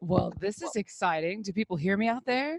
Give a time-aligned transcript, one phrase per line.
[0.00, 1.42] Well, this is exciting.
[1.42, 2.58] Do people hear me out there?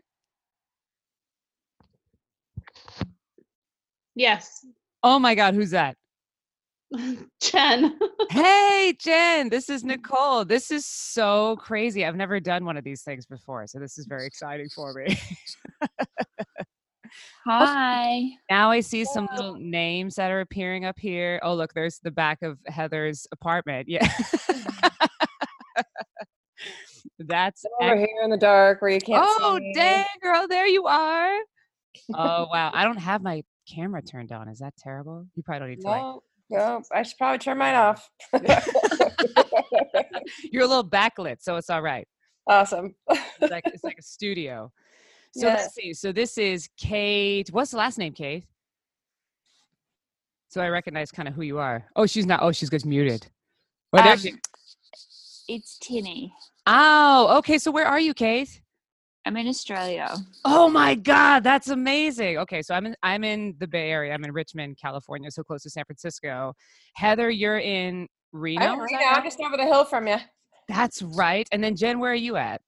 [4.15, 4.65] Yes.
[5.01, 5.95] Oh my God, who's that?
[7.41, 7.97] Jen.
[8.29, 10.43] hey, Jen, this is Nicole.
[10.43, 12.05] This is so crazy.
[12.05, 15.17] I've never done one of these things before, so this is very exciting for me.
[17.47, 18.29] Oh, Hi.
[18.51, 21.39] now I see some little names that are appearing up here.
[21.41, 23.89] Oh, look, there's the back of Heather's apartment.
[23.89, 24.05] Yeah.
[24.05, 24.87] Mm-hmm.
[27.19, 30.87] That's over ex- here in the dark where you can't oh, dang, girl, there you
[30.87, 31.37] are.
[32.13, 32.71] oh, wow.
[32.73, 34.47] I don't have my camera turned on.
[34.47, 35.27] Is that terrible?
[35.35, 35.87] You probably don't need to.
[35.87, 36.59] No, like...
[36.59, 36.81] no.
[36.93, 38.09] I should probably turn mine off.
[40.51, 42.07] You're a little backlit, so it's all right.
[42.47, 42.95] Awesome.
[43.09, 44.71] it's like it's like a studio.
[45.31, 45.59] So yes.
[45.61, 45.93] let's see.
[45.93, 47.49] So this is Kate.
[47.51, 48.45] What's the last name, Kate?
[50.47, 51.85] So I recognize kind of who you are.
[51.95, 52.41] Oh, she's not.
[52.41, 53.27] Oh, she's just muted.
[53.93, 54.33] Well, um, she...
[55.47, 56.33] It's Tinny.
[56.71, 57.57] Oh, okay.
[57.57, 58.61] So where are you, Kate?
[59.25, 60.15] I'm in Australia.
[60.45, 62.37] Oh my God, that's amazing.
[62.37, 64.13] Okay, so I'm in I'm in the Bay Area.
[64.13, 66.53] I'm in Richmond, California, so close to San Francisco.
[66.95, 68.65] Heather, you're in Reno.
[68.65, 69.03] I'm Reno.
[69.03, 70.17] I'm just over the hill from you.
[70.67, 71.47] That's right.
[71.51, 72.61] And then Jen, where are you at?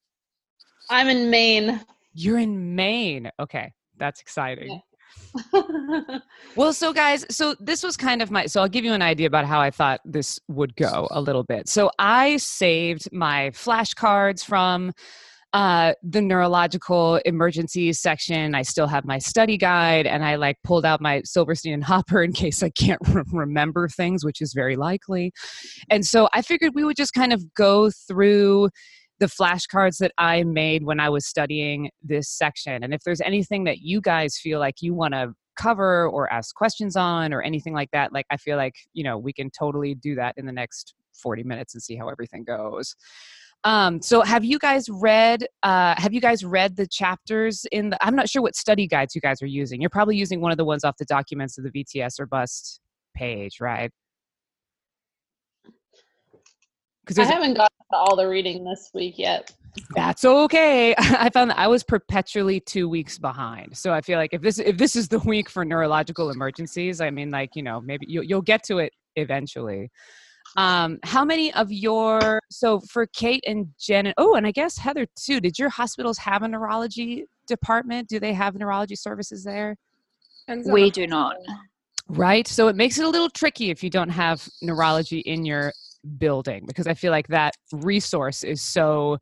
[0.89, 1.79] I'm in Maine.
[2.13, 3.31] You're in Maine.
[3.39, 4.71] Okay, that's exciting.
[4.71, 4.77] Yeah.
[6.55, 9.27] well, so guys, so this was kind of my so I'll give you an idea
[9.27, 11.69] about how I thought this would go a little bit.
[11.69, 14.91] So I saved my flashcards from
[15.53, 18.55] uh, the neurological emergencies section.
[18.55, 22.23] I still have my study guide, and I like pulled out my Silverstein and Hopper
[22.23, 25.33] in case I can't re- remember things, which is very likely.
[25.89, 28.69] And so I figured we would just kind of go through
[29.21, 32.83] the flashcards that I made when I was studying this section.
[32.83, 36.55] And if there's anything that you guys feel like you want to cover or ask
[36.55, 39.93] questions on or anything like that, like I feel like, you know, we can totally
[39.93, 42.95] do that in the next 40 minutes and see how everything goes.
[43.63, 48.03] Um, so have you guys read uh, have you guys read the chapters in the
[48.03, 49.79] I'm not sure what study guides you guys are using.
[49.79, 52.81] You're probably using one of the ones off the documents of the VTS or bust
[53.15, 53.91] page, right?
[57.15, 59.51] Because I haven't gotten to all the reading this week yet.
[59.95, 60.95] That's okay.
[60.97, 63.77] I found that I was perpetually two weeks behind.
[63.77, 67.09] So I feel like if this if this is the week for neurological emergencies, I
[67.09, 69.91] mean, like you know, maybe you'll you'll get to it eventually.
[70.57, 74.77] Um, how many of your so for Kate and Jen and oh, and I guess
[74.77, 75.39] Heather too.
[75.39, 78.07] Did your hospitals have a neurology department?
[78.07, 79.75] Do they have neurology services there?
[80.65, 81.35] We do not.
[82.09, 82.45] Right.
[82.47, 85.71] So it makes it a little tricky if you don't have neurology in your
[86.17, 89.17] building because I feel like that resource is so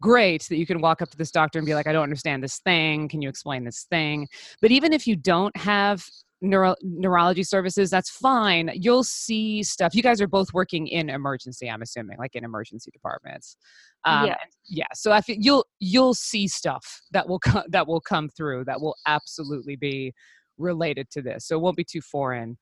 [0.00, 2.42] great that you can walk up to this doctor and be like, I don't understand
[2.42, 3.08] this thing.
[3.08, 4.28] Can you explain this thing?
[4.60, 6.04] But even if you don't have
[6.42, 8.70] neuro- neurology services, that's fine.
[8.74, 9.94] You'll see stuff.
[9.94, 13.56] You guys are both working in emergency, I'm assuming, like in emergency departments.
[14.04, 14.36] Um, yeah.
[14.66, 14.86] Yeah.
[14.94, 18.80] So I feel you'll you'll see stuff that will come that will come through that
[18.80, 20.12] will absolutely be
[20.58, 21.46] related to this.
[21.46, 22.58] So it won't be too foreign.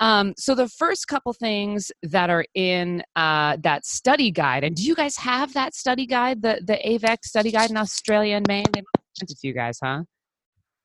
[0.00, 4.82] Um, so the first couple things that are in uh, that study guide, and do
[4.82, 8.64] you guys have that study guide, the the AVEC study guide in Australia and Maine?
[8.72, 8.82] They
[9.18, 10.04] sent it to you guys, huh?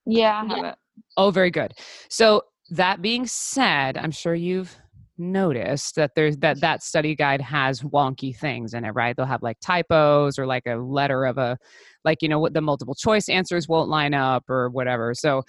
[0.05, 0.75] Yeah, I have it.
[1.17, 1.73] Oh, very good.
[2.09, 4.75] So that being said, I'm sure you've
[5.17, 9.15] noticed that there's that that study guide has wonky things in it right?
[9.15, 11.57] They'll have like typos or like a letter of a
[12.03, 15.13] like you know what the multiple choice answers won't line up or whatever.
[15.13, 15.43] So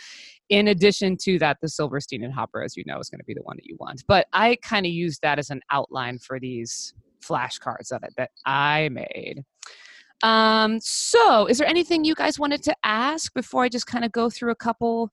[0.48, 3.34] in addition to that the silverstein and hopper as you know is going to be
[3.34, 4.04] the one that you want.
[4.06, 6.94] But i kind of use that as an outline for these
[7.24, 9.42] flashcards of it that i made.
[10.22, 14.12] Um so is there anything you guys wanted to ask before i just kind of
[14.12, 15.10] go through a couple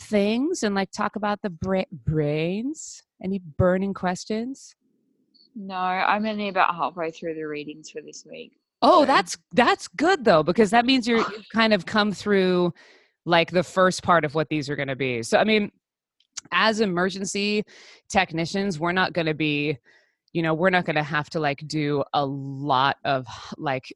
[0.00, 3.02] things and like talk about the bra- brains?
[3.22, 4.74] Any burning questions?
[5.54, 8.58] No, I'm only about halfway through the readings for this week.
[8.82, 9.06] Oh, so.
[9.06, 12.74] that's that's good though because that means you're you've kind of come through
[13.24, 15.22] like the first part of what these are going to be.
[15.22, 15.70] So I mean,
[16.52, 17.62] as emergency
[18.08, 19.78] technicians, we're not going to be
[20.34, 23.26] you know, we're not going to have to like do a lot of
[23.56, 23.94] like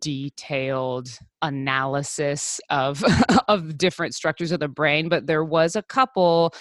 [0.00, 1.08] detailed
[1.42, 3.02] analysis of
[3.48, 6.52] of different structures of the brain but there was a couple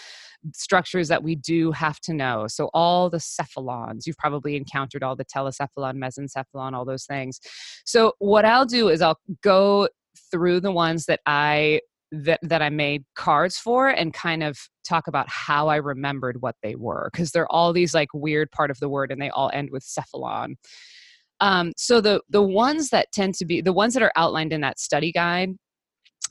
[0.54, 5.16] structures that we do have to know so all the cephalons you've probably encountered all
[5.16, 7.40] the telencephalon mesencephalon all those things
[7.86, 9.88] so what i'll do is i'll go
[10.32, 11.80] through the ones that i
[12.12, 14.58] that that I made cards for and kind of
[14.88, 18.72] talk about how I remembered what they were because they're all these like weird part
[18.72, 20.56] of the word and they all end with cephalon.
[21.40, 24.62] Um, so the the ones that tend to be the ones that are outlined in
[24.62, 25.52] that study guide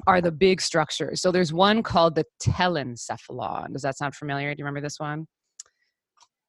[0.06, 1.22] are the big structures.
[1.22, 3.72] So there's one called the telencephalon.
[3.72, 4.54] Does that sound familiar?
[4.54, 5.26] Do you remember this one?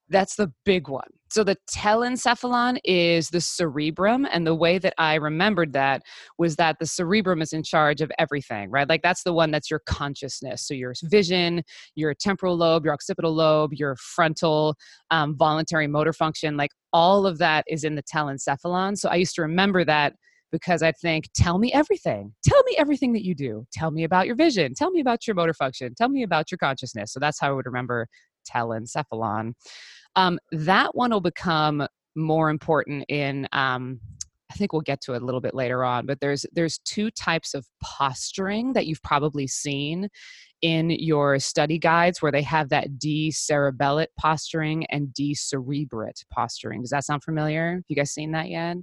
[0.09, 1.09] That's the big one.
[1.30, 4.25] So the telencephalon is the cerebrum.
[4.31, 6.04] And the way that I remembered that
[6.38, 8.88] was that the cerebrum is in charge of everything, right?
[8.88, 10.65] Like that's the one that's your consciousness.
[10.65, 11.63] So your vision,
[11.95, 14.75] your temporal lobe, your occipital lobe, your frontal
[15.12, 18.98] um, voluntary motor function, like all of that is in the telencephalon.
[18.98, 20.13] So I used to remember that
[20.50, 22.33] because I think, tell me everything.
[22.45, 23.65] Tell me everything that you do.
[23.74, 24.74] Tell me about your vision.
[24.74, 25.94] Tell me about your motor function.
[25.94, 27.12] Tell me about your consciousness.
[27.12, 28.07] So that's how I would remember
[28.50, 29.54] telencephalon.
[30.18, 34.02] Um, that one will become more important in um,
[34.50, 37.12] I think we'll get to it a little bit later on, but there's there's two
[37.12, 40.10] types of posturing that you've probably seen
[40.62, 46.81] in your study guides where they have that decerebellate posturing and decerebrate posturing.
[46.81, 47.75] Does that sound familiar?
[47.75, 48.78] Have you guys seen that yet?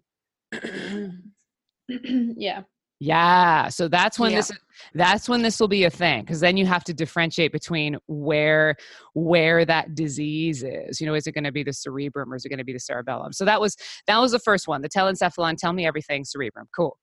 [1.89, 2.63] yeah.
[3.01, 3.69] Yeah.
[3.69, 4.39] So that's when yeah.
[4.39, 4.53] this
[4.95, 8.77] that's when this will be a thing because then you have to differentiate between where
[9.15, 11.01] where that disease is.
[11.01, 12.73] You know, is it going to be the cerebrum or is it going to be
[12.73, 13.33] the cerebellum?
[13.33, 13.77] So that was
[14.07, 14.83] that was the first one.
[14.83, 16.69] The telencephalon, tell me everything cerebrum.
[16.75, 16.97] Cool.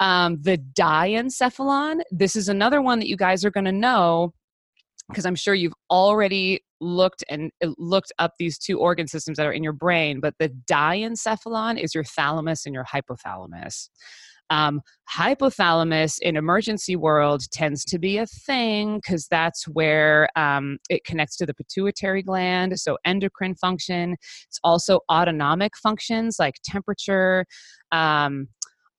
[0.00, 4.32] Um, the diencephalon, this is another one that you guys are going to know
[5.08, 9.46] because I'm sure you've already looked and uh, looked up these two organ systems that
[9.46, 13.88] are in your brain, but the diencephalon is your thalamus and your hypothalamus.
[14.52, 21.04] Um, hypothalamus in emergency world tends to be a thing because that's where um, it
[21.04, 24.14] connects to the pituitary gland, so endocrine function.
[24.46, 27.46] It's also autonomic functions like temperature,
[27.92, 28.48] um,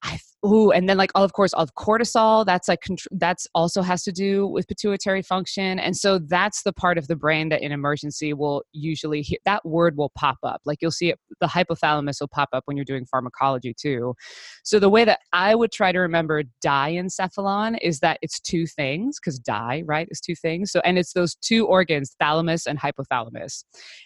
[0.04, 2.44] I ooh, and then like of course of cortisol.
[2.44, 6.98] That's like that's also has to do with pituitary function, and so that's the part
[6.98, 10.60] of the brain that in emergency will usually hear, that word will pop up.
[10.64, 14.14] Like you'll see it, the hypothalamus will pop up when you're doing pharmacology too.
[14.62, 19.18] So the way that I would try to remember diencephalon is that it's two things
[19.18, 20.70] because di right is two things.
[20.70, 23.64] So and it's those two organs, thalamus and hypothalamus,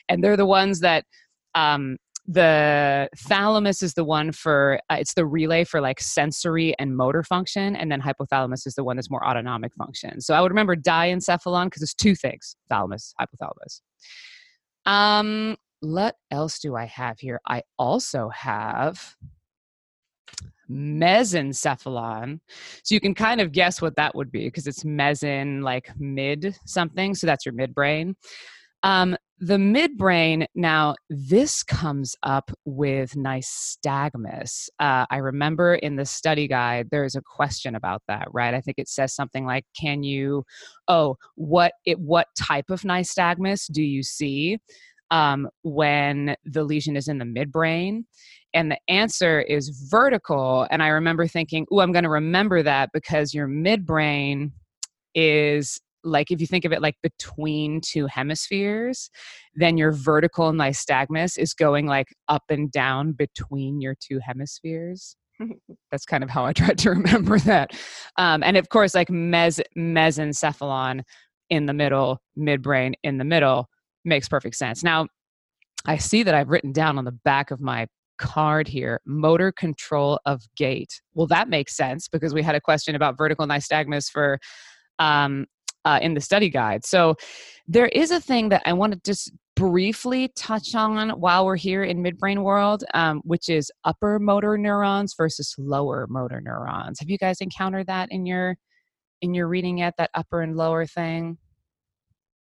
[0.08, 1.04] and they're the ones that
[1.54, 1.96] um,
[2.30, 7.22] the thalamus is the one for uh, it's the relay for like sensory and motor
[7.22, 10.20] function and then hypothalamus is the one that's more autonomic function.
[10.20, 13.80] So i would remember diencephalon because it's two things thalamus hypothalamus.
[14.84, 17.40] Um what else do i have here?
[17.46, 19.16] I also have
[20.70, 22.40] mesencephalon.
[22.82, 26.54] So you can kind of guess what that would be because it's meson like mid
[26.66, 28.16] something so that's your midbrain.
[28.82, 34.69] Um, the midbrain, now, this comes up with nystagmus.
[34.81, 38.55] Uh, I remember in the study guide, there's a question about that, right?
[38.55, 40.44] I think it says something like, can you,
[40.88, 44.58] oh, what, it, what type of nystagmus do you see
[45.11, 48.05] um, when the lesion is in the midbrain?
[48.55, 50.67] And the answer is vertical.
[50.70, 54.52] And I remember thinking, oh, I'm going to remember that because your midbrain
[55.14, 59.10] is like if you think of it like between two hemispheres,
[59.55, 65.16] then your vertical nystagmus is going like up and down between your two hemispheres.
[65.90, 67.72] That's kind of how I tried to remember that.
[68.16, 71.02] Um, and of course, like mes- mesencephalon
[71.50, 73.69] in the middle, midbrain in the middle
[74.05, 74.82] makes perfect sense.
[74.82, 75.06] Now,
[75.87, 77.87] I see that I've written down on the back of my
[78.19, 81.00] card here motor control of gait.
[81.14, 84.38] Well, that makes sense because we had a question about vertical nystagmus for
[84.99, 85.46] um,
[85.84, 86.84] uh, in the study guide.
[86.84, 87.16] So
[87.66, 91.82] there is a thing that I want to just briefly touch on while we're here
[91.82, 97.00] in midbrain world, um, which is upper motor neurons versus lower motor neurons.
[97.00, 98.56] Have you guys encountered that in your
[99.20, 99.94] in your reading yet?
[99.98, 101.38] That upper and lower thing.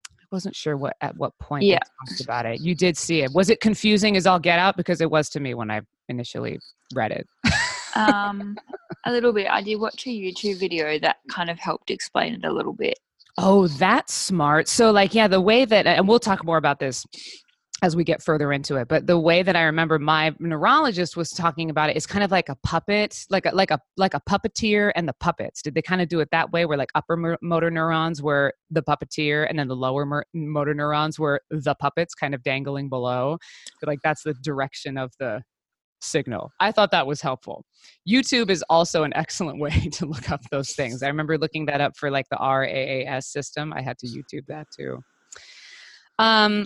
[0.09, 1.81] I wasn't sure what at what point yeah.
[2.09, 2.61] talked about it.
[2.61, 3.33] You did see it.
[3.35, 4.77] Was it confusing as all get out?
[4.77, 6.61] Because it was to me when I initially
[6.95, 7.27] read it.
[7.97, 8.57] um,
[9.07, 9.49] a little bit.
[9.51, 12.99] I did watch a YouTube video that kind of helped explain it a little bit.
[13.39, 14.69] Oh, that's smart.
[14.69, 17.07] So, like, yeah, the way that, and we'll talk more about this
[17.83, 21.31] as we get further into it but the way that i remember my neurologist was
[21.31, 24.21] talking about it is kind of like a puppet like a like a like a
[24.21, 27.37] puppeteer and the puppets did they kind of do it that way where like upper
[27.43, 32.35] motor neurons were the puppeteer and then the lower motor neurons were the puppets kind
[32.35, 33.37] of dangling below
[33.81, 35.43] but like that's the direction of the
[36.03, 36.53] signal.
[36.61, 37.65] I thought that was helpful.
[38.09, 41.03] YouTube is also an excellent way to look up those things.
[41.03, 43.73] I remember looking that up for like the RAAS system.
[43.73, 45.03] I had to YouTube that too.
[46.19, 46.65] Um,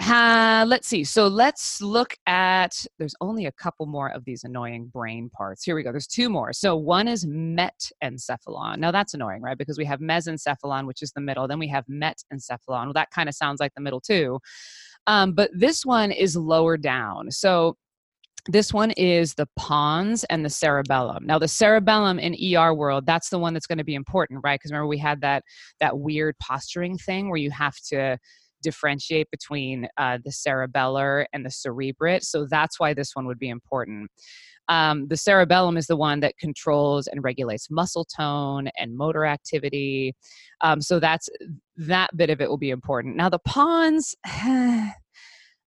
[0.00, 1.04] let's see.
[1.04, 2.84] So let's look at.
[2.98, 5.64] There's only a couple more of these annoying brain parts.
[5.64, 5.90] Here we go.
[5.90, 6.52] There's two more.
[6.52, 8.78] So one is metencephalon.
[8.78, 9.58] Now that's annoying, right?
[9.58, 11.48] Because we have mesencephalon, which is the middle.
[11.48, 12.84] Then we have metencephalon.
[12.84, 14.38] Well, that kind of sounds like the middle too.
[15.06, 17.30] Um, but this one is lower down.
[17.30, 17.76] So
[18.46, 21.26] this one is the pons and the cerebellum.
[21.26, 24.58] Now, the cerebellum in ER world, that's the one that's going to be important, right?
[24.58, 25.44] Because remember we had that
[25.80, 28.18] that weird posturing thing where you have to
[28.62, 32.24] differentiate between uh, the cerebellar and the cerebrate.
[32.24, 34.10] So that's why this one would be important.
[34.68, 40.14] Um, the cerebellum is the one that controls and regulates muscle tone and motor activity.
[40.60, 41.28] Um, so that's
[41.76, 43.16] that bit of it will be important.
[43.16, 44.14] Now the pons.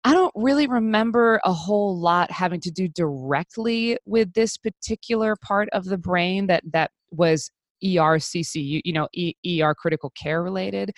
[0.03, 5.70] I don't really remember a whole lot having to do directly with this particular part
[5.74, 7.51] of the brain that that was
[7.84, 10.91] ERCC, you know, ER critical care related.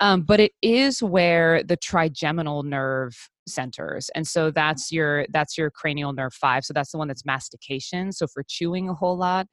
[0.00, 3.14] Um, but it is where the trigeminal nerve
[3.48, 7.24] centers and so that's your that's your cranial nerve 5 so that's the one that's
[7.24, 9.46] mastication so for chewing a whole lot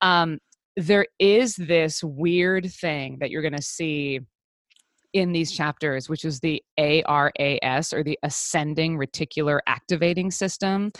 [0.00, 0.38] um,
[0.76, 4.20] there is this weird thing that you're going to see
[5.12, 10.90] in these chapters, which is the ARAS or the ascending reticular activating system.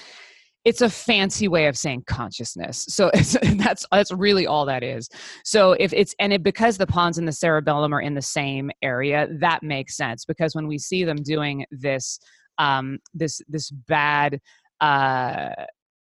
[0.65, 2.85] It's a fancy way of saying consciousness.
[2.88, 3.11] So
[3.57, 5.09] that's that's really all that is.
[5.45, 8.71] So if it's and it because the pons and the cerebellum are in the same
[8.83, 12.19] area, that makes sense because when we see them doing this
[12.59, 14.41] um, this this bad
[14.81, 15.50] uh,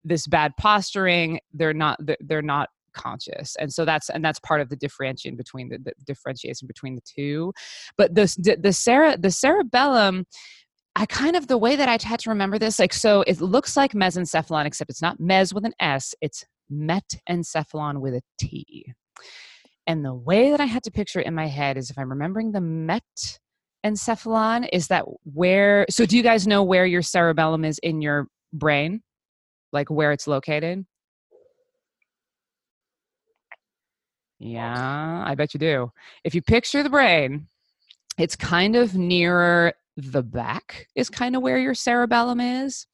[0.04, 4.70] this bad posturing, they're not they're not conscious and so that's and that's part of
[4.70, 7.54] the differentiation between the, the differentiation between the two
[7.98, 10.26] but the the, cere- the cerebellum
[10.98, 13.76] I kind of the way that I had to remember this, like so it looks
[13.76, 18.94] like mesencephalon, except it's not mes with an S, it's metencephalon with a T.
[19.88, 22.10] And the way that I had to picture it in my head is if I'm
[22.10, 22.60] remembering the
[23.86, 28.28] metencephalon, is that where so do you guys know where your cerebellum is in your
[28.54, 29.02] brain?
[29.74, 30.86] Like where it's located?
[34.46, 35.92] Yeah, I bet you do.
[36.24, 37.48] If you picture the brain,
[38.20, 42.86] it's kind of nearer the back, is kind of where your cerebellum is.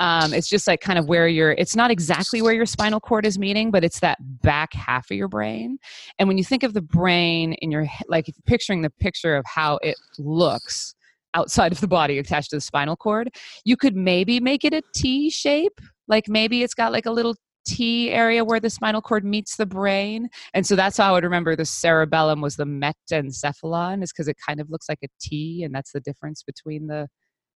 [0.00, 3.26] Um, it's just like kind of where your, it's not exactly where your spinal cord
[3.26, 5.78] is meeting, but it's that back half of your brain.
[6.18, 9.36] And when you think of the brain in your, like if you're picturing the picture
[9.36, 10.94] of how it looks
[11.34, 13.28] outside of the body attached to the spinal cord,
[13.64, 15.78] you could maybe make it a T shape.
[16.08, 19.66] Like maybe it's got like a little T area where the spinal cord meets the
[19.66, 20.28] brain.
[20.52, 24.36] And so that's how I would remember the cerebellum was the metencephalon, is because it
[24.46, 27.08] kind of looks like a T, and that's the difference between the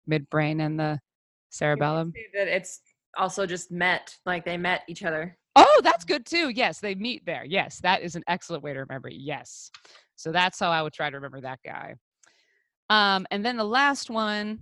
[0.09, 0.99] midbrain and the
[1.49, 2.13] cerebellum.
[2.33, 2.81] That it's
[3.17, 5.37] also just met, like they met each other.
[5.55, 6.49] Oh, that's good too.
[6.49, 7.45] Yes, they meet there.
[7.45, 9.09] Yes, that is an excellent way to remember.
[9.09, 9.71] Yes.
[10.15, 11.95] So that's how I would try to remember that guy.
[12.89, 14.59] Um, and then the last one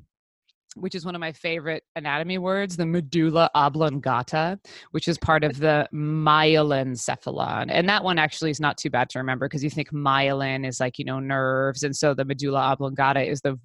[0.75, 4.59] which is one of my favorite anatomy words, the medulla oblongata,
[4.91, 7.67] which is part of the myelin myelencephalon.
[7.69, 10.79] And that one actually is not too bad to remember because you think myelin is
[10.79, 11.83] like, you know, nerves.
[11.83, 13.57] And so the medulla oblongata is the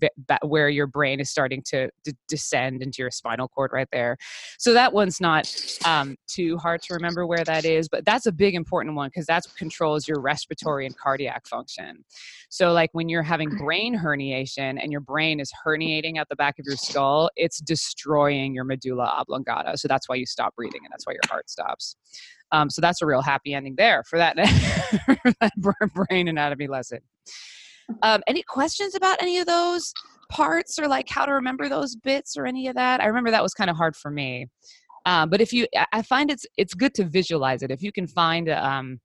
[0.42, 1.90] where your brain is starting to
[2.28, 4.16] descend into your spinal cord right there.
[4.58, 5.52] So that one's not
[5.84, 9.26] um, too hard to remember where that is, but that's a big important one because
[9.26, 12.04] that controls your respiratory and cardiac function.
[12.50, 16.58] So, like when you're having brain herniation and your brain is herniating at the back
[16.58, 16.97] of your skull,
[17.36, 19.76] it's destroying your medulla oblongata.
[19.78, 21.96] So that's why you stop breathing and that's why your heart stops.
[22.52, 24.36] Um, so that's a real happy ending there for that,
[25.40, 27.00] that brain anatomy lesson.
[28.02, 29.92] Um, any questions about any of those
[30.30, 33.00] parts or like how to remember those bits or any of that?
[33.00, 34.46] I remember that was kind of hard for me.
[35.06, 37.70] Um, but if you, I find it's it's good to visualize it.
[37.70, 39.00] If you can find um,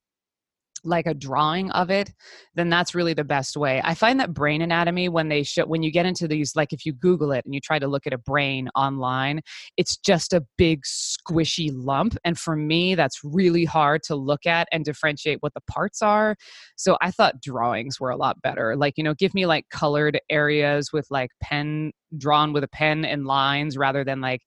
[0.84, 2.12] like a drawing of it
[2.56, 3.82] then that's really the best way.
[3.84, 6.86] I find that brain anatomy when they show when you get into these like if
[6.86, 9.42] you google it and you try to look at a brain online
[9.78, 14.68] it's just a big squishy lump and for me that's really hard to look at
[14.72, 16.36] and differentiate what the parts are.
[16.76, 20.20] So i thought drawings were a lot better like you know give me like colored
[20.30, 24.42] areas with like pen drawn with a pen and lines rather than like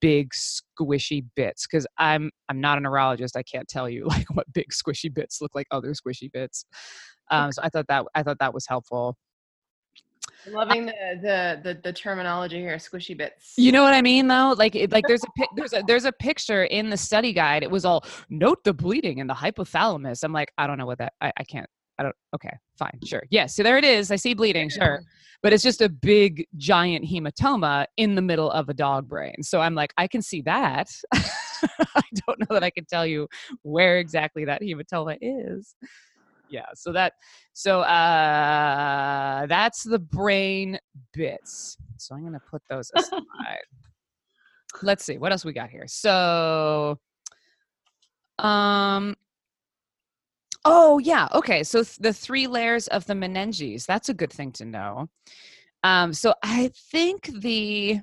[0.00, 4.50] big squishy bits because i'm i'm not a neurologist i can't tell you like what
[4.52, 6.64] big squishy bits look like other squishy bits.
[7.30, 9.16] Um, so i thought that i thought that was helpful.
[10.46, 10.92] I'm loving the,
[11.22, 13.54] the the the terminology here squishy bits.
[13.56, 14.54] You know what i mean though?
[14.56, 17.70] Like it, like there's a there's a there's a picture in the study guide it
[17.70, 20.24] was all note the bleeding in the hypothalamus.
[20.24, 21.68] I'm like i don't know what that i, I can't
[22.00, 22.16] I don't.
[22.34, 23.22] Okay, fine, sure.
[23.30, 24.10] Yes, yeah, so there it is.
[24.10, 24.70] I see bleeding.
[24.70, 25.02] Sure,
[25.42, 29.42] but it's just a big giant hematoma in the middle of a dog brain.
[29.42, 30.90] So I'm like, I can see that.
[31.14, 33.28] I don't know that I can tell you
[33.62, 35.74] where exactly that hematoma is.
[36.48, 37.12] Yeah, so that
[37.52, 40.78] so uh that's the brain
[41.12, 41.76] bits.
[41.98, 43.20] So I'm gonna put those aside.
[44.82, 45.84] Let's see what else we got here.
[45.86, 46.98] So
[48.38, 49.14] um
[50.64, 51.28] Oh, yeah.
[51.32, 51.62] Okay.
[51.62, 55.08] So th- the three layers of the meninges, that's a good thing to know.
[55.82, 58.00] Um, so I think the,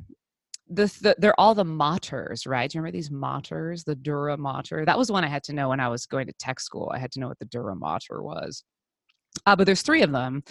[0.68, 2.70] the, the they're all the maters, right?
[2.70, 4.86] Do you remember these maters, the dura mater?
[4.86, 6.92] That was one I had to know when I was going to tech school.
[6.94, 8.64] I had to know what the dura mater was.
[9.46, 10.44] Uh, but there's three of them.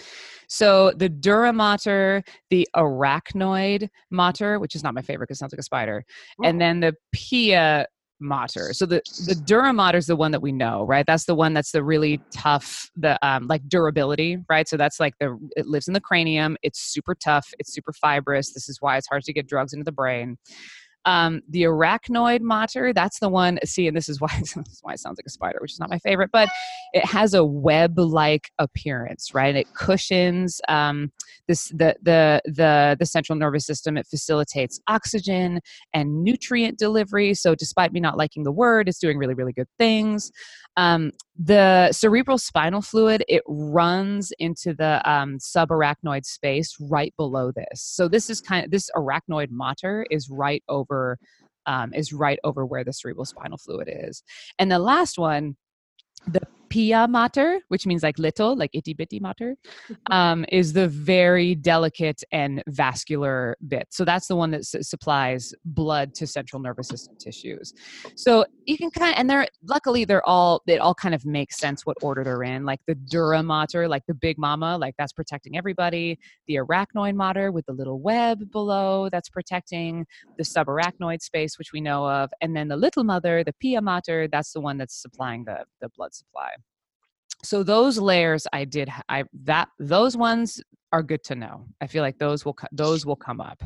[0.48, 5.52] So the dura mater, the arachnoid mater, which is not my favorite because it sounds
[5.52, 6.04] like a spider,
[6.44, 7.86] and then the pia
[8.20, 8.72] mater.
[8.72, 11.04] So the the dura mater is the one that we know, right?
[11.06, 14.68] That's the one that's the really tough, the um, like durability, right?
[14.68, 16.56] So that's like the it lives in the cranium.
[16.62, 17.46] It's super tough.
[17.58, 18.52] It's super fibrous.
[18.52, 20.38] This is why it's hard to get drugs into the brain.
[21.06, 23.58] Um, the arachnoid mater, that's the one.
[23.64, 25.80] See, and this is why this is why it sounds like a spider, which is
[25.80, 26.48] not my favorite, but
[26.92, 29.54] it has a web-like appearance, right?
[29.54, 31.12] It cushions um,
[31.48, 33.96] this the the the the central nervous system.
[33.96, 35.60] It facilitates oxygen
[35.94, 37.34] and nutrient delivery.
[37.34, 40.32] So, despite me not liking the word, it's doing really really good things.
[40.76, 47.82] Um, the cerebral spinal fluid it runs into the um, subarachnoid space right below this.
[47.82, 51.18] So this is kind of this arachnoid mater is right over
[51.66, 54.22] um, is right over where the cerebral spinal fluid is.
[54.58, 55.56] And the last one,
[56.28, 59.56] the pia mater, which means like little, like itty bitty mater,
[60.10, 63.86] um, is the very delicate and vascular bit.
[63.90, 67.72] So that's the one that s- supplies blood to central nervous system tissues.
[68.16, 71.58] So you can kind of, and they're luckily they're all it all kind of makes
[71.58, 72.64] sense what order they're in.
[72.64, 76.18] Like the dura mater, like the big mama, like that's protecting everybody.
[76.48, 80.06] The arachnoid mater with the little web below, that's protecting
[80.38, 84.28] the subarachnoid space, which we know of, and then the little mother, the pia mater,
[84.30, 86.55] that's the one that's supplying the the blood supply
[87.42, 90.62] so those layers i did i that those ones
[90.92, 91.66] are good to know.
[91.80, 93.62] I feel like those will those will come up.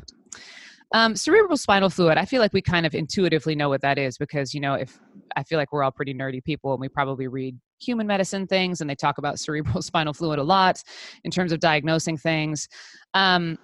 [0.93, 4.19] Um, cerebral spinal fluid i feel like we kind of intuitively know what that is
[4.19, 4.99] because you know if
[5.37, 8.81] i feel like we're all pretty nerdy people and we probably read human medicine things
[8.81, 10.83] and they talk about cerebral spinal fluid a lot
[11.23, 12.67] in terms of diagnosing things.
[13.15, 13.57] Um,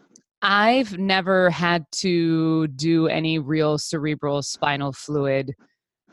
[0.42, 5.52] i've never had to do any real cerebral spinal fluid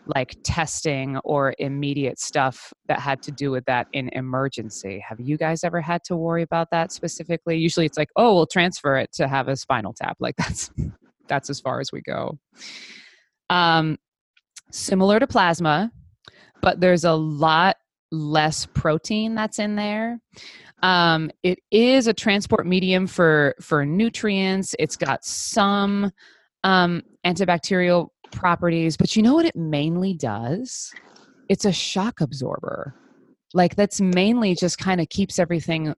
[0.08, 5.04] like testing or immediate stuff that had to do with that in emergency.
[5.08, 7.58] Have you guys ever had to worry about that specifically?
[7.58, 10.18] Usually it's like, oh, we'll transfer it to have a spinal tap.
[10.20, 10.72] Like that's
[11.28, 12.38] that's as far as we go.
[13.50, 13.98] Um,
[14.72, 15.92] similar to plasma,
[16.62, 17.78] but there's a lot
[18.12, 20.20] less protein that's in there.
[20.82, 24.76] Um, it is a transport medium for for nutrients.
[24.80, 26.12] It's got some
[26.64, 30.92] um, antibacterial properties, but you know what it mainly does?
[31.50, 32.94] It's a shock absorber.
[33.54, 35.94] Like that's mainly just kind of keeps everything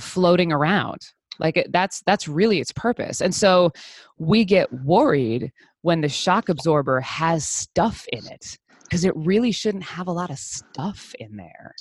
[0.00, 1.00] floating around.
[1.38, 3.20] Like it, that's that's really its purpose.
[3.20, 3.72] And so
[4.18, 9.84] we get worried when the shock absorber has stuff in it because it really shouldn't
[9.84, 11.74] have a lot of stuff in there.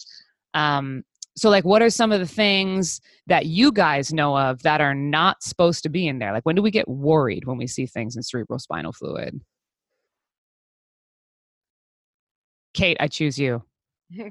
[0.53, 1.03] Um,
[1.35, 4.93] so like what are some of the things that you guys know of that are
[4.93, 6.31] not supposed to be in there?
[6.31, 9.41] Like when do we get worried when we see things in cerebral spinal fluid?
[12.73, 13.63] Kate i choose you.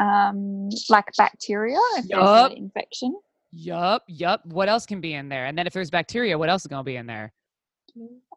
[0.00, 2.20] Um like bacteria if yep.
[2.20, 3.16] there's an infection.
[3.50, 4.46] Yup yup.
[4.46, 5.46] What else can be in there?
[5.46, 7.32] And then if there's bacteria what else is going to be in there?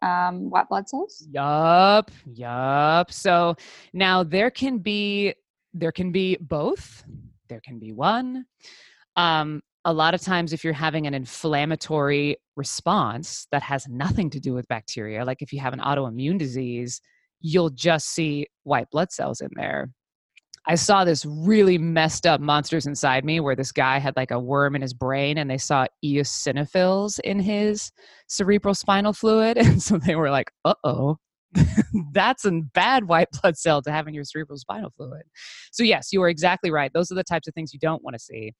[0.01, 1.23] Um white blood cells.
[1.29, 3.11] Yup yup.
[3.11, 3.55] So
[3.93, 5.35] now there can be
[5.73, 7.03] there can be both,
[7.49, 8.45] there can be one.
[9.15, 14.39] Um, a lot of times, if you're having an inflammatory response that has nothing to
[14.39, 17.01] do with bacteria, like if you have an autoimmune disease,
[17.39, 19.89] you'll just see white blood cells in there.
[20.67, 24.39] I saw this really messed up monsters inside me where this guy had like a
[24.39, 27.91] worm in his brain and they saw eosinophils in his
[28.27, 29.57] cerebral spinal fluid.
[29.61, 31.17] And so they were like, uh oh,
[32.13, 35.23] that's a bad white blood cell to have in your cerebral spinal fluid.
[35.71, 36.91] So, yes, you are exactly right.
[36.93, 38.53] Those are the types of things you don't want to see.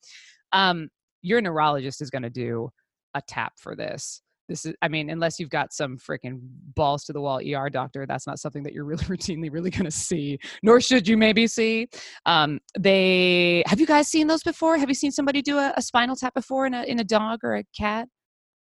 [0.53, 0.89] Um,
[1.21, 2.69] your neurologist is going to do
[3.13, 4.21] a tap for this.
[4.49, 6.39] This is, I mean, unless you've got some freaking
[6.75, 9.85] balls to the wall ER doctor, that's not something that you're really routinely really going
[9.85, 11.87] to see, nor should you maybe see.
[12.25, 14.77] Um, they have you guys seen those before?
[14.77, 17.39] Have you seen somebody do a, a spinal tap before in a in a dog
[17.43, 18.09] or a cat?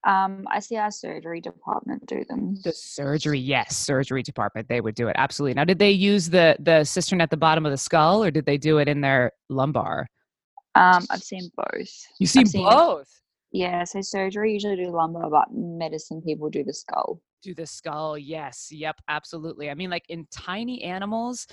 [0.06, 2.56] Um, I see our surgery department do them.
[2.64, 5.56] The surgery, yes, surgery department, they would do it absolutely.
[5.56, 8.46] Now, did they use the the cistern at the bottom of the skull, or did
[8.46, 10.08] they do it in their lumbar?
[10.76, 11.90] Um, I've seen both.
[12.20, 13.10] You seen, seen both?
[13.52, 17.22] Yeah, so surgery usually do lumbar, but medicine people do the skull.
[17.42, 18.18] Do the skull?
[18.18, 19.70] Yes, yep, absolutely.
[19.70, 21.48] I mean, like in tiny animals,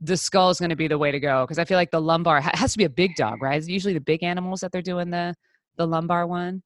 [0.00, 2.00] the skull is going to be the way to go because I feel like the
[2.00, 3.58] lumbar has to be a big dog, right?
[3.58, 5.34] It's usually the big animals that they're doing the
[5.76, 6.62] the lumbar one.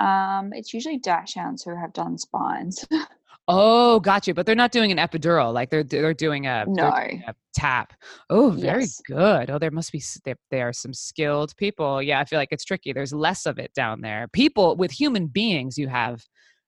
[0.00, 2.84] Um, it's usually dachshunds who have done spines.
[3.48, 4.34] oh, gotcha.
[4.34, 5.52] But they're not doing an epidural.
[5.52, 7.92] Like they're they're doing a no doing a tap.
[8.30, 9.00] Oh, very yes.
[9.06, 9.50] good.
[9.50, 10.02] Oh, there must be
[10.50, 12.02] there are some skilled people.
[12.02, 12.92] Yeah, I feel like it's tricky.
[12.92, 14.28] There's less of it down there.
[14.32, 16.22] People with human beings, you have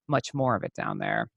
[0.09, 1.29] much more of it down there.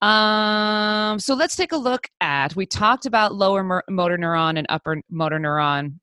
[0.00, 2.54] Um, so let's take a look at.
[2.54, 5.94] We talked about lower motor neuron and upper motor neuron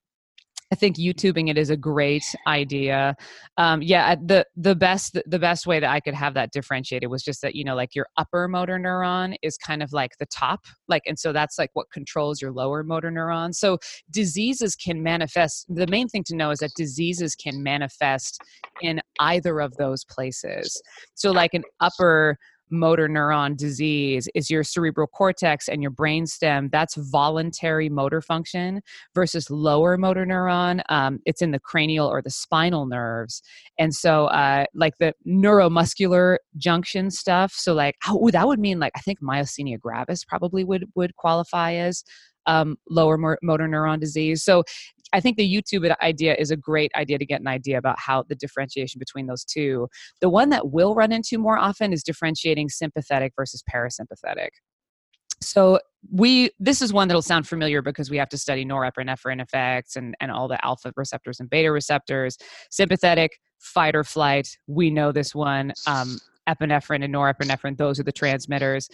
[0.71, 3.15] I think YouTubing it is a great idea.
[3.57, 7.23] Um, yeah, the the best the best way that I could have that differentiated was
[7.23, 10.65] just that you know like your upper motor neuron is kind of like the top,
[10.87, 13.53] like, and so that's like what controls your lower motor neuron.
[13.53, 13.77] So
[14.09, 15.65] diseases can manifest.
[15.69, 18.41] The main thing to know is that diseases can manifest
[18.81, 20.81] in either of those places.
[21.13, 22.37] So like an upper
[22.69, 28.81] motor neuron disease is your cerebral cortex and your brainstem that's voluntary motor function
[29.13, 33.41] versus lower motor neuron um, it's in the cranial or the spinal nerves
[33.77, 38.93] and so uh, like the neuromuscular junction stuff so like oh that would mean like
[38.95, 42.03] i think myasthenia gravis probably would would qualify as
[42.47, 44.43] um, lower motor neuron disease.
[44.43, 44.63] So
[45.15, 48.23] I think the YouTube idea is a great idea to get an idea about how
[48.27, 49.87] the differentiation between those two.
[50.19, 54.49] The one that we'll run into more often is differentiating sympathetic versus parasympathetic.
[55.41, 55.79] So
[56.11, 60.15] we this is one that'll sound familiar because we have to study norepinephrine effects and,
[60.19, 62.37] and all the alpha receptors and beta receptors.
[62.69, 64.49] Sympathetic, fight or flight.
[64.67, 65.71] We know this one.
[65.87, 68.89] Um, epinephrine and norepinephrine those are the transmitters.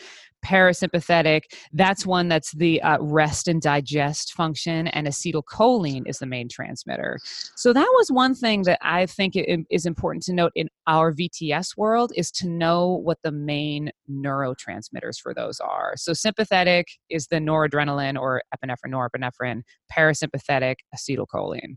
[0.45, 1.41] Parasympathetic
[1.73, 7.19] that's one that's the uh, rest and digest function and acetylcholine is the main transmitter.
[7.55, 9.33] So that was one thing that i think
[9.69, 15.19] is important to note in our vts world is to know what the main neurotransmitters
[15.21, 15.93] for those are.
[15.95, 19.61] So sympathetic is the noradrenaline or epinephrine norepinephrine
[19.91, 21.75] parasympathetic acetylcholine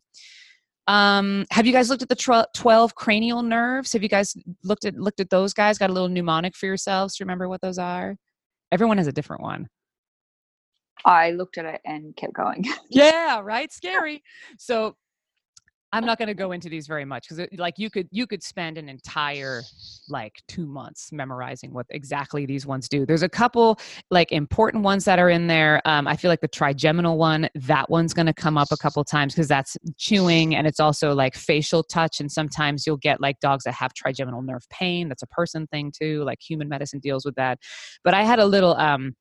[0.87, 3.93] um, have you guys looked at the 12 cranial nerves?
[3.93, 5.79] Have you guys looked at looked at those guys?
[5.79, 8.17] Got a little mnemonic for yourselves to remember what those are?
[8.71, 9.69] Everyone has a different one.
[11.05, 12.65] I looked at it and kept going.
[12.91, 13.73] yeah, right.
[13.73, 14.23] Scary.
[14.59, 14.97] So
[15.95, 18.43] I'm not going to go into these very much because like you could you could
[18.43, 19.63] spend an entire
[20.09, 23.07] like two months memorizing what exactly these ones do.
[23.07, 23.79] There's a couple
[24.11, 25.81] like important ones that are in there.
[25.85, 29.05] Um, I feel like the trigeminal one that one's going to come up a couple
[29.05, 33.39] times because that's chewing and it's also like facial touch and sometimes you'll get like
[33.39, 35.09] dogs that have trigeminal nerve pain.
[35.09, 36.25] That's a person thing too.
[36.25, 37.61] Like human medicine deals with that.
[38.03, 39.15] But I had a little um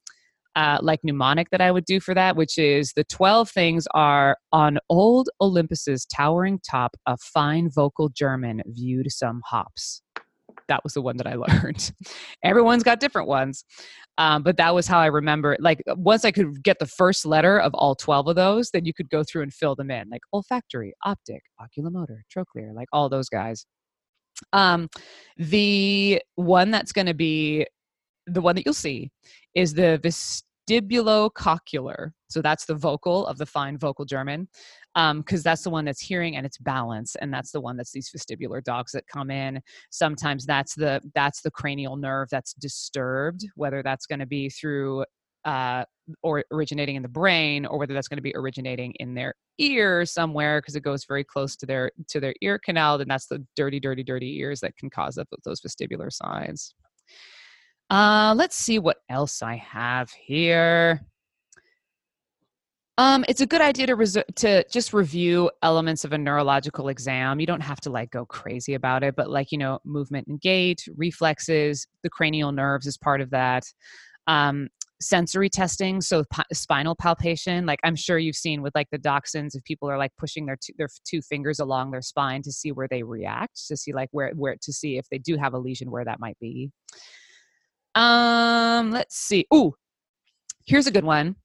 [0.55, 4.37] uh, like mnemonic that I would do for that, which is the 12 things are
[4.51, 10.01] on old Olympus's towering top, a fine vocal German viewed some hops.
[10.67, 11.91] That was the one that I learned.
[12.43, 13.65] Everyone's got different ones.
[14.19, 15.61] Um, but that was how I remember it.
[15.61, 18.93] Like once I could get the first letter of all 12 of those, then you
[18.93, 23.29] could go through and fill them in, like olfactory, optic, oculomotor, trochlear, like all those
[23.29, 23.65] guys.
[24.51, 24.89] Um,
[25.37, 27.65] the one that's going to be
[28.27, 29.12] the one that you'll see
[29.55, 29.99] is the
[30.69, 32.12] vestibulocochlear.
[32.29, 34.47] So that's the vocal of the fine vocal German,
[34.95, 37.91] because um, that's the one that's hearing and it's balance, and that's the one that's
[37.91, 39.62] these vestibular dogs that come in.
[39.91, 45.05] Sometimes that's the that's the cranial nerve that's disturbed, whether that's going to be through
[45.45, 45.83] uh,
[46.21, 50.05] or originating in the brain, or whether that's going to be originating in their ear
[50.05, 52.97] somewhere because it goes very close to their to their ear canal.
[52.97, 56.73] Then that's the dirty, dirty, dirty ears that can cause those vestibular signs.
[57.89, 61.06] Uh, let's see what else I have here.
[63.00, 67.39] Um, it's a good idea to res- to just review elements of a neurological exam.
[67.39, 70.39] You don't have to like go crazy about it, but like you know, movement and
[70.39, 73.65] gait, reflexes, the cranial nerves is part of that.
[74.28, 74.69] Um,
[75.02, 77.65] sensory testing, so p- spinal palpation.
[77.65, 80.58] Like I'm sure you've seen with like the dachshunds, if people are like pushing their
[80.63, 84.10] two, their two fingers along their spine to see where they react, to see like
[84.12, 86.69] where where to see if they do have a lesion, where that might be.
[87.95, 89.45] Um, let's see.
[89.53, 89.73] Ooh,
[90.65, 91.36] here's a good one.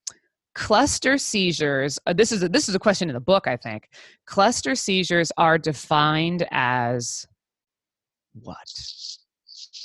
[0.54, 1.98] Cluster seizures.
[2.06, 3.88] Uh, this is a, this is a question in the book, I think.
[4.26, 7.26] Cluster seizures are defined as
[8.42, 8.56] what?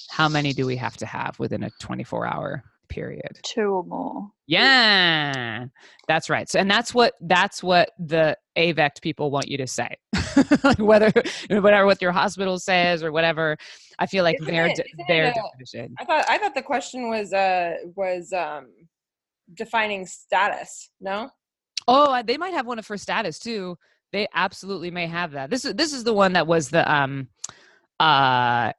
[0.09, 3.39] How many do we have to have within a 24 hour period?
[3.43, 4.29] Two or more.
[4.47, 5.65] Yeah,
[6.07, 6.49] that's right.
[6.49, 9.95] So, and that's what that's what the AVECT people want you to say.
[10.77, 11.11] whether
[11.49, 13.57] whatever what your hospital says or whatever.
[13.99, 15.95] I feel like isn't their it, their definition.
[15.99, 18.67] I thought I thought the question was uh was um
[19.53, 20.89] defining status.
[20.99, 21.29] No.
[21.87, 23.77] Oh, they might have one for status too.
[24.11, 25.49] They absolutely may have that.
[25.49, 27.27] This is this is the one that was the um
[27.99, 28.71] uh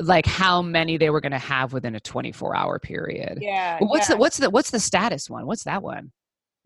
[0.00, 3.38] like how many they were going to have within a 24 hour period.
[3.40, 3.78] Yeah.
[3.80, 4.14] what's yeah.
[4.14, 5.46] the what's the what's the status one?
[5.46, 6.12] What's that one?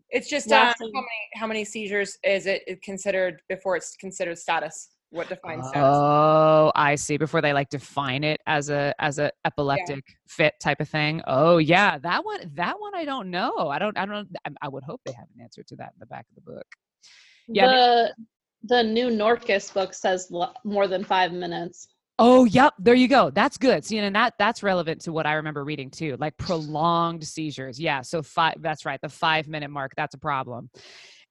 [0.09, 4.89] It's just uh, how many how many seizures is it considered before it's considered status?
[5.09, 5.83] What defines status?
[5.83, 7.17] Oh, I see.
[7.17, 10.15] Before they like define it as a as a epileptic yeah.
[10.27, 11.21] fit type of thing.
[11.27, 13.69] Oh yeah, that one that one I don't know.
[13.69, 14.27] I don't I don't
[14.61, 16.65] I, would hope they have an answer to that in the back of the book.
[17.47, 17.67] Yeah.
[17.67, 18.13] The
[18.63, 20.31] the new Norkus book says
[20.63, 21.87] more than five minutes.
[22.23, 22.73] Oh, yep.
[22.79, 23.31] There you go.
[23.31, 23.83] That's good.
[23.85, 27.79] See, and that that's relevant to what I remember reading too, like prolonged seizures.
[27.79, 28.01] Yeah.
[28.03, 28.55] So five.
[28.61, 29.01] That's right.
[29.01, 29.93] The five minute mark.
[29.97, 30.69] That's a problem.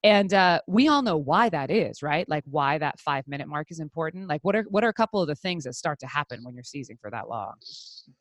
[0.02, 2.28] and uh, we all know why that is, right?
[2.28, 4.28] Like why that five minute mark is important.
[4.28, 6.54] Like what are what are a couple of the things that start to happen when
[6.54, 7.54] you're seizing for that long?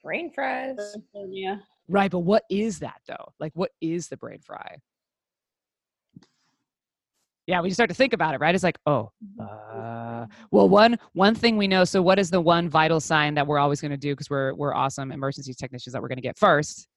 [0.03, 0.77] Brain fries.
[1.31, 1.57] Yeah.
[1.87, 3.33] Right, but what is that though?
[3.39, 4.77] Like what is the brain fry?
[7.49, 8.53] Yeah, when you start to think about it, right?
[8.53, 9.09] It's like, oh,
[9.41, 11.83] uh, well, one one thing we know.
[11.83, 14.53] So, what is the one vital sign that we're always going to do because we're
[14.53, 16.87] we're awesome emergency technicians that we're going to get first?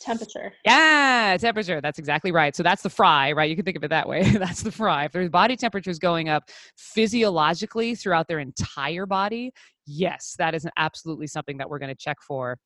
[0.00, 0.52] Temperature.
[0.64, 1.80] Yeah, temperature.
[1.80, 2.54] That's exactly right.
[2.54, 3.50] So that's the fry, right?
[3.50, 4.22] You can think of it that way.
[4.38, 5.06] that's the fry.
[5.06, 9.52] If their body temperature is going up physiologically throughout their entire body,
[9.86, 12.58] yes, that is absolutely something that we're going to check for.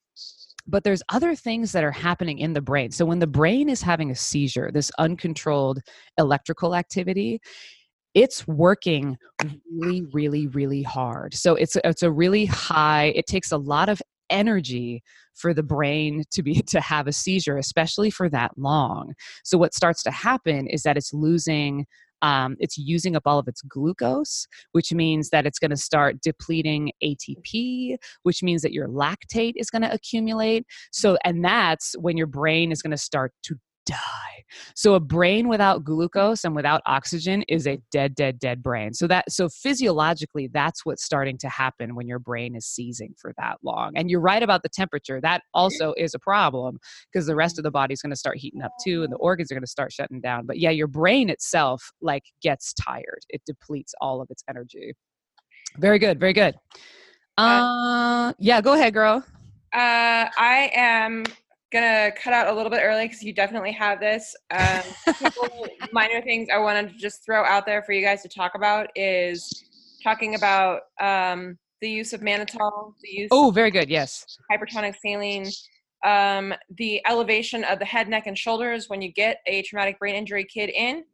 [0.68, 2.90] But there's other things that are happening in the brain.
[2.90, 5.80] So when the brain is having a seizure, this uncontrolled
[6.18, 7.40] electrical activity,
[8.14, 9.16] it's working
[9.70, 14.00] really really really hard so it's it's a really high it takes a lot of
[14.30, 15.02] energy
[15.34, 19.12] for the brain to be to have a seizure especially for that long
[19.44, 21.86] so what starts to happen is that it's losing
[22.22, 26.20] um, it's using up all of its glucose, which means that it's going to start
[26.20, 30.66] depleting ATP, which means that your lactate is going to accumulate.
[30.92, 33.56] So, and that's when your brain is going to start to
[33.88, 34.44] die.
[34.74, 38.94] So a brain without glucose and without oxygen is a dead, dead, dead brain.
[38.94, 43.32] So that so physiologically, that's what's starting to happen when your brain is seizing for
[43.38, 43.92] that long.
[43.96, 45.20] And you're right about the temperature.
[45.20, 46.78] That also is a problem
[47.12, 49.50] because the rest of the body's going to start heating up too, and the organs
[49.50, 50.46] are going to start shutting down.
[50.46, 53.20] But yeah, your brain itself like gets tired.
[53.28, 54.94] It depletes all of its energy.
[55.76, 56.18] Very good.
[56.18, 56.54] Very good.
[57.36, 59.24] Uh, yeah, go ahead, girl.
[59.72, 61.24] Uh, I am
[61.72, 64.34] gonna cut out a little bit early because you definitely have this.
[64.50, 64.82] Um,
[65.92, 68.88] minor things I wanted to just throw out there for you guys to talk about
[68.96, 69.48] is
[70.02, 73.88] talking about um, the use of mannitol, the use Oh, very good.
[73.88, 74.24] Yes.
[74.50, 75.48] hypertonic saline,
[76.04, 80.14] um, the elevation of the head, neck, and shoulders when you get a traumatic brain
[80.14, 81.04] injury kid in,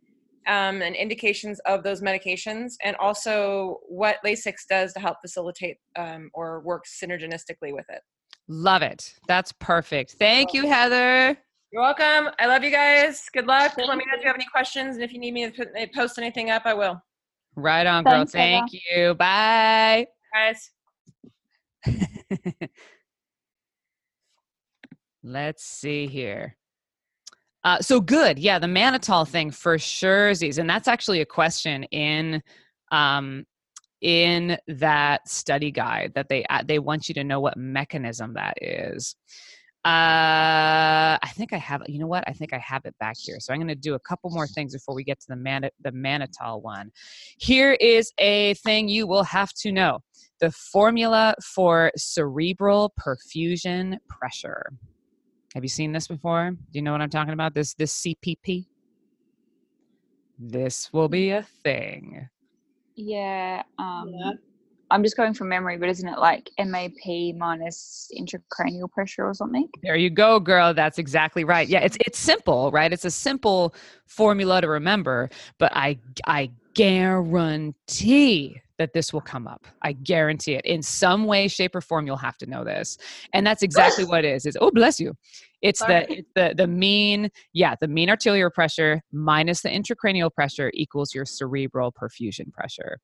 [0.46, 6.30] um, and indications of those medications, and also what Lasix does to help facilitate um,
[6.35, 8.00] or work synergistically with it.
[8.48, 9.14] Love it.
[9.26, 10.12] That's perfect.
[10.12, 11.37] Thank you, Heather.
[11.72, 12.30] You're welcome.
[12.38, 13.28] I love you guys.
[13.33, 13.74] Good luck.
[13.74, 15.52] Thank Let me know if you have any questions, and if you need me to
[15.52, 17.02] put, eh, post anything up, I will.
[17.57, 18.12] Right on, girl.
[18.12, 18.44] Thanks, Heather.
[18.44, 19.14] Thank you.
[19.14, 20.07] Bye.
[20.33, 20.70] Guys.
[25.22, 26.57] Let's see here.
[27.64, 28.38] Uh, so good.
[28.38, 30.29] Yeah, the mannitol thing for sure.
[30.29, 32.42] And that's actually a question in
[32.92, 33.44] um,
[34.03, 38.55] in that study guide that they uh, they want you to know what mechanism that
[38.61, 39.16] is.
[39.87, 41.83] Uh, I think I have.
[41.88, 42.24] You know what?
[42.27, 43.37] I think I have it back here.
[43.40, 45.68] So I'm going to do a couple more things before we get to the man
[45.83, 46.90] the mannitol one.
[47.38, 50.00] Here is a thing you will have to know:
[50.40, 54.70] the formula for cerebral perfusion pressure.
[55.55, 56.51] Have you seen this before?
[56.51, 57.55] Do you know what I'm talking about?
[57.55, 58.67] This this CPP.
[60.38, 62.29] This will be a thing.
[62.97, 63.62] Yeah.
[63.79, 64.33] Um, Yeah.
[64.90, 69.67] I'm just going from memory, but isn't it like MAP minus intracranial pressure or something?
[69.83, 70.75] There you go, girl.
[70.75, 71.67] That's exactly right.
[71.67, 72.93] Yeah, it's it's simple, right?
[72.93, 73.75] It's a simple
[74.07, 79.67] formula to remember, but I I guarantee that this will come up.
[79.83, 80.65] I guarantee it.
[80.65, 82.99] In some way, shape, or form, you'll have to know this.
[83.33, 84.47] And that's exactly what it is.
[84.47, 85.15] Is oh bless you.
[85.63, 90.71] It's the it's the the mean, yeah, the mean arterial pressure minus the intracranial pressure
[90.75, 92.99] equals your cerebral perfusion pressure.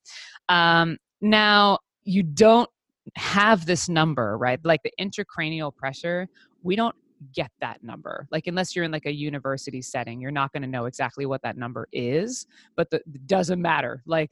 [0.48, 2.68] Um, now you don't
[3.16, 4.58] have this number, right?
[4.62, 6.28] Like the intracranial pressure,
[6.62, 6.94] we don't
[7.34, 8.26] get that number.
[8.30, 11.42] Like unless you're in like a university setting, you're not going to know exactly what
[11.42, 14.02] that number is, but the, it doesn't matter.
[14.06, 14.30] Like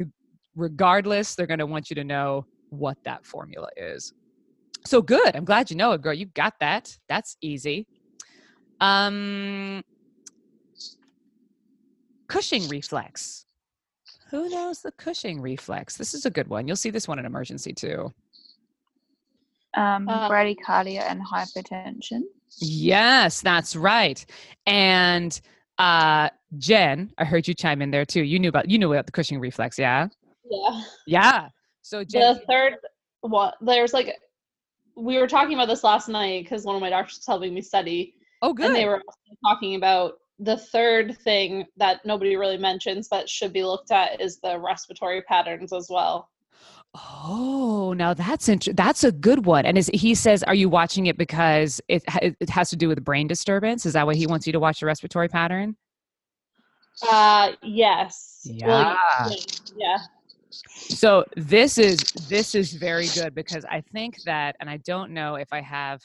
[0.59, 4.13] regardless, they're going to want you to know what that formula is.
[4.87, 5.35] So good.
[5.35, 6.15] I'm glad you know it, girl.
[6.15, 6.97] You got that.
[7.09, 7.87] That's easy.
[8.81, 9.83] Um
[12.29, 13.47] Cushing reflex.
[14.31, 15.97] Who knows the Cushing reflex?
[15.97, 16.69] This is a good one.
[16.69, 18.13] You'll see this one in emergency too.
[19.75, 22.23] Um, Uh, bradycardia and hypertension.
[22.59, 24.25] Yes, that's right.
[24.67, 25.41] And
[25.79, 28.23] uh Jen, I heard you chime in there too.
[28.23, 30.09] You knew about you knew about the Cushing reflex, yeah?
[30.51, 30.83] Yeah.
[31.07, 31.49] Yeah.
[31.83, 32.75] So Jen, The third
[33.23, 34.17] what there's like
[34.97, 37.63] we were talking about this last night because one of my doctors was helping me
[37.63, 38.67] study oh good.
[38.67, 43.53] and they were also talking about the third thing that nobody really mentions but should
[43.53, 46.31] be looked at is the respiratory patterns as well.
[46.95, 49.67] Oh, now that's int- that's a good one.
[49.67, 52.89] And is he says, are you watching it because it ha- it has to do
[52.89, 53.85] with brain disturbance?
[53.85, 55.77] Is that why he wants you to watch the respiratory pattern?
[57.03, 58.49] Uh yes.
[58.65, 58.97] Well,
[59.77, 59.99] Yeah.
[60.67, 65.37] So this is this is very good because I think that, and I don't know
[65.37, 66.01] if I have,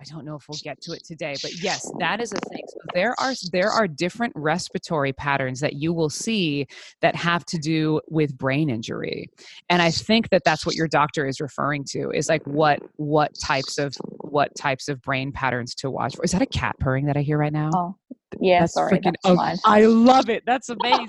[0.00, 2.62] I don't know if we'll get to it today, but yes, that is a thing.
[2.66, 6.66] So there are there are different respiratory patterns that you will see
[7.00, 9.30] that have to do with brain injury,
[9.70, 13.32] and I think that that's what your doctor is referring to is like what what
[13.38, 16.24] types of what types of brain patterns to watch for.
[16.24, 17.70] Is that a cat purring that I hear right now?
[17.74, 17.96] Oh,
[18.40, 18.98] yeah, That's sorry.
[18.98, 19.70] freaking- That's oh.
[19.70, 20.42] I love it.
[20.46, 21.06] That's amazing.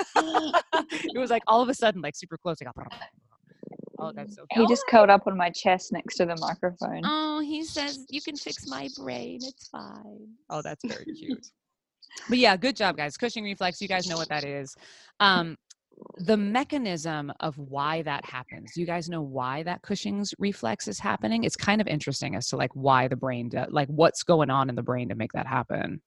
[0.16, 2.58] it was like all of a sudden, like super close.
[2.60, 2.74] Like,
[3.98, 4.44] oh, that's so.
[4.52, 7.02] He just curled up on my chest next to the microphone.
[7.04, 9.38] Oh, he says you can fix my brain.
[9.42, 10.28] It's fine.
[10.50, 11.46] Oh, that's very cute.
[12.28, 13.16] but yeah, good job, guys.
[13.16, 13.80] Cushing reflex.
[13.80, 14.74] You guys know what that is.
[15.20, 15.56] Um,
[16.18, 18.72] the mechanism of why that happens.
[18.74, 21.44] Do you guys know why that Cushing's reflex is happening?
[21.44, 24.68] It's kind of interesting as to like why the brain, do, like what's going on
[24.68, 26.00] in the brain to make that happen.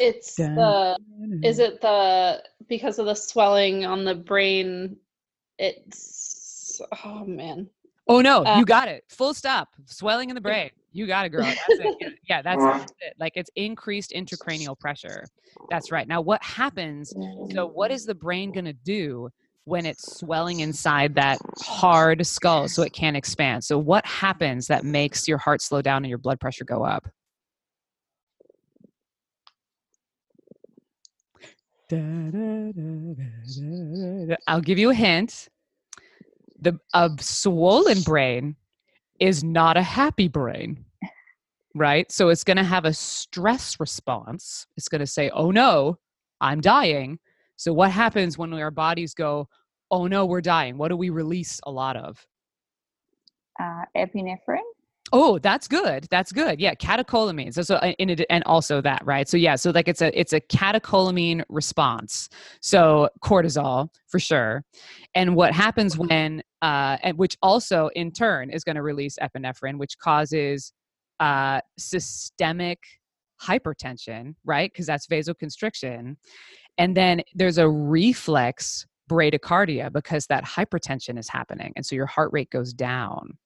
[0.00, 0.96] It's the
[1.42, 4.96] is it the because of the swelling on the brain
[5.58, 7.68] it's oh man
[8.06, 9.04] Oh no, Uh, you got it.
[9.08, 9.68] Full stop.
[9.86, 10.70] Swelling in the brain.
[10.92, 11.42] You got it, girl.
[11.44, 11.96] That's it.
[12.00, 13.14] Yeah, Yeah, that's, that's it.
[13.18, 15.26] Like it's increased intracranial pressure.
[15.70, 16.06] That's right.
[16.06, 17.14] Now, what happens?
[17.54, 19.30] So, what is the brain going to do
[19.64, 23.64] when it's swelling inside that hard skull so it can't expand?
[23.64, 27.08] So, what happens that makes your heart slow down and your blood pressure go up?
[34.46, 35.48] I'll give you a hint.
[36.60, 38.56] The a swollen brain
[39.20, 40.84] is not a happy brain.
[41.74, 42.10] Right?
[42.10, 44.66] So it's going to have a stress response.
[44.76, 45.98] It's going to say, "Oh no,
[46.40, 47.18] I'm dying."
[47.56, 49.48] So what happens when our bodies go,
[49.90, 52.24] "Oh no, we're dying." What do we release a lot of?
[53.60, 54.73] Uh, epinephrine.
[55.12, 56.06] Oh, that's good.
[56.10, 56.60] That's good.
[56.60, 57.54] Yeah, catecholamines.
[57.54, 59.28] So, so uh, in it, and also that, right?
[59.28, 62.28] So yeah, so like it's a it's a catecholamine response.
[62.60, 64.64] So cortisol for sure.
[65.14, 69.78] And what happens when uh and which also in turn is going to release epinephrine,
[69.78, 70.72] which causes
[71.20, 72.78] uh systemic
[73.40, 74.72] hypertension, right?
[74.72, 76.16] Because that's vasoconstriction.
[76.78, 82.30] And then there's a reflex bradycardia because that hypertension is happening and so your heart
[82.32, 83.36] rate goes down.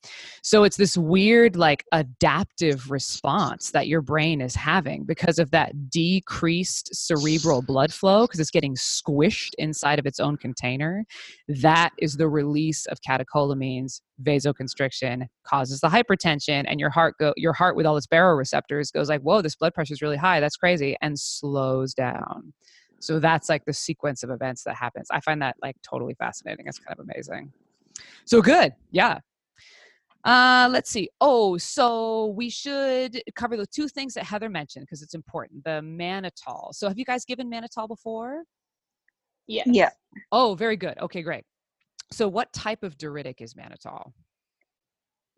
[0.42, 5.90] So it's this weird like adaptive response that your brain is having because of that
[5.90, 11.05] decreased cerebral blood flow because it's getting squished inside of its own container.
[11.49, 17.53] That is the release of catecholamines vasoconstriction causes the hypertension and your heart go your
[17.53, 20.40] heart with all its baroreceptors goes like whoa this blood pressure is really high.
[20.40, 22.53] That's crazy and slows down
[23.01, 25.09] so that's like the sequence of events that happens.
[25.11, 26.67] I find that like totally fascinating.
[26.67, 27.53] It's kind of amazing.
[28.25, 28.75] So good.
[28.91, 29.19] Yeah.
[30.25, 31.09] Uh, let's see.
[31.21, 35.65] Oh, so we should cover the two things that Heather mentioned because it's important.
[35.65, 36.75] The mannitol.
[36.75, 38.43] So have you guys given mannitol before?
[39.47, 39.63] Yeah.
[39.67, 39.91] Yeah.
[40.33, 40.99] Oh, very good.
[40.99, 41.45] Okay, great.
[42.13, 44.13] So what type of diuretic is mannitol?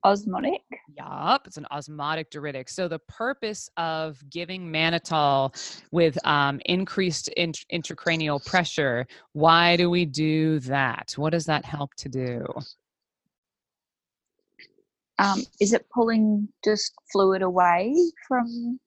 [0.04, 0.62] Osmotic.
[0.96, 2.68] Yup, it's an osmotic diuretic.
[2.68, 5.54] So the purpose of giving mannitol
[5.92, 11.12] with um, increased int- intracranial pressure, why do we do that?
[11.16, 12.44] What does that help to do?
[15.18, 17.94] Um, is it pulling just fluid away
[18.26, 18.80] from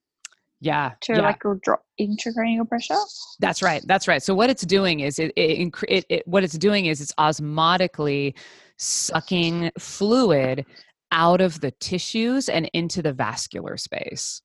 [0.61, 1.21] Yeah, to yeah.
[1.21, 2.95] like a drop intracranial pressure?
[3.39, 3.83] That's right.
[3.85, 4.23] That's right.
[4.23, 8.33] So what it's doing is it, it, it, it what it's doing is it's osmotically
[8.77, 10.65] sucking fluid
[11.13, 14.41] out of the tissues and into the vascular space.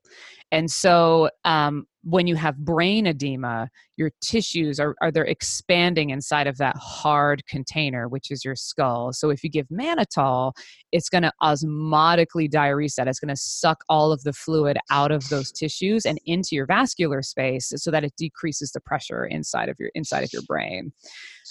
[0.52, 6.46] And so um, when you have brain edema, your tissues are, are they're expanding inside
[6.46, 9.12] of that hard container, which is your skull.
[9.12, 10.52] So if you give mannitol,
[10.92, 13.08] it's going to osmotically diurese that.
[13.08, 16.66] It's going to suck all of the fluid out of those tissues and into your
[16.66, 20.92] vascular space so that it decreases the pressure inside of your inside of your brain.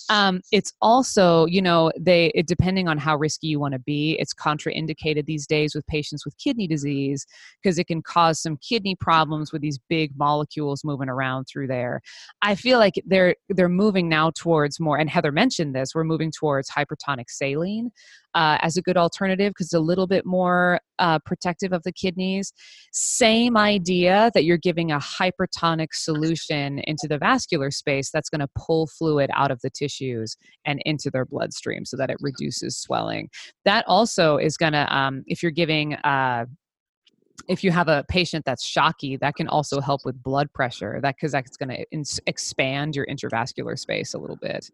[0.09, 4.17] Um, it's also, you know, they it, depending on how risky you want to be,
[4.19, 7.25] it's contraindicated these days with patients with kidney disease
[7.61, 12.01] because it can cause some kidney problems with these big molecules moving around through there.
[12.41, 15.93] I feel like they're they're moving now towards more, and Heather mentioned this.
[15.93, 17.91] We're moving towards hypertonic saline
[18.37, 21.91] uh, as a good alternative because it's a little bit more uh, protective of the
[21.91, 22.53] kidneys.
[22.93, 28.49] Same idea that you're giving a hypertonic solution into the vascular space that's going to
[28.55, 33.27] pull fluid out of the tissues and into their bloodstream so that it reduces swelling.
[33.65, 36.45] That also is going to, um, if you're giving, uh,
[37.47, 40.99] if you have a patient that's shocky, that can also help with blood pressure.
[41.01, 44.69] That because that's going to ins- expand your intravascular space a little bit.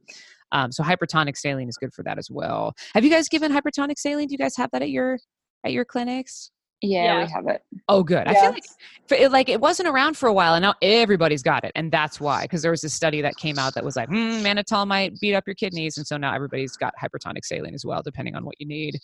[0.53, 2.73] Um, so hypertonic saline is good for that as well.
[2.93, 4.27] Have you guys given hypertonic saline?
[4.27, 5.19] Do you guys have that at your
[5.65, 6.51] at your clinics?
[6.81, 7.25] Yeah, Yeah.
[7.25, 7.61] we have it.
[7.87, 8.27] Oh, good.
[8.27, 8.65] I feel like
[9.07, 11.91] for it, like it wasn't around for a while, and now everybody's got it, and
[11.91, 12.43] that's why.
[12.43, 15.33] Because there was this study that came out that was like, hmm, mannitol might beat
[15.33, 18.55] up your kidneys, and so now everybody's got hypertonic saline as well, depending on what
[18.59, 18.99] you need.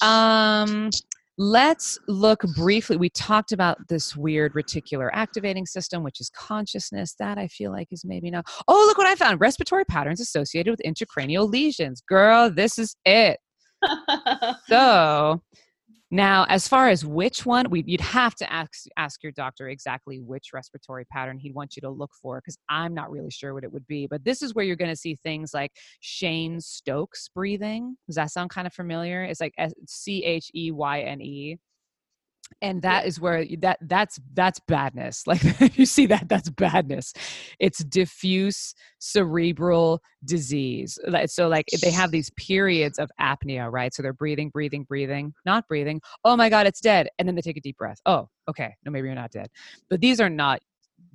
[0.00, 0.90] Um,
[1.38, 2.96] let's look briefly.
[2.96, 7.14] We talked about this weird reticular activating system, which is consciousness.
[7.18, 8.46] That I feel like is maybe not.
[8.66, 12.02] Oh, look what I found respiratory patterns associated with intracranial lesions.
[12.06, 13.38] Girl, this is it.
[14.66, 15.40] so
[16.10, 20.20] now, as far as which one, we, you'd have to ask ask your doctor exactly
[20.20, 23.64] which respiratory pattern he'd want you to look for, because I'm not really sure what
[23.64, 24.06] it would be.
[24.06, 27.96] But this is where you're going to see things like Cheyne Stokes breathing.
[28.06, 29.22] Does that sound kind of familiar?
[29.22, 29.54] It's like
[29.86, 31.58] C H E Y N E
[32.60, 35.24] and that is where that that's that's badness.
[35.26, 37.12] Like you see that that's badness.
[37.58, 40.98] It's diffuse cerebral disease.
[41.26, 43.94] So like they have these periods of apnea right?
[43.94, 46.00] So they're breathing breathing breathing not breathing.
[46.24, 47.08] Oh my god it's dead.
[47.18, 48.00] And then they take a deep breath.
[48.06, 48.74] Oh okay.
[48.84, 49.48] No maybe you're not dead.
[49.90, 50.60] But these are not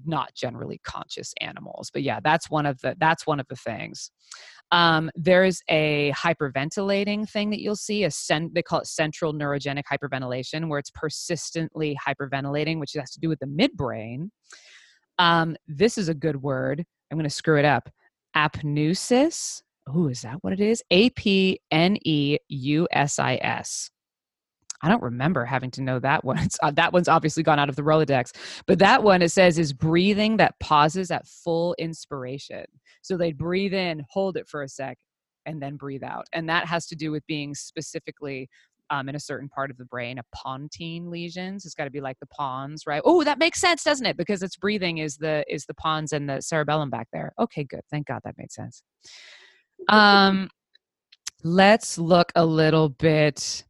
[0.05, 4.11] not generally conscious animals but yeah that's one of the that's one of the things
[4.73, 8.05] um, there's a hyperventilating thing that you'll see.
[8.05, 8.09] A
[8.51, 13.37] they call it central neurogenic hyperventilation, where it's persistently hyperventilating, which has to do with
[13.37, 14.29] the midbrain.
[15.19, 16.83] Um, this is a good word.
[17.11, 17.87] I'm going to screw it up.
[18.35, 19.61] Apneusis.
[19.87, 20.81] Oh, is that what it is?
[20.89, 23.19] A P N E U S
[24.83, 26.49] I don't remember having to know that one.
[26.61, 28.31] Uh, that one's obviously gone out of the Rolodex.
[28.67, 32.65] But that one, it says, is breathing that pauses at full inspiration.
[33.01, 34.97] So they'd breathe in, hold it for a sec,
[35.45, 36.25] and then breathe out.
[36.31, 38.49] And that has to do with being specifically
[38.89, 41.65] um, in a certain part of the brain, a pontine lesions.
[41.65, 43.01] It's got to be like the pons, right?
[43.03, 44.17] Oh, that makes sense, doesn't it?
[44.17, 47.33] Because it's breathing is the is the pons and the cerebellum back there.
[47.39, 47.81] Okay, good.
[47.89, 48.83] Thank God that made sense.
[49.89, 50.49] Um,
[51.43, 53.63] let's look a little bit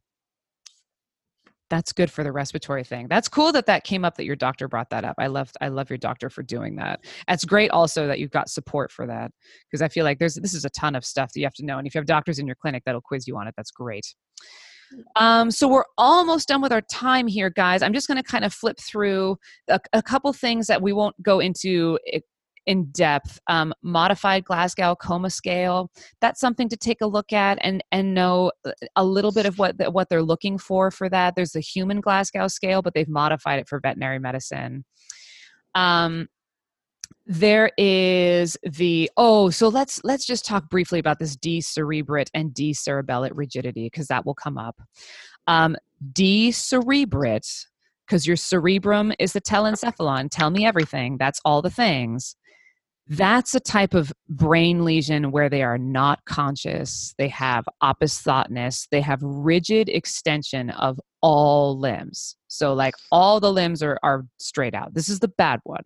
[1.70, 3.08] that's good for the respiratory thing.
[3.08, 5.14] That's cool that that came up that your doctor brought that up.
[5.18, 7.00] I love i love your doctor for doing that.
[7.28, 9.30] It's great also that you've got support for that
[9.70, 11.64] because i feel like there's this is a ton of stuff that you have to
[11.64, 13.70] know and if you have doctors in your clinic that'll quiz you on it that's
[13.70, 14.14] great.
[15.16, 17.82] Um, so we're almost done with our time here, guys.
[17.82, 19.38] I'm just going to kind of flip through
[19.68, 21.98] a, a, couple things that we won't go into
[22.66, 23.40] in depth.
[23.48, 25.90] Um, modified Glasgow Coma Scale.
[26.20, 29.58] That's something to take a look at and and know uh, a little bit of
[29.58, 31.34] what what they're looking for for that.
[31.34, 34.84] There's the human Glasgow scale, but they've modified it for veterinary medicine.
[35.74, 36.28] Um,
[37.26, 43.34] there is the oh so let's let's just talk briefly about this decerebrate and decerebellate
[43.34, 44.80] rigidity because that will come up
[45.46, 45.74] um
[46.12, 47.66] decerebrate
[48.06, 52.36] because your cerebrum is the telencephalon tell me everything that's all the things
[53.08, 57.14] that's a type of brain lesion where they are not conscious.
[57.18, 62.36] They have opisthotonus they have rigid extension of all limbs.
[62.48, 64.94] So like all the limbs are, are straight out.
[64.94, 65.84] This is the bad one.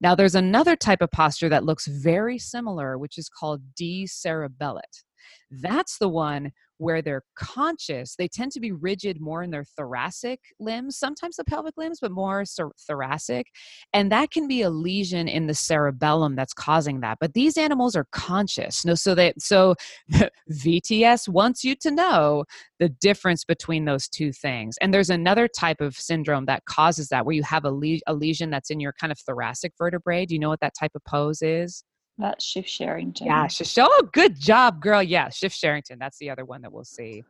[0.00, 5.04] Now there's another type of posture that looks very similar which is called decerebellate
[5.50, 10.40] that's the one where they're conscious, they tend to be rigid more in their thoracic
[10.58, 12.44] limbs, sometimes the pelvic limbs, but more
[12.86, 13.46] thoracic.
[13.92, 17.18] And that can be a lesion in the cerebellum that's causing that.
[17.20, 18.84] But these animals are conscious.
[18.84, 19.74] No, so that so
[20.50, 22.44] VTS wants you to know
[22.78, 24.76] the difference between those two things.
[24.80, 28.14] And there's another type of syndrome that causes that where you have a, le- a
[28.14, 30.26] lesion that's in your kind of thoracic vertebrae.
[30.26, 31.84] Do you know what that type of pose is?
[32.18, 33.26] That's Schiff Sherrington.
[33.26, 33.46] Yeah,
[33.78, 35.02] Oh, good job, girl.
[35.02, 35.98] Yeah, Schiff Sherrington.
[35.98, 37.24] That's the other one that we'll see.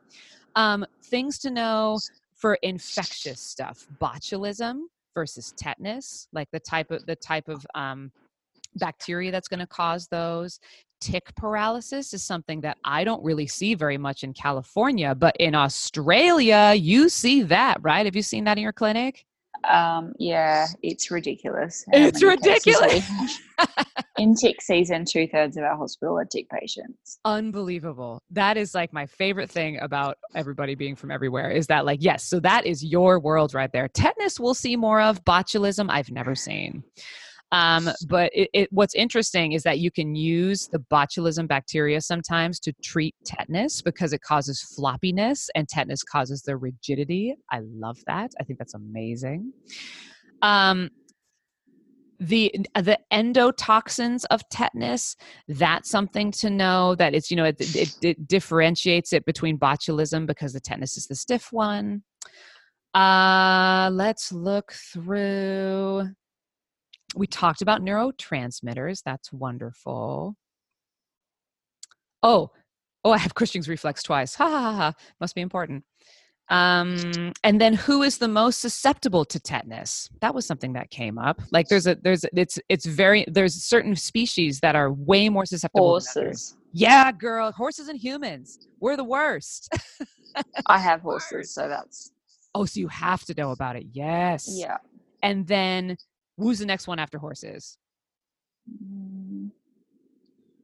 [0.56, 1.98] Um, things to know
[2.34, 4.82] for infectious stuff: botulism
[5.14, 8.10] versus tetanus, like the type of the type of um,
[8.76, 10.58] bacteria that's going to cause those.
[11.00, 15.54] Tick paralysis is something that I don't really see very much in California, but in
[15.54, 18.04] Australia, you see that, right?
[18.04, 19.24] Have you seen that in your clinic?
[19.64, 21.84] Um, yeah, it's ridiculous.
[21.92, 23.08] It's ridiculous.
[24.18, 27.18] in tick season, two thirds of our hospital are tick patients.
[27.24, 28.22] Unbelievable.
[28.30, 32.24] That is like my favorite thing about everybody being from everywhere is that, like, yes,
[32.24, 33.88] so that is your world right there.
[33.88, 35.24] Tetanus, we'll see more of.
[35.24, 36.82] Botulism, I've never seen.
[37.50, 42.60] Um, but it, it, what's interesting is that you can use the botulism bacteria sometimes
[42.60, 47.36] to treat tetanus because it causes floppiness and tetanus causes the rigidity.
[47.50, 48.32] I love that.
[48.38, 49.52] I think that's amazing.
[50.42, 50.90] Um,
[52.20, 57.94] the the endotoxins of tetanus that's something to know that it's you know it, it,
[58.02, 62.02] it differentiates it between botulism because the tetanus is the stiff one
[62.94, 66.08] uh let's look through
[67.14, 69.02] we talked about neurotransmitters.
[69.04, 70.36] That's wonderful.
[72.22, 72.50] Oh,
[73.04, 74.34] oh, I have Cushing's reflex twice.
[74.34, 74.92] Ha ha ha ha.
[75.20, 75.84] Must be important.
[76.50, 80.08] Um, and then who is the most susceptible to tetanus?
[80.22, 81.42] That was something that came up.
[81.52, 85.88] Like there's a there's it's it's very there's certain species that are way more susceptible.
[85.88, 86.56] Horses.
[86.72, 88.66] Yeah, girl, horses and humans.
[88.80, 89.68] We're the worst.
[90.66, 92.12] I have horses, so that's
[92.54, 93.86] oh, so you have to know about it.
[93.92, 94.48] Yes.
[94.50, 94.78] yeah.
[95.22, 95.96] And then
[96.38, 97.76] who's the next one after horses?
[98.70, 99.50] Mm.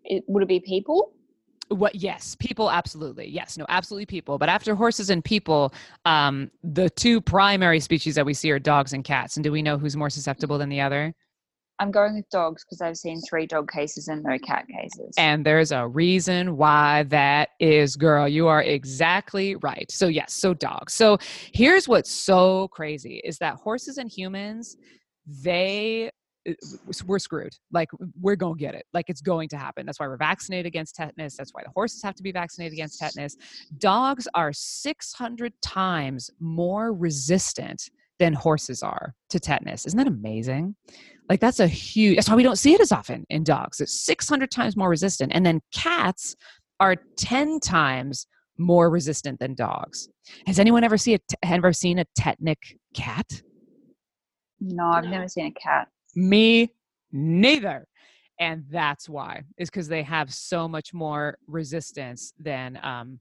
[0.04, 1.12] It would it be people?
[1.68, 1.94] What?
[1.94, 2.70] Yes, people.
[2.70, 3.28] Absolutely.
[3.28, 3.56] Yes.
[3.56, 3.64] No.
[3.68, 4.38] Absolutely, people.
[4.38, 5.72] But after horses and people,
[6.04, 9.36] um, the two primary species that we see are dogs and cats.
[9.36, 11.14] And do we know who's more susceptible than the other?
[11.80, 15.12] I'm going with dogs because I've seen three dog cases and no cat cases.
[15.18, 18.28] And there's a reason why that is, girl.
[18.28, 19.90] You are exactly right.
[19.90, 20.92] So, yes, so dogs.
[20.94, 21.18] So,
[21.52, 24.76] here's what's so crazy is that horses and humans,
[25.26, 26.10] they
[26.48, 26.52] uh,
[27.06, 27.54] we're screwed.
[27.72, 27.88] Like
[28.20, 28.86] we're going to get it.
[28.92, 29.86] Like it's going to happen.
[29.86, 31.36] That's why we're vaccinated against tetanus.
[31.36, 33.36] That's why the horses have to be vaccinated against tetanus.
[33.78, 39.86] Dogs are 600 times more resistant than horses are to tetanus.
[39.86, 40.76] Isn't that amazing?
[41.28, 43.80] Like that's a huge That's why we don't see it as often in dogs.
[43.80, 45.32] It's 600 times more resistant.
[45.34, 46.36] And then cats
[46.80, 48.26] are 10 times
[48.58, 50.08] more resistant than dogs.
[50.46, 53.42] Has anyone ever seen a ever seen a tetanic cat?
[54.64, 55.88] No, I've never seen a cat.
[56.14, 56.72] Me
[57.12, 57.86] neither.
[58.40, 63.20] And that's why is because they have so much more resistance than um,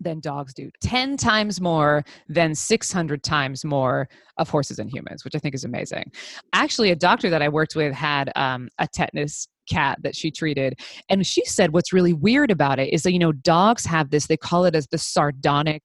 [0.00, 0.70] than dogs do.
[0.80, 4.08] Ten times more than six hundred times more
[4.38, 6.10] of horses and humans, which I think is amazing.
[6.54, 10.74] Actually, a doctor that I worked with had um, a tetanus cat that she treated
[11.08, 14.26] and she said what's really weird about it is that you know dogs have this
[14.26, 15.82] they call it as the sardonic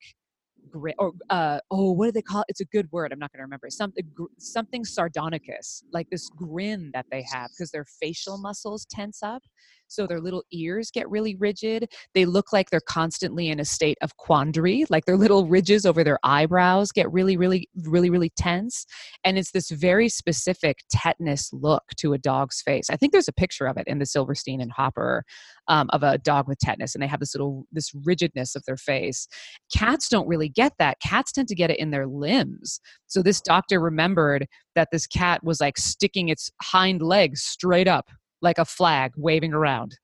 [0.67, 3.31] grin or uh, oh what do they call it it's a good word i'm not
[3.31, 4.05] going to remember something
[4.39, 9.43] something sardonicus like this grin that they have because their facial muscles tense up
[9.87, 11.89] so their little ears get really rigid.
[12.13, 16.03] They look like they're constantly in a state of quandary like their little ridges over
[16.03, 18.85] their eyebrows get really really really really tense.
[19.23, 22.89] And it's this very specific tetanus look to a dog's face.
[22.89, 25.23] I think there's a picture of it in the silverstein and hopper
[25.67, 28.77] um, of a dog with tetanus and they have this little this rigidness of their
[28.77, 29.27] face.
[29.73, 30.99] Cats don't really get that.
[30.99, 32.79] Cats tend to get it in their limbs.
[33.07, 38.09] So this doctor remembered that this cat was like sticking its hind legs straight up
[38.41, 39.97] like a flag waving around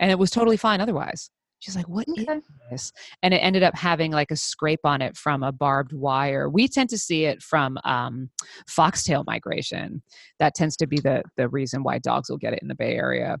[0.00, 1.30] and it was totally fine otherwise.
[1.58, 2.40] She's like what is Okay.
[2.70, 2.92] this?
[3.22, 6.50] And it ended up having like a scrape on it from a barbed wire.
[6.50, 8.28] We tend to see it from um,
[8.68, 10.02] foxtail migration.
[10.38, 12.94] That tends to be the the reason why dogs will get it in the bay
[12.94, 13.38] area.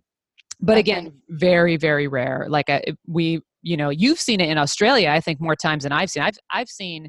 [0.60, 2.46] But again very very rare.
[2.48, 5.90] Like uh, we you know you've seen it in australia i think more times than
[5.90, 6.22] i've seen.
[6.22, 7.08] I've i've seen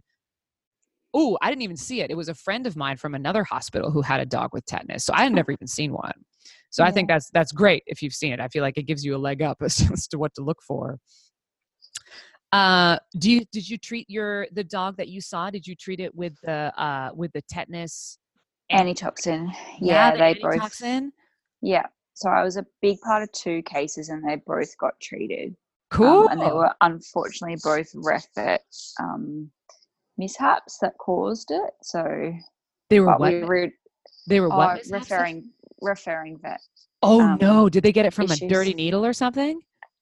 [1.14, 2.10] oh i didn't even see it.
[2.10, 5.06] It was a friend of mine from another hospital who had a dog with tetanus
[5.06, 6.14] so i had never even seen one
[6.70, 9.04] so i think that's that's great if you've seen it i feel like it gives
[9.04, 11.00] you a leg up as, as to what to look for
[12.54, 16.00] uh do you did you treat your the dog that you saw did you treat
[16.00, 18.18] it with the uh with the tetanus
[18.72, 19.52] Antitoxin.
[19.80, 20.54] Yeah, the they both.
[20.54, 21.12] antitoxin?
[21.62, 21.86] Yeah.
[22.14, 25.56] So I was a big part of two cases, and they both got treated.
[25.92, 28.62] Um, cool and they were unfortunately both refit
[29.00, 29.50] um,
[30.18, 31.72] mishaps that caused it.
[31.82, 32.34] So,
[32.90, 33.74] they were what we re-
[34.28, 35.10] they were oh, what mishaps?
[35.10, 35.50] referring
[35.82, 36.62] referring vet.
[37.04, 39.60] oh um, no did they get it from a dirty needle or something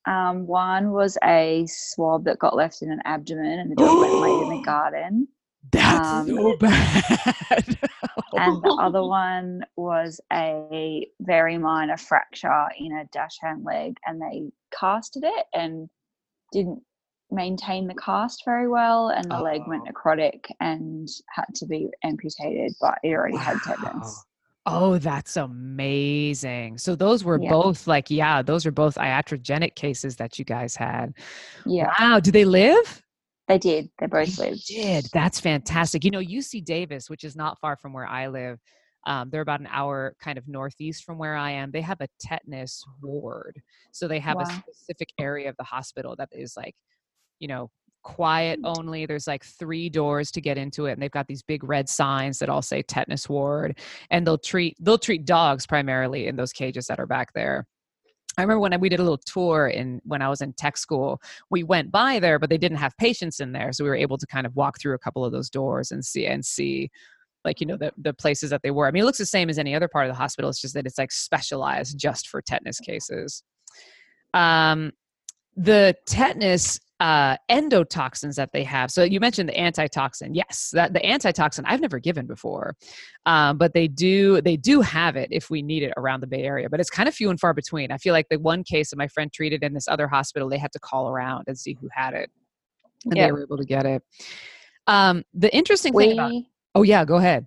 [0.07, 4.13] Um, one was a swab that got left in an abdomen, and the dog went
[4.13, 5.27] laid in the garden.
[5.71, 7.77] that's Um, so bad
[8.37, 14.43] And the other one was a very minor fracture in a dachshund leg, and they
[14.79, 15.89] casted it and
[16.51, 16.81] didn't
[17.31, 19.91] maintain the cast very well, and the leg went Oh.
[19.91, 24.23] necrotic and had to be amputated, but it already had tetanus.
[24.65, 26.77] Oh, that's amazing.
[26.79, 27.51] So those were Yeah.
[27.51, 31.13] both like, yeah, those are both iatrogenic cases that you guys had.
[31.65, 32.19] Yeah, Wow.
[32.19, 33.01] Did they live?
[33.47, 33.91] they did.
[33.99, 34.67] They both They lived.
[34.67, 35.05] did.
[35.13, 36.03] That's fantastic.
[36.03, 38.59] You know, UC Davis, which is not far from where I live,
[39.05, 41.69] um, they're about an hour kind of northeast from where I am.
[41.69, 43.61] They have a tetanus ward.
[43.91, 46.75] So they have a specific area of the hospital that is like,
[47.39, 47.69] you know,
[48.05, 48.77] quiet Mm.
[48.77, 49.05] only.
[49.05, 52.39] There's like three doors to get into it, and they've got these big red signs
[52.39, 53.77] that all say tetanus ward.
[54.11, 57.67] And they'll treat they'll treat dogs primarily in those cages that are back there.
[58.37, 61.19] I remember when we did a little tour in when I was in tech school.
[61.49, 64.17] We went by there, but they didn't have patients in there, so we were able
[64.17, 66.89] to kind of walk through a couple of those doors and see and see,
[67.43, 68.87] like you know, the the places that they were.
[68.87, 70.49] I mean, it looks the same as any other part of the hospital.
[70.49, 73.41] It's just that it's like specialized just for tetanus cases.
[74.33, 74.91] Um,
[75.55, 78.89] the tetanus uh, endotoxins that they have.
[78.89, 80.33] So you mentioned the antitoxin.
[80.33, 82.75] Yes, that the antitoxin I've never given before,
[83.25, 86.43] um, but they do they do have it if we need it around the Bay
[86.43, 86.69] Area.
[86.69, 87.91] But it's kind of few and far between.
[87.91, 90.57] I feel like the one case that my friend treated in this other hospital, they
[90.57, 92.29] had to call around and see who had it,
[93.05, 93.25] and Yeah.
[93.27, 94.01] they were able to get it.
[94.87, 96.31] Um, the interesting thing about
[96.75, 97.45] oh yeah, go ahead.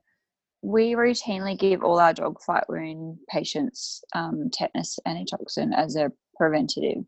[0.63, 7.05] we routinely give all our dog fight wound patients um, tetanus antitoxin as a preventative.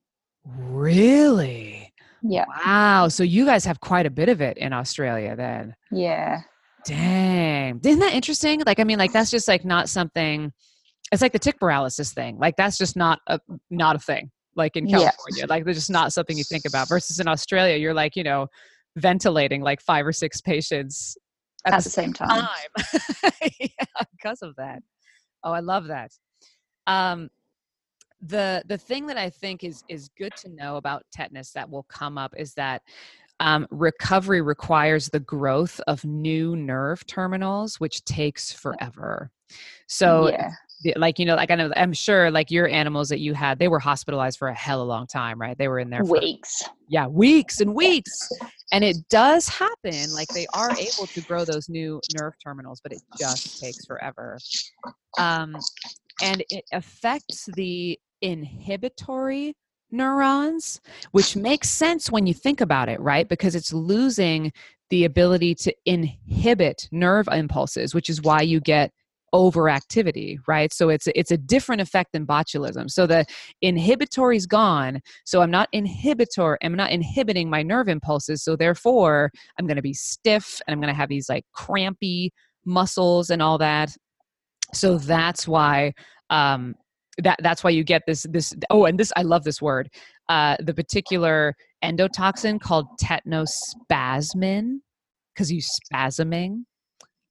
[0.58, 1.92] Really?
[2.22, 2.44] Yeah.
[2.64, 3.08] Wow.
[3.08, 5.74] So you guys have quite a bit of it in Australia then.
[5.90, 6.40] Yeah.
[6.84, 7.80] Dang.
[7.84, 8.62] Isn't that interesting?
[8.66, 10.52] Like, I mean, like that's just like not something
[11.12, 12.38] it's like the tick paralysis thing.
[12.38, 14.30] Like that's just not a not a thing.
[14.54, 14.98] Like in Yeah.
[14.98, 15.46] California.
[15.48, 16.88] Like they're just not something you think about.
[16.88, 18.46] Versus in Australia, you're like, you know,
[18.96, 21.16] ventilating like five or six patients
[21.66, 22.28] At, the same time.
[22.28, 23.68] time yeah,
[24.16, 24.82] because of that.
[25.42, 26.10] Oh, I love that.
[26.86, 27.28] Um,
[28.22, 31.84] the the thing that I think is is good to know about tetanus that will
[31.84, 32.82] come up is that
[33.40, 39.30] um, recovery requires the growth of new nerve terminals, which takes forever.
[39.86, 40.50] So yeah.
[40.82, 43.58] the- like you know like i know i'm sure like your animals that you had
[43.58, 46.02] they were hospitalized for a hell of a long time right they were in there
[46.02, 46.62] for Weeks.
[46.88, 48.18] yeah weeks and weeks
[48.72, 52.92] and it does happen like they are able to grow those new nerve terminals but
[52.92, 54.38] it just takes forever
[55.18, 55.54] um,
[56.22, 59.54] and it affects the inhibitory
[59.90, 63.28] neurons which makes sense when you think about it right?
[63.28, 64.52] Because it's losing
[64.90, 68.92] the ability to inhibit nerve impulses which is why you get
[69.34, 70.72] overactivity right?
[70.72, 72.90] So it's it's a different effect than botulism.
[72.90, 73.24] So the
[73.62, 79.30] inhibitory is gone so i'm not inhibitor i'm not inhibiting my nerve impulses so therefore
[79.58, 82.32] i'm going to be stiff and i'm going to have these like crampy
[82.64, 83.90] muscles and all that.
[84.74, 85.92] So that's why
[86.30, 86.76] um
[87.22, 89.88] that that's why you get this this oh and this i love this word
[90.28, 91.54] uh the particular
[91.84, 94.78] endotoxin called tetanospasmin
[95.34, 96.62] because you spasming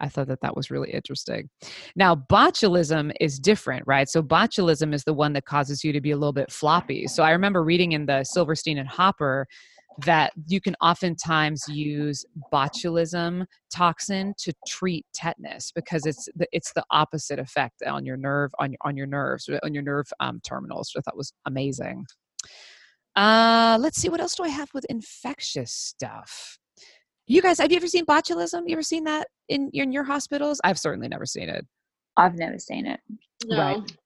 [0.02, 1.50] I thought that that was really interesting.
[1.96, 4.08] Now, botulism is different, right?
[4.08, 7.08] So, botulism is the one that causes you to be a little bit floppy.
[7.08, 9.46] So, I remember reading in the Silverstein and Hopper
[10.06, 16.84] that you can oftentimes use botulism toxin to treat tetanus because it's the, it's the
[16.92, 20.92] opposite effect on your nerve on your on your nerves on your nerve um, terminals.
[20.94, 22.06] Which I thought was amazing.
[23.16, 26.58] Uh, let's see what else do I have with infectious stuff.
[27.28, 28.64] You guys, have you ever seen botulism?
[28.68, 30.60] You ever seen that in in your hospitals?
[30.64, 31.66] I've certainly never seen it.
[32.18, 33.00] I've never seen it.
[33.46, 33.58] No.
[33.58, 33.98] Right.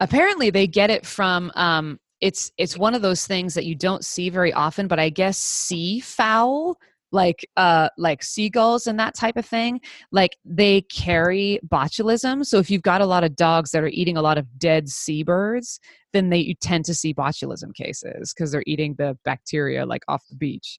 [0.00, 1.50] Apparently, they get it from.
[1.54, 5.08] Um, it's it's one of those things that you don't see very often, but I
[5.08, 6.76] guess sea fowl,
[7.12, 9.80] like uh, like seagulls and that type of thing,
[10.12, 12.44] like they carry botulism.
[12.44, 14.88] So if you've got a lot of dogs that are eating a lot of dead
[14.88, 15.80] seabirds,
[16.12, 20.22] then they you tend to see botulism cases because they're eating the bacteria like off
[20.28, 20.78] the beach,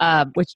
[0.00, 0.54] um, which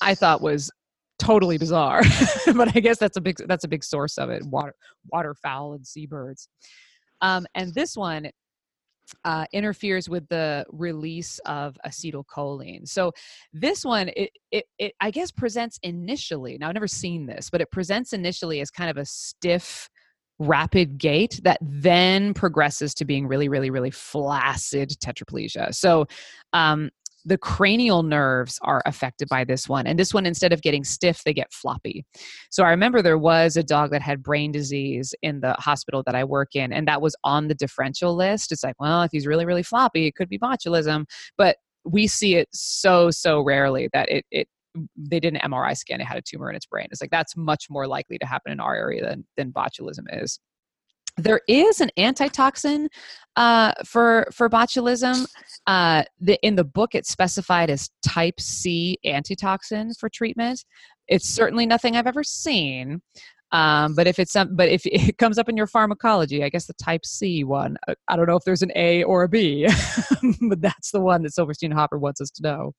[0.00, 0.70] I thought was
[1.18, 2.02] totally bizarre.
[2.54, 4.44] but I guess that's a big that's a big source of it.
[4.46, 4.74] Water
[5.12, 6.48] waterfowl and seabirds.
[7.20, 8.30] Um, and this one
[9.24, 12.86] uh, interferes with the release of acetylcholine.
[12.88, 13.12] So
[13.52, 16.58] this one, it, it, it I guess presents initially.
[16.58, 19.88] Now I've never seen this, but it presents initially as kind of a stiff,
[20.38, 25.74] rapid gait that then progresses to being really, really, really flaccid tetraplegia.
[25.74, 26.06] So
[26.52, 26.90] um,
[27.28, 29.86] the cranial nerves are affected by this one.
[29.86, 32.06] And this one, instead of getting stiff, they get floppy.
[32.50, 36.14] So I remember there was a dog that had brain disease in the hospital that
[36.14, 38.50] I work in, and that was on the differential list.
[38.50, 41.04] It's like, well, if he's really, really floppy, it could be botulism.
[41.36, 44.48] But we see it so, so rarely that it, it
[44.96, 46.88] they did an MRI scan, it had a tumor in its brain.
[46.90, 50.38] It's like that's much more likely to happen in our area than, than botulism is.
[51.18, 52.88] There is an antitoxin
[53.36, 55.26] uh, for for botulism.
[55.66, 60.64] Uh, the, in the book, it's specified as type C antitoxin for treatment.
[61.08, 63.00] It's certainly nothing I've ever seen.
[63.50, 66.74] Um, but if it's but if it comes up in your pharmacology, I guess the
[66.74, 67.76] type C one.
[67.86, 69.66] uh, I don't know if there's an A or a B,
[70.48, 72.72] but that's the one that Silverstein Hopper wants us to know.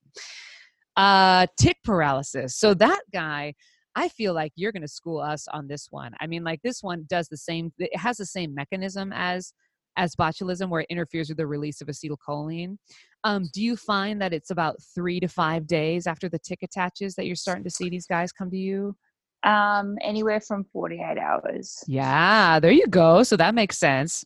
[0.96, 2.56] Uh, tick paralysis.
[2.56, 3.54] So that guy,
[3.96, 6.12] I feel like you're going to school us on this one.
[6.20, 7.72] I mean, like this one does the same.
[7.78, 9.52] It has the same mechanism as
[9.96, 12.76] as botulism, where it interferes with the release of acetylcholine.
[13.24, 17.14] Um, do you find that it's about three to five days after the tick attaches
[17.16, 18.96] that you're starting to see these guys come to you?
[19.42, 21.82] Um, anywhere from 48 hours.
[21.86, 23.22] Yeah, there you go.
[23.22, 24.24] So that makes sense.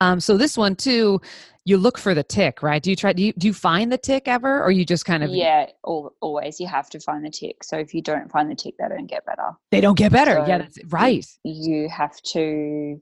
[0.00, 1.20] Um, so this one too,
[1.64, 2.82] you look for the tick, right?
[2.82, 3.12] Do you try?
[3.12, 6.14] Do you do you find the tick ever, or you just kind of Yeah, al-
[6.20, 7.62] always you have to find the tick.
[7.62, 9.50] So if you don't find the tick, they don't get better.
[9.70, 10.42] they don't get better?
[10.46, 11.24] yeah, that's right.
[11.44, 13.00] You have to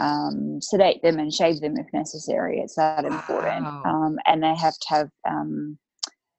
[0.00, 2.60] um, sedate them and shave them if necessary.
[2.60, 3.64] It's that important.
[3.64, 3.82] Wow.
[3.84, 5.78] Um, and they have to have um,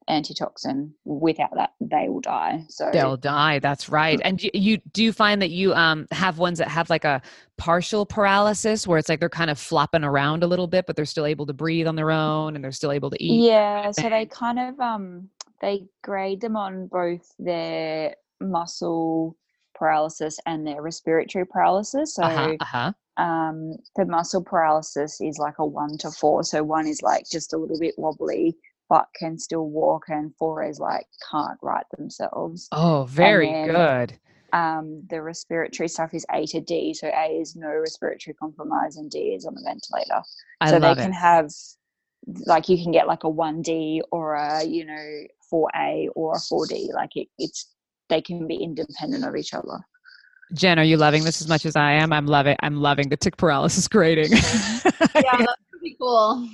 [0.07, 0.93] antitoxin.
[1.03, 2.63] Without that, they will die.
[2.69, 3.59] So They'll die.
[3.59, 4.19] That's right.
[4.23, 7.21] And you, you do you find that you um have ones that have like a
[7.57, 11.05] partial paralysis where it's like they're kind of flopping around a little bit, but they're
[11.05, 13.47] still able to breathe on their own and they're still able to eat.
[13.49, 15.29] Yeah, so they kind of um
[15.61, 19.35] they grade them on both their muscle
[19.73, 22.15] paralysis and their respiratory paralysis.
[22.15, 22.93] So Uh-huh, uh-huh.
[23.17, 26.43] um the muscle paralysis is like a one to four.
[26.43, 28.55] So one is like just a little bit wobbly,
[28.89, 32.67] but can still walk, and four is like can't right themselves.
[32.71, 34.19] Oh, very then, good.
[34.53, 36.93] Um, the respiratory stuff is A to D.
[36.93, 40.21] So A is no respiratory compromise, and D is on the ventilator.
[40.61, 41.15] I so they can it.
[41.15, 41.49] have,
[42.45, 46.93] like, you can get like a 1D or a, you know, 4A or a 4D.
[46.93, 47.73] Like, it, it's,
[48.09, 49.79] they can be independent of each other.
[50.53, 52.13] Jen, are you loving this as much as I am?
[52.13, 52.55] I'm loving.
[52.61, 54.31] I'm loving the tick paralysis grading.
[55.15, 56.47] Yeah, that's pretty cool.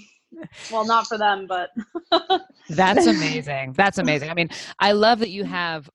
[0.72, 1.70] Well, not for them, but
[2.70, 3.74] That's amazing.
[3.74, 4.30] That's amazing.
[4.30, 5.90] I mean, I love that you have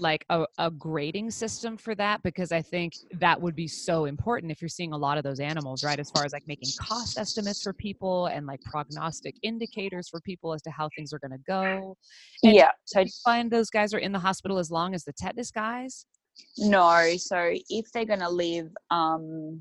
[0.00, 4.50] like a, a grading system for that because I think that would be so important
[4.50, 5.98] if you're seeing a lot of those animals, right?
[5.98, 10.54] As far as like making cost estimates for people and like prognostic indicators for people
[10.54, 11.96] as to how things are going to go.
[12.42, 12.70] And yeah.
[12.86, 15.50] So do you find those guys are in the hospital as long as the tetanus
[15.50, 16.06] guys?
[16.56, 19.60] No, so if they're going to live, um,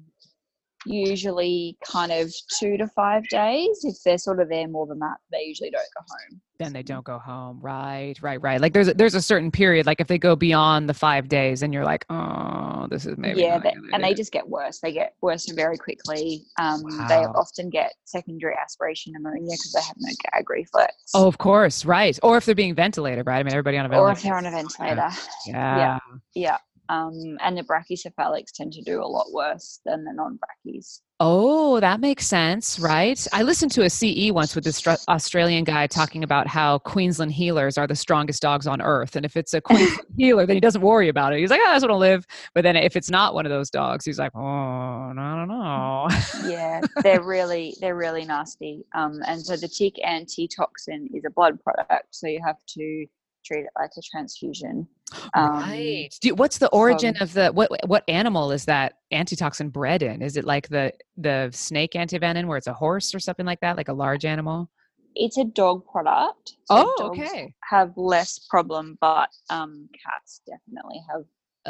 [0.86, 3.80] usually kind of two to five days.
[3.84, 6.42] If they're sort of there more than that, they usually don't go home.
[6.58, 7.60] Then they don't go home.
[7.62, 8.60] Right, right, right.
[8.60, 9.86] Like there's a, there's a certain period.
[9.86, 13.40] Like if they go beyond the five days, and you're like, oh, this is maybe
[13.42, 14.80] yeah, they, and they just get worse.
[14.80, 16.44] They get worse very quickly.
[16.60, 20.94] Um, They often get secondary aspiration pneumonia because they have no gag reflex.
[21.14, 22.20] Oh, of course, right.
[22.24, 23.40] Or if they're being ventilated, right?
[23.40, 24.10] I mean, everybody on a ventilator.
[24.10, 25.10] or if they're on a ventilator.
[25.46, 26.00] Yeah.
[26.36, 26.58] Yeah.
[26.90, 31.02] Um, and the brachycephalics tend to do a lot worse than the non-brachys.
[31.22, 33.28] Oh, that makes sense, right?
[33.34, 37.78] I listened to a CE once with this Australian guy talking about how Queensland heelers
[37.78, 39.18] are the strongest dogs on earth.
[39.18, 41.40] And if it's a Queensland heeler, then he doesn't worry about it.
[41.40, 42.26] He's like, oh, I just want to live.
[42.56, 46.08] But then if it's not one of those dogs, he's like, oh, I don't know.
[46.50, 48.86] yeah, they're really they're really nasty.
[48.96, 53.06] Um, and so the tick antitoxin is a blood product, so you have to
[53.46, 54.88] treat it like a transfusion.
[55.34, 56.10] Um, right.
[56.22, 60.04] Do you, what's the origin from- of the what what animal is that antitoxin bred
[60.04, 60.22] in?
[60.22, 63.78] Is it like the the snake antivenin where it's a horse or something like that,
[63.78, 64.70] like a large animal?
[65.16, 66.50] It's a dog product.
[66.50, 67.54] so Oh, dogs okay.
[67.70, 71.24] Have less problem, but um, cats definitely have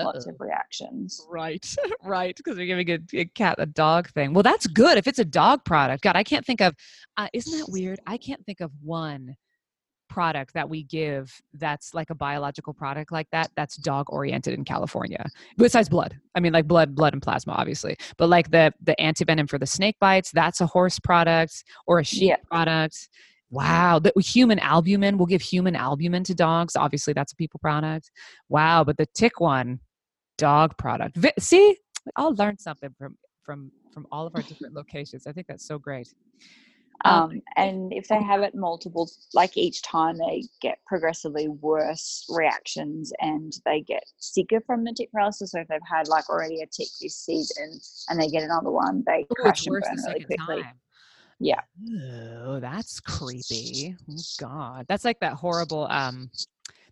[0.06, 0.34] lots Uh-oh.
[0.34, 1.26] of reactions.
[1.30, 1.66] Right,
[2.04, 2.36] right.
[2.36, 4.34] Because they're giving a, a cat a dog thing.
[4.34, 6.04] Well, that's good if it's a dog product.
[6.04, 6.76] God, I can't think of.
[7.18, 8.00] Uh, isn't that weird?
[8.06, 9.36] I can't think of one
[10.10, 14.66] product that we give that's like a biological product like that that's dog oriented in
[14.66, 15.26] California.
[15.58, 17.96] Besides blood, I mean, like blood, blood and plasma, obviously.
[18.18, 22.04] But like the the antivenom for the snake bites, that's a horse product or a
[22.04, 22.36] sheep Yeah.
[22.52, 23.10] product.
[23.52, 25.18] Wow, the human albumin.
[25.18, 26.76] We'll give human albumin to dogs.
[26.76, 28.12] Obviously, that's a people product.
[28.48, 29.80] Wow, but the tick one,
[30.38, 31.18] dog product.
[31.18, 31.78] Vi- See,
[32.16, 35.26] I'll learn something from from from all of our different locations.
[35.26, 36.14] I think that's so great.
[37.06, 42.26] Um, Um, and if they have it multiple, like each time, they get progressively worse
[42.30, 45.52] reactions and they get sicker from the tick paralysis.
[45.52, 47.80] So if they've had like already a tick this season
[48.10, 50.64] and they get another one, they Ooh, crash and burn really quickly.
[50.64, 50.80] time.
[51.40, 51.62] Yeah.
[52.46, 53.96] Oh, that's creepy.
[54.10, 55.88] Oh, God, that's like that horrible.
[55.90, 56.30] Um,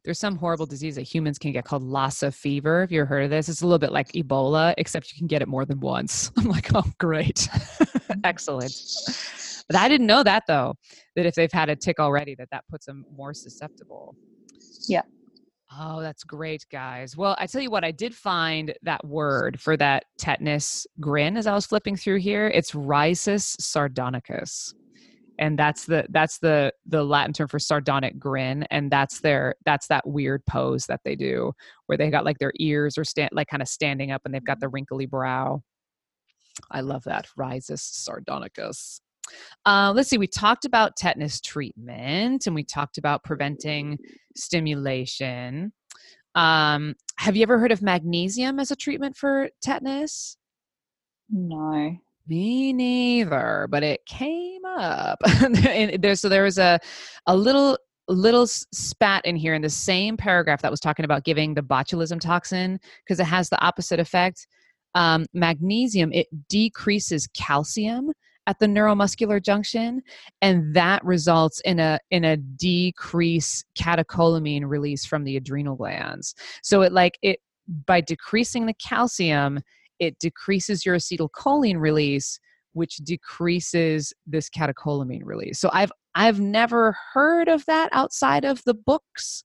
[0.06, 2.80] there's some horrible disease that humans can get called Lassa fever.
[2.82, 3.50] Have you ever heard of this?
[3.50, 6.32] It's a little bit like Ebola, except you can get it more than once.
[6.38, 7.50] I'm like, oh, great,
[8.24, 8.74] excellent.
[9.68, 10.76] But I didn't know that though.
[11.16, 14.16] That if they've had a tick already, that that puts them more susceptible.
[14.88, 15.02] Yeah.
[15.72, 17.18] Oh, that's great, guys.
[17.18, 21.46] Well, I tell you what, I did find that word for that tetanus grin as
[21.46, 22.48] I was flipping through here.
[22.48, 24.74] It's risus sardonicus.
[25.40, 29.88] And that's the that's the the Latin term for sardonic grin, and that's their that's
[29.88, 31.52] that weird pose that they do
[31.86, 34.44] where they got like their ears are stand like kind of standing up and they've
[34.44, 35.62] got the wrinkly brow.
[36.72, 39.00] I love that risus sardonicus.
[39.66, 40.18] Uh, let's see.
[40.18, 43.98] We talked about tetanus treatment, and we talked about preventing
[44.36, 45.74] stimulation.
[46.36, 50.38] Um, have you ever heard of magnesium as a treatment for tetanus?
[51.30, 51.98] No.
[52.28, 55.20] Me neither, but it came up.
[55.44, 56.80] and there, so there was a
[57.26, 57.78] a little
[58.10, 62.20] little spat in here in the same paragraph that was talking about giving the botulism
[62.20, 64.48] toxin because it has the opposite effect.
[64.96, 68.12] Um, magnesium it decreases calcium
[68.48, 70.02] at the neuromuscular junction,
[70.42, 76.34] and that results in a in a decrease catecholamine release from the adrenal glands.
[76.64, 77.40] So it like it
[77.86, 79.60] by decreasing the calcium
[80.00, 82.40] it decreases your acetylcholine release
[82.74, 88.74] which decreases this catecholamine release so i've i've never heard of that outside of the
[88.74, 89.44] books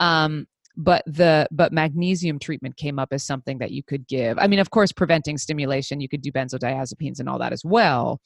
[0.00, 0.46] um,
[0.76, 4.38] but the but magnesium treatment came up as something that you could give.
[4.38, 8.20] I mean of course preventing stimulation you could do benzodiazepines and all that as well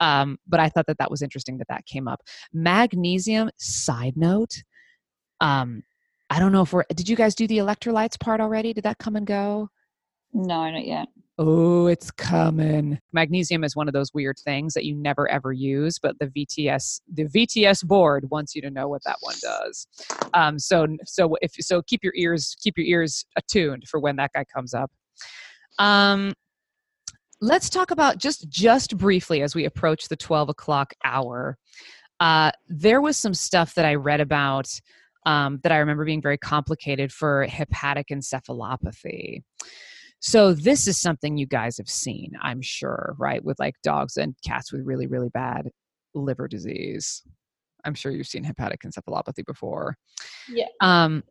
[0.00, 2.20] um, but i thought that that was interesting that that came up.
[2.52, 4.62] Magnesium side note
[5.40, 5.82] um,
[6.30, 8.72] i don't know if we're did you guys do the electrolytes part already?
[8.72, 9.70] Did that come and go?
[10.32, 11.08] No, not yet.
[11.40, 12.98] Oh, it's coming.
[13.12, 17.00] Magnesium is one of those weird things that you never ever use, but the VTS
[17.14, 19.86] the VTS board wants you to know what that one does.
[20.34, 24.32] Um, so so if so, keep your ears keep your ears attuned for when that
[24.34, 24.90] guy comes up.
[25.78, 26.32] Um,
[27.40, 31.56] let's talk about just just briefly as we approach the twelve o'clock hour.
[32.18, 34.68] Uh, there was some stuff that I read about
[35.24, 39.42] um, that I remember being very complicated for hepatic encephalopathy.
[40.20, 43.44] So this is something you guys have seen, I'm sure, right?
[43.44, 45.70] With like dogs and cats with really, really bad
[46.14, 47.22] liver disease.
[47.84, 49.96] I'm sure you've seen hepatic encephalopathy before.
[50.48, 50.66] Yeah.
[50.80, 51.22] Um,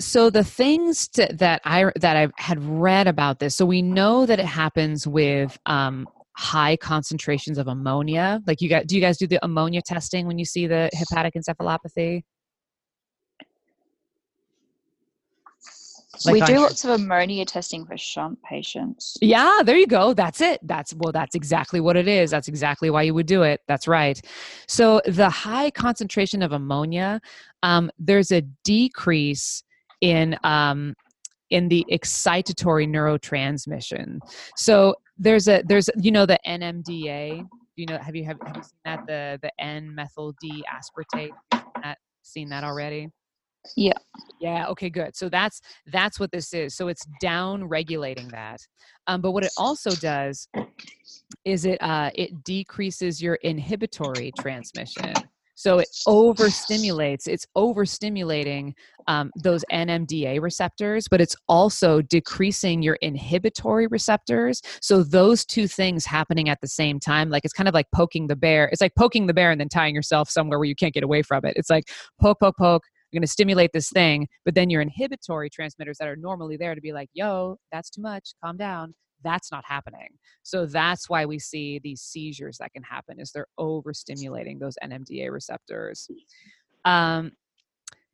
[0.00, 4.24] so the things to, that I that I had read about this, so we know
[4.24, 8.40] that it happens with um, high concentrations of ammonia.
[8.46, 11.34] Like you got, do you guys do the ammonia testing when you see the hepatic
[11.34, 12.22] encephalopathy?
[16.26, 19.16] We do on- lots of ammonia testing for shunt patients.
[19.20, 20.12] Yeah, there you go.
[20.14, 20.60] That's it.
[20.62, 22.30] That's well, that's exactly what it is.
[22.30, 23.60] That's exactly why you would do it.
[23.68, 24.20] That's right.
[24.68, 27.20] So the high concentration of ammonia,
[27.62, 29.62] um, there's a decrease
[30.00, 30.94] in um,
[31.50, 34.18] in the excitatory neurotransmission.
[34.56, 37.46] So there's a there's you know the NMDA.
[37.76, 41.30] You know, have you have, have you seen that the the N methyl D aspartate?
[41.52, 43.08] Have you that, seen that already?
[43.76, 43.92] Yeah.
[44.40, 44.66] Yeah.
[44.68, 44.90] Okay.
[44.90, 45.16] Good.
[45.16, 46.74] So that's that's what this is.
[46.74, 48.60] So it's down regulating that.
[49.06, 50.48] Um, but what it also does
[51.44, 55.14] is it uh, it decreases your inhibitory transmission.
[55.60, 57.28] So it overstimulates.
[57.28, 58.72] It's overstimulating
[59.08, 64.62] um, those NMDA receptors, but it's also decreasing your inhibitory receptors.
[64.80, 68.28] So those two things happening at the same time, like it's kind of like poking
[68.28, 68.70] the bear.
[68.72, 71.20] It's like poking the bear and then tying yourself somewhere where you can't get away
[71.20, 71.52] from it.
[71.56, 71.84] It's like
[72.18, 72.84] poke, poke, poke.
[73.10, 76.74] You're going to stimulate this thing, but then your inhibitory transmitters that are normally there
[76.74, 78.94] to be like, yo, that's too much, calm down.
[79.22, 80.08] That's not happening.
[80.42, 85.30] So that's why we see these seizures that can happen is they're overstimulating those NMDA
[85.30, 86.08] receptors.
[86.84, 87.32] Um,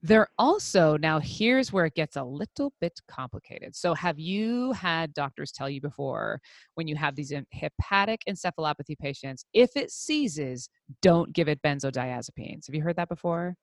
[0.02, 3.74] they're also now here's where it gets a little bit complicated.
[3.74, 6.40] So have you had doctors tell you before
[6.74, 10.68] when you have these hepatic encephalopathy patients, if it seizes,
[11.02, 12.66] don't give it benzodiazepines.
[12.66, 13.56] Have you heard that before?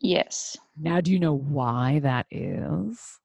[0.00, 0.56] Yes.
[0.76, 3.18] Now, do you know why that is?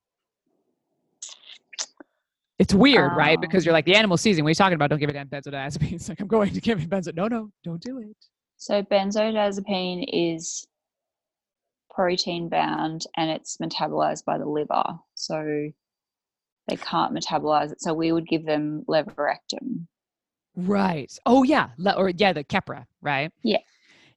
[2.60, 3.36] It's weird, right?
[3.36, 4.90] Um, because you're like the animal season, What are you talking about?
[4.90, 6.10] Don't give it benzodiazepines.
[6.10, 7.14] Like I'm going to give it benzo.
[7.16, 8.16] No, no, don't do it.
[8.58, 10.66] So benzodiazepine is
[11.90, 14.84] protein bound and it's metabolized by the liver.
[15.16, 15.72] So
[16.68, 17.82] they can't metabolize it.
[17.82, 19.88] So we would give them levetiracetam.
[20.56, 21.12] Right.
[21.26, 21.70] Oh yeah.
[21.78, 23.32] Le- or yeah, the Keppra, right?
[23.44, 23.58] Yeah.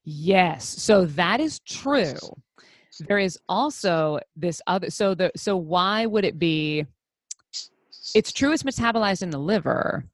[0.03, 0.65] Yes.
[0.65, 2.13] So that is true.
[3.07, 6.85] There is also this other so the so why would it be
[8.15, 10.05] it's true it's metabolized in the liver,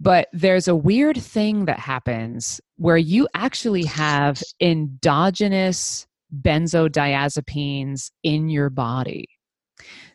[0.00, 6.06] but there's a weird thing that happens where you actually have endogenous
[6.42, 9.26] benzodiazepines in your body.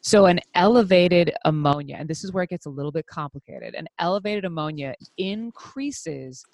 [0.01, 3.87] So, an elevated ammonia, and this is where it gets a little bit complicated, an
[3.99, 6.45] elevated ammonia increases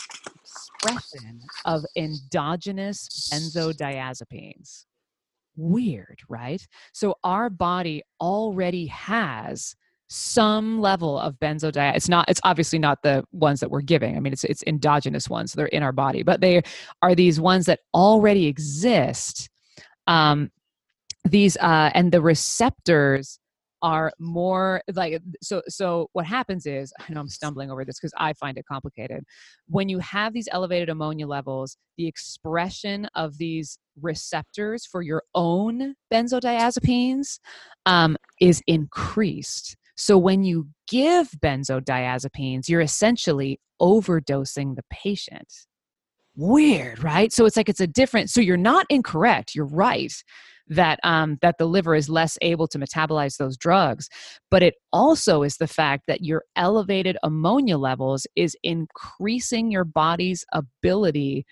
[0.42, 4.86] expression of endogenous benzodiazepines.
[5.56, 6.66] Weird, right?
[6.94, 9.76] So, our body already has
[10.08, 11.96] some level of benzodiazepines.
[11.96, 14.16] It's not, it's obviously not the ones that we're giving.
[14.16, 16.62] I mean, it's, it's endogenous ones, so they're in our body, but they
[17.02, 19.50] are these ones that already exist
[20.08, 20.52] um,
[21.24, 23.40] these uh, and the receptors
[23.86, 28.14] are more like so so what happens is i know i'm stumbling over this because
[28.18, 29.24] i find it complicated.
[29.68, 35.94] When you have these elevated ammonia levels the expression of these receptors for your own
[36.12, 37.40] benzodiazepines
[37.86, 39.78] um, is increased.
[39.96, 45.54] So when you give benzodiazepines you're essentially overdosing the patient.
[46.36, 47.32] Weird right?
[47.32, 50.12] So it's like it's a different so you're not incorrect you're right
[50.68, 54.10] that um, that the liver is less able to metabolize those drugs
[54.50, 60.46] but it also is the fact that your elevated ammonia levels is increasing your body's
[60.54, 61.46] ability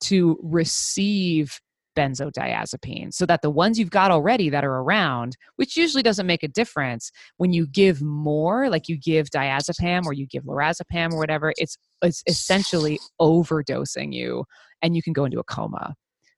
[0.00, 1.60] to receive
[1.96, 6.42] benzodiazepines so that the ones you've got already that are around which usually doesn't make
[6.42, 11.18] a difference when you give more like you give diazepam or you give lorazepam or
[11.18, 14.44] whatever it's it's essentially overdosing you
[14.82, 15.94] and you can go into a coma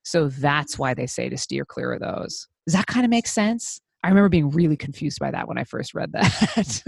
[0.09, 3.26] so that's why they say to steer clear of those does that kind of make
[3.26, 6.82] sense i remember being really confused by that when i first read that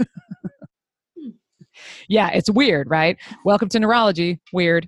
[2.09, 4.87] yeah it's weird right welcome to neurology weird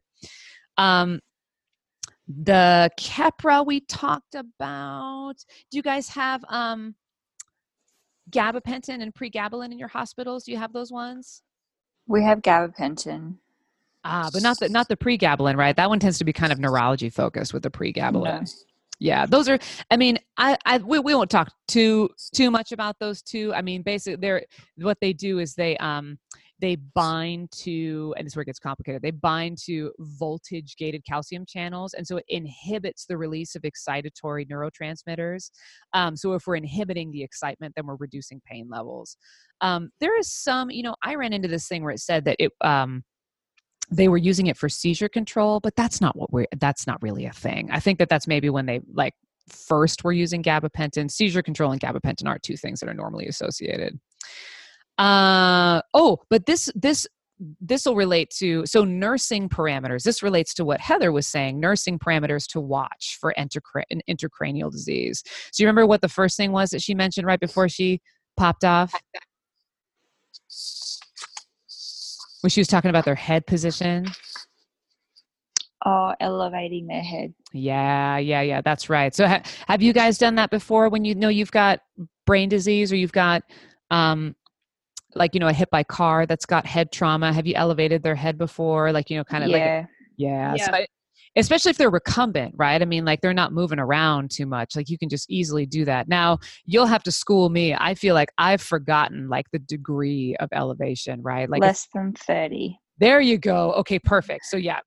[0.77, 1.19] um
[2.27, 5.33] the Keppra we talked about.
[5.69, 6.95] Do you guys have um
[8.29, 10.45] gabapentin and pregabalin in your hospitals?
[10.45, 11.41] Do you have those ones?
[12.07, 13.35] We have gabapentin.
[14.03, 15.75] Ah, but not the not the pregabalin, right?
[15.75, 18.41] That one tends to be kind of neurology focused with the pregabalin.
[18.41, 18.43] No.
[18.99, 19.59] Yeah, those are.
[19.91, 23.53] I mean, I, I we, we won't talk too too much about those two.
[23.53, 24.43] I mean, basically, they're
[24.77, 26.17] what they do is they um
[26.63, 31.03] they bind to and this is where it gets complicated they bind to voltage gated
[31.05, 35.49] calcium channels and so it inhibits the release of excitatory neurotransmitters
[35.93, 39.17] um, so if we're inhibiting the excitement then we're reducing pain levels
[39.59, 42.37] um, there is some you know i ran into this thing where it said that
[42.39, 43.03] it um,
[43.95, 47.25] they were using it for seizure control but that's not what we're that's not really
[47.25, 49.13] a thing i think that that's maybe when they like
[49.49, 53.99] first were using gabapentin seizure control and gabapentin are two things that are normally associated
[54.97, 57.07] uh, oh, but this this
[57.59, 60.03] this will relate to so nursing parameters.
[60.03, 61.59] This relates to what Heather was saying.
[61.59, 65.23] Nursing parameters to watch for intercra- intracranial disease.
[65.51, 68.01] So you remember what the first thing was that she mentioned right before she
[68.37, 68.93] popped off?
[72.43, 74.05] When she was talking about their head position.
[75.85, 77.33] Oh, elevating their head.
[77.53, 78.61] Yeah, yeah, yeah.
[78.61, 79.15] That's right.
[79.15, 80.89] So ha- have you guys done that before?
[80.89, 81.79] When you know you've got
[82.25, 83.43] brain disease or you've got
[83.91, 84.35] um,
[85.15, 88.15] like you know a hit by car that's got head trauma have you elevated their
[88.15, 89.57] head before like you know kind of yeah.
[89.57, 89.87] like
[90.17, 90.65] yeah, yeah.
[90.65, 90.87] So I,
[91.35, 92.81] especially if they're recumbent right?
[92.81, 95.85] I mean like they're not moving around too much like you can just easily do
[95.85, 96.07] that.
[96.07, 97.73] Now you'll have to school me.
[97.73, 101.49] I feel like i've forgotten like the degree of elevation right?
[101.49, 103.73] Like less than 30 there you go.
[103.73, 104.45] Okay perfect.
[104.45, 104.79] So yeah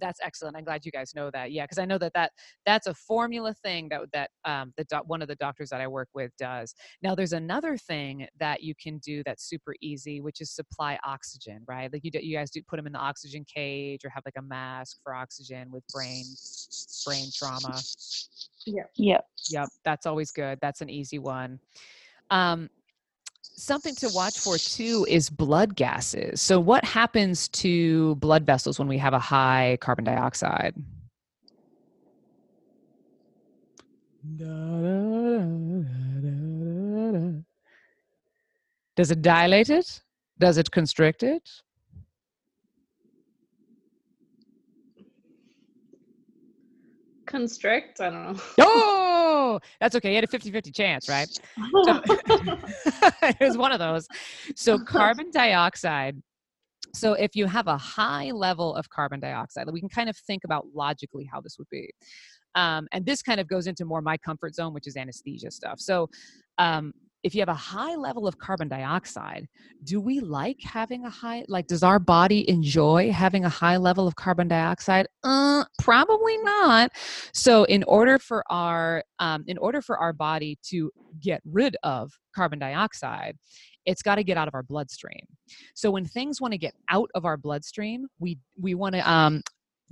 [0.00, 0.56] that's excellent.
[0.56, 1.52] I'm glad you guys know that.
[1.52, 2.32] Yeah, because I know that that
[2.66, 5.86] that's a formula thing that that um, the do- one of the doctors that I
[5.86, 6.74] work with does.
[7.02, 11.62] Now, there's another thing that you can do that's super easy, which is supply oxygen.
[11.68, 14.22] Right, like you do, you guys do put them in the oxygen cage or have
[14.24, 16.24] like a mask for oxygen with brain
[17.06, 17.80] brain trauma.
[18.66, 18.82] Yeah.
[18.96, 19.20] Yeah.
[19.50, 19.68] Yep.
[19.84, 20.58] That's always good.
[20.60, 21.58] That's an easy one.
[22.30, 22.68] Um,
[23.58, 26.40] something to watch for too is blood gases.
[26.40, 30.74] So, what happens to blood vessels when we have a high carbon dioxide?
[38.96, 40.02] Does it dilate it?
[40.38, 41.48] Does it constrict it?
[47.28, 48.00] Constrict.
[48.00, 48.42] I don't know.
[48.60, 50.10] Oh, that's okay.
[50.10, 51.28] You had a 50 50 chance, right?
[51.28, 52.02] So,
[53.22, 54.06] it was one of those.
[54.56, 56.20] So, carbon dioxide.
[56.94, 60.44] So, if you have a high level of carbon dioxide, we can kind of think
[60.44, 61.90] about logically how this would be.
[62.54, 65.78] Um, and this kind of goes into more my comfort zone, which is anesthesia stuff.
[65.78, 66.08] So,
[66.58, 66.92] um,
[67.22, 69.48] if you have a high level of carbon dioxide,
[69.84, 74.06] do we like having a high, like, does our body enjoy having a high level
[74.06, 75.06] of carbon dioxide?
[75.24, 76.90] Uh, probably not.
[77.32, 80.90] So, in order for our, um, in order for our body to
[81.20, 83.36] get rid of carbon dioxide,
[83.84, 85.26] it's got to get out of our bloodstream.
[85.74, 89.42] So when things want to get out of our bloodstream, we we want to um,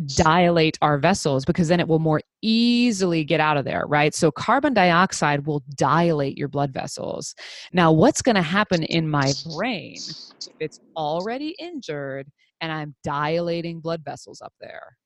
[0.04, 4.14] dilate our vessels because then it will more easily get out of there, right?
[4.14, 7.34] So carbon dioxide will dilate your blood vessels.
[7.72, 12.28] Now, what's going to happen in my brain if it's already injured
[12.60, 14.96] and I'm dilating blood vessels up there?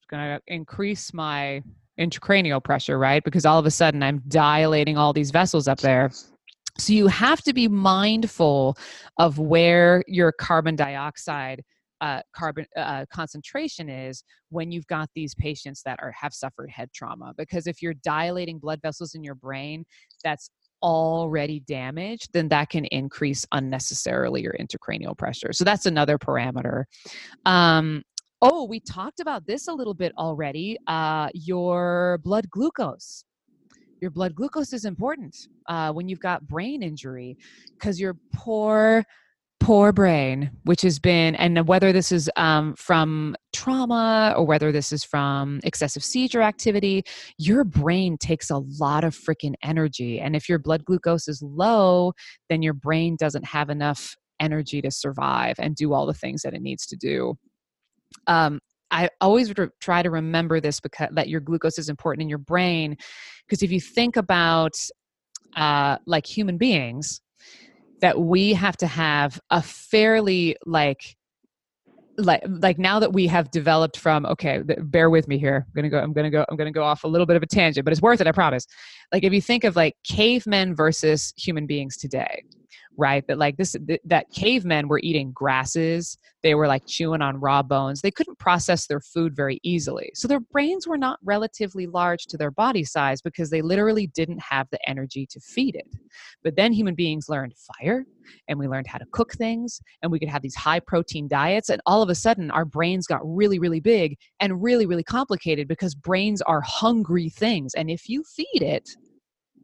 [0.00, 1.62] It's going to increase my
[1.98, 3.22] intracranial pressure, right?
[3.22, 6.10] Because all of a sudden I'm dilating all these vessels up there.
[6.78, 8.76] So you have to be mindful
[9.18, 11.64] of where your carbon dioxide
[12.00, 16.90] uh, carbon uh, concentration is when you've got these patients that are have suffered head
[16.94, 19.84] trauma because if you're dilating blood vessels in your brain
[20.22, 20.50] that's
[20.82, 25.52] already damaged then that can increase unnecessarily your intracranial pressure.
[25.52, 26.84] So that's another parameter.
[27.44, 28.02] Um,
[28.42, 33.24] oh we talked about this a little bit already uh, your blood glucose.
[34.00, 35.36] Your blood glucose is important
[35.66, 37.36] uh, when you've got brain injury
[37.76, 39.04] because your poor
[39.60, 44.92] poor brain, which has been, and whether this is um, from trauma or whether this
[44.92, 47.02] is from excessive seizure activity,
[47.38, 50.20] your brain takes a lot of freaking energy.
[50.20, 52.12] And if your blood glucose is low,
[52.48, 56.54] then your brain doesn't have enough energy to survive and do all the things that
[56.54, 57.34] it needs to do.
[58.26, 62.38] Um, I always try to remember this because that your glucose is important in your
[62.38, 62.96] brain.
[63.46, 64.76] Because if you think about
[65.56, 67.20] uh, like human beings,
[68.00, 71.16] that we have to have a fairly like
[72.16, 75.88] like like now that we have developed from okay bear with me here i'm gonna
[75.88, 77.92] go i'm gonna go i'm gonna go off a little bit of a tangent but
[77.92, 78.66] it's worth it i promise.
[79.12, 82.42] Like if you think of like cavemen versus human beings today
[82.98, 83.24] right?
[83.28, 86.18] That like this th- that cavemen were eating grasses.
[86.42, 88.00] They were like chewing on raw bones.
[88.00, 90.10] They couldn't process their food very easily.
[90.14, 94.40] So their brains were not relatively large to their body size because they literally didn't
[94.42, 95.86] have the energy to feed it.
[96.42, 98.04] But then human beings learned fire
[98.48, 101.70] and we learned how to cook things and we could have these high protein diets
[101.70, 105.66] and all of a sudden our brains got really really big and really really complicated
[105.66, 107.74] because brains are hungry things.
[107.74, 108.90] And if you feed it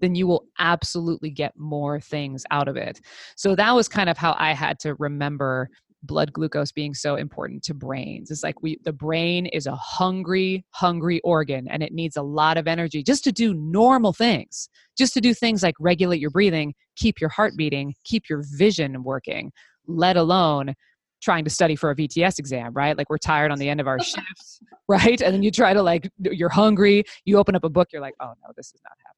[0.01, 3.01] then you will absolutely get more things out of it.
[3.37, 5.69] So that was kind of how I had to remember
[6.05, 8.31] blood glucose being so important to brains.
[8.31, 12.57] It's like we the brain is a hungry hungry organ and it needs a lot
[12.57, 14.69] of energy just to do normal things.
[14.97, 19.03] Just to do things like regulate your breathing, keep your heart beating, keep your vision
[19.03, 19.51] working,
[19.87, 20.75] let alone
[21.23, 22.97] trying to study for a VTS exam, right?
[22.97, 25.21] Like we're tired on the end of our shifts, right?
[25.21, 28.15] And then you try to like you're hungry, you open up a book, you're like,
[28.21, 29.14] "Oh no, this is not happening."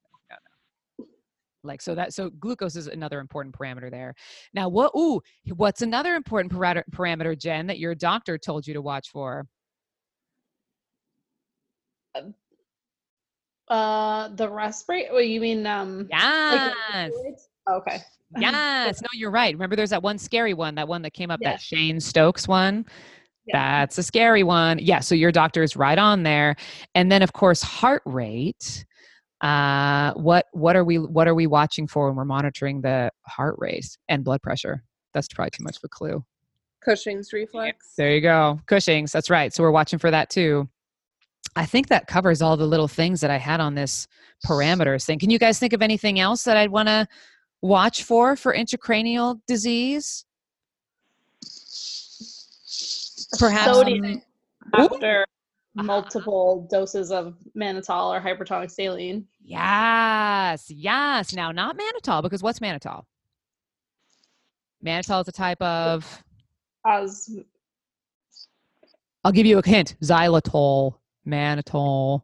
[1.66, 4.14] Like so that so glucose is another important parameter there.
[4.54, 5.20] Now what ooh
[5.54, 9.46] what's another important parameter, parameter jen that your doctor told you to watch for?
[12.14, 12.34] Um,
[13.68, 17.12] uh the respirate what you mean um yes.
[17.24, 17.38] like
[17.76, 17.98] okay.
[18.38, 19.00] Yes.
[19.00, 19.54] No you're right.
[19.54, 22.84] Remember there's that one scary one that one that came up that Cheyne Stokes one?
[23.46, 23.80] Yeah.
[23.80, 24.78] that's a scary one.
[24.80, 26.56] Yeah so your doctor is right on there.
[26.94, 28.84] And then of course heart rate
[29.40, 33.56] uh, what what are we what are we watching for when we're monitoring the heart
[33.58, 34.82] rate and blood pressure?
[35.12, 36.24] That's probably too much of a clue.
[36.82, 37.94] Cushing's reflex.
[37.96, 38.60] There you go.
[38.66, 39.12] Cushing's.
[39.12, 39.52] That's right.
[39.52, 40.68] So we're watching for that too.
[41.54, 44.06] I think that covers all the little things that I had on this
[44.46, 45.18] parameters thing.
[45.18, 47.06] Can you guys think of anything else that I'd want to
[47.62, 50.24] watch for for intracranial disease?
[53.38, 54.22] Perhaps sodium
[54.74, 55.26] after.
[55.76, 59.26] Multiple doses of mannitol or hypertonic saline.
[59.42, 61.34] Yes, yes.
[61.34, 63.04] Now, not mannitol, because what's mannitol?
[64.84, 66.22] Mannitol is a type of.
[66.86, 67.30] As.
[69.24, 70.94] I'll give you a hint xylitol,
[71.26, 72.22] mannitol.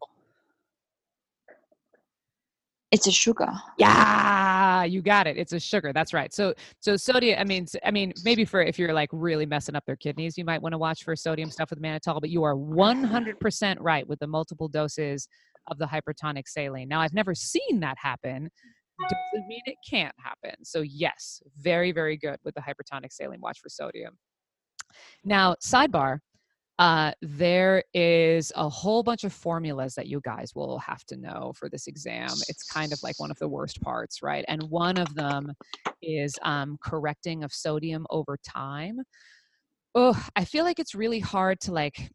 [2.92, 3.48] It's a sugar.
[3.78, 5.38] Yeah, you got it.
[5.38, 5.94] It's a sugar.
[5.94, 6.32] That's right.
[6.32, 7.40] So so sodium.
[7.40, 10.44] I mean, I mean, maybe for if you're like really messing up their kidneys, you
[10.44, 12.20] might want to watch for sodium stuff with mannitol.
[12.20, 15.26] But you are 100% right with the multiple doses
[15.68, 16.86] of the hypertonic saline.
[16.86, 18.50] Now, I've never seen that happen.
[19.32, 20.62] Doesn't mean it can't happen.
[20.62, 23.40] So yes, very very good with the hypertonic saline.
[23.40, 24.18] Watch for sodium.
[25.24, 26.18] Now, sidebar
[26.82, 31.52] uh, there is a whole bunch of formulas that you guys will have to know
[31.54, 32.30] for this exam.
[32.48, 34.44] It's kind of like one of the worst parts, right?
[34.48, 35.52] And one of them
[36.02, 38.98] is um, correcting of sodium over time.
[39.94, 42.10] Oh, I feel like it's really hard to like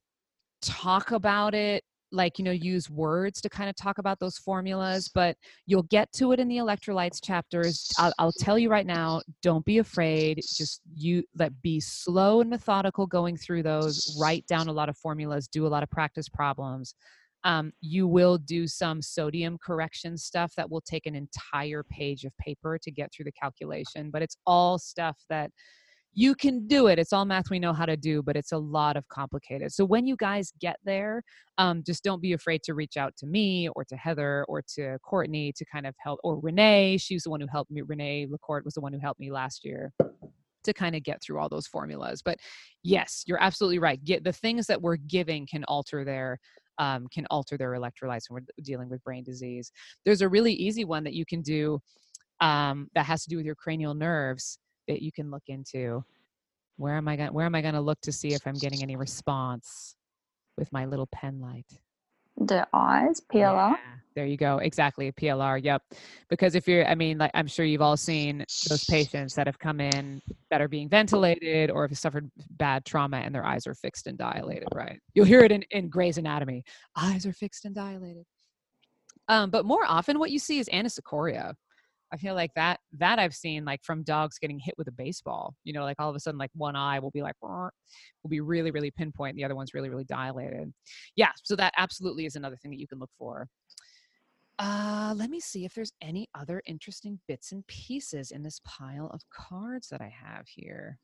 [0.61, 1.81] talk about it
[2.11, 5.35] like you know use words to kind of talk about those formulas but
[5.65, 9.65] you'll get to it in the electrolytes chapters I'll, I'll, tell you right now don't
[9.65, 14.71] be afraid just you let be slow and methodical going through those write down a
[14.71, 16.95] lot of formulas do a lot of practice problems.
[17.43, 22.35] Um, you will do some sodium correction stuff that will take an entire page of
[22.37, 25.51] paper to get through the calculation but it's all stuff that
[26.17, 26.97] you can do it.
[26.97, 29.71] It's all math we know how to do, but it's a lot of complicated.
[29.71, 31.21] So when you guys get there,
[31.59, 34.97] um, just don't be afraid to reach out to me or to Heather or to
[35.03, 36.97] Courtney to kind of help, or Renee.
[36.97, 37.83] She's the one who helped me.
[37.83, 39.93] Renee Lacorte was the one who helped me last year
[40.63, 42.23] to kind of get through all those formulas.
[42.25, 42.39] But
[42.81, 44.03] yes, you're absolutely right.
[44.03, 46.39] Get the things that we're giving can alter their
[46.79, 49.71] um, can alter their electrolytes when we're dealing with brain disease.
[50.03, 51.79] There's a really easy one that you can do
[52.41, 54.57] um, that has to do with your cranial nerves
[54.87, 56.03] that you can look into.
[56.77, 57.33] Where am I going?
[57.33, 59.95] Where am I going to look to see if I'm getting any response
[60.57, 61.65] with my little pen light?
[62.39, 63.71] The eyes, PLR.
[63.71, 63.77] Yeah,
[64.15, 64.59] there you go.
[64.59, 65.63] Exactly, PLR.
[65.63, 65.81] Yep.
[66.29, 69.57] Because if you're, I mean, like I'm sure you've all seen those patients that have
[69.57, 73.73] come in that are being ventilated or have suffered bad trauma and their eyes are
[73.73, 74.67] fixed and dilated.
[74.73, 74.99] Right.
[75.15, 76.63] You'll hear it in in Grey's Anatomy.
[76.95, 78.25] Eyes are fixed and dilated.
[79.29, 81.53] Um, but more often, what you see is anisocoria,
[82.11, 85.55] I feel like that that I've seen like from dogs getting hit with a baseball.
[85.63, 87.71] You know, like all of a sudden, like one eye will be like will
[88.29, 90.73] be really really pinpoint, and the other one's really really dilated.
[91.15, 93.47] Yeah, so that absolutely is another thing that you can look for.
[94.59, 99.07] Uh, let me see if there's any other interesting bits and pieces in this pile
[99.13, 100.97] of cards that I have here.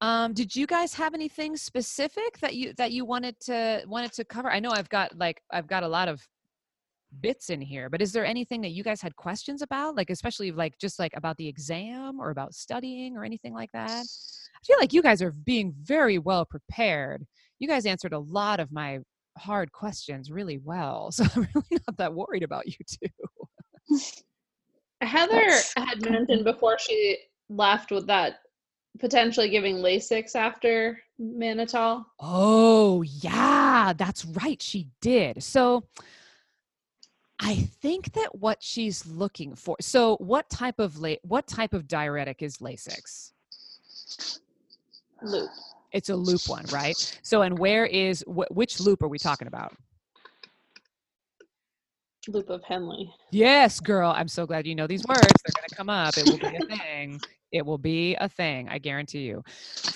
[0.00, 4.24] Um, did you guys have anything specific that you that you wanted to wanted to
[4.24, 4.50] cover?
[4.50, 6.22] I know I've got like I've got a lot of
[7.20, 10.50] bits in here but is there anything that you guys had questions about like especially
[10.50, 14.76] like just like about the exam or about studying or anything like that i feel
[14.80, 17.24] like you guys are being very well prepared
[17.58, 18.98] you guys answered a lot of my
[19.38, 23.98] hard questions really well so i'm really not that worried about you two
[25.00, 27.18] Heather had mentioned before she
[27.48, 28.36] left with that
[28.98, 32.04] potentially giving Lasix after mannitol.
[32.20, 34.60] Oh, yeah, that's right.
[34.60, 35.42] She did.
[35.42, 35.84] So
[37.44, 39.76] I think that what she's looking for.
[39.78, 43.32] So what type of la- what type of diuretic is Lasix?
[45.22, 45.50] Loop.
[45.92, 46.96] It's a loop one, right?
[47.22, 49.74] So and where is wh- which loop are we talking about?
[52.28, 53.14] Loop of Henle.
[53.30, 54.10] Yes, girl.
[54.10, 55.20] I'm so glad you know these words.
[55.20, 56.16] They're going to come up.
[56.16, 57.20] It will be a thing.
[57.52, 58.68] It will be a thing.
[58.68, 59.44] I guarantee you.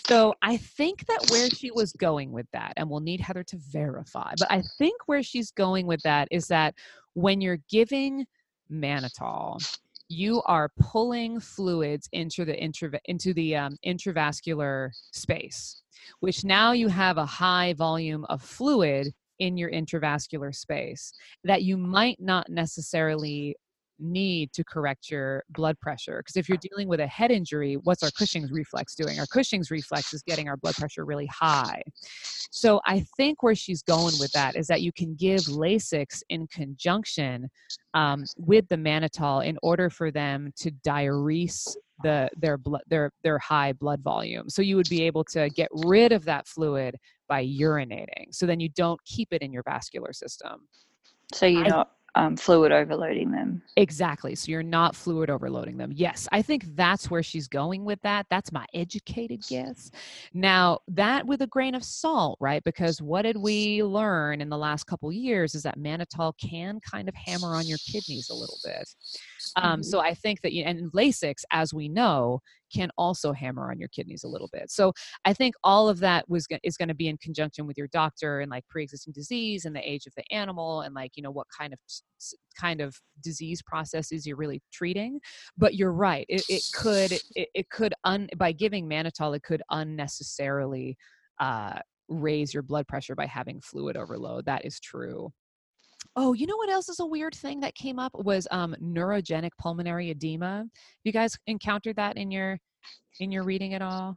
[0.06, 3.56] So I think that where she was going with that, and we'll need Heather to
[3.56, 6.74] verify, but I think where she's going with that is that
[7.14, 8.26] when you're giving
[8.70, 9.60] mannitol,
[10.08, 15.82] you are pulling fluids into the intra- into the um, intravascular space,
[16.20, 21.12] which now you have a high volume of fluid in your intravascular space
[21.44, 23.56] that you might not necessarily
[24.00, 26.18] need to correct your blood pressure.
[26.18, 29.18] Because if you're dealing with a head injury, what's our Cushing's reflex doing?
[29.18, 31.82] Our Cushing's reflex is getting our blood pressure really high.
[32.50, 36.46] So I think where she's going with that is that you can give Lasix in
[36.46, 37.48] conjunction
[37.94, 43.38] um, with the mannitol in order for them to diurese the their blood their their
[43.38, 44.48] high blood volume.
[44.48, 46.96] So you would be able to get rid of that fluid
[47.28, 48.32] by urinating.
[48.32, 50.68] So then you don't keep it in your vascular system.
[51.32, 53.62] So you're I- not um, fluid overloading them.
[53.76, 54.34] Exactly.
[54.34, 55.92] So you're not fluid overloading them.
[55.94, 58.26] Yes, I think that's where she's going with that.
[58.28, 59.92] That's my educated guess.
[60.34, 62.64] Now, that with a grain of salt, right?
[62.64, 67.08] Because what did we learn in the last couple years is that mannitol can kind
[67.08, 68.88] of hammer on your kidneys a little bit.
[69.56, 72.40] Um, so I think that, you know, and Lasix, as we know,
[72.72, 74.70] can also hammer on your kidneys a little bit.
[74.70, 74.92] So
[75.24, 78.40] I think all of that was is going to be in conjunction with your doctor
[78.40, 81.46] and like pre-existing disease and the age of the animal and like you know what
[81.56, 81.78] kind of
[82.60, 85.20] kind of disease processes you're really treating.
[85.56, 89.62] But you're right; it, it could it, it could un by giving mannitol it could
[89.70, 90.96] unnecessarily
[91.40, 94.46] uh, raise your blood pressure by having fluid overload.
[94.46, 95.32] That is true.
[96.16, 99.50] Oh, you know what else is a weird thing that came up was um, neurogenic
[99.58, 100.64] pulmonary edema.
[101.04, 102.58] You guys encountered that in your
[103.20, 104.16] in your reading at all?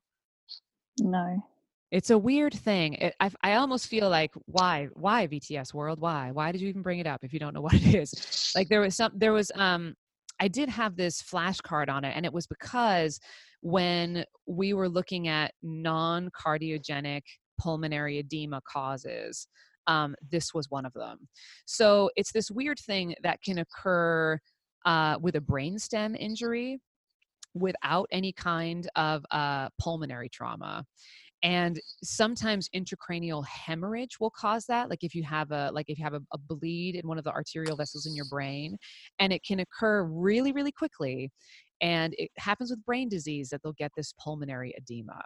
[0.99, 1.43] No.
[1.91, 2.93] It's a weird thing.
[2.93, 6.81] It, I I almost feel like why why VTS world why why did you even
[6.81, 8.51] bring it up if you don't know what it is?
[8.55, 9.95] Like there was some there was um
[10.39, 13.19] I did have this flashcard on it and it was because
[13.61, 17.21] when we were looking at non cardiogenic
[17.59, 19.47] pulmonary edema causes
[19.87, 21.27] um, this was one of them.
[21.65, 24.39] So it's this weird thing that can occur
[24.85, 26.79] uh, with a brainstem injury
[27.53, 30.85] without any kind of uh, pulmonary trauma.
[31.43, 36.03] And sometimes intracranial hemorrhage will cause that like if you have a like if you
[36.03, 38.77] have a, a, bleed in one of the arterial vessels in your brain
[39.17, 41.31] and it can occur really really quickly
[41.81, 45.19] and it happens with brain disease that they'll get this pulmonary edema.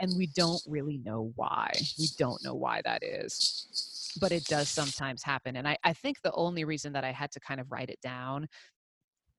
[0.00, 1.70] And we don't really know why.
[1.98, 6.18] We don't know why that is but it does sometimes happen and I, I think
[6.22, 8.46] the only reason that i had to kind of write it down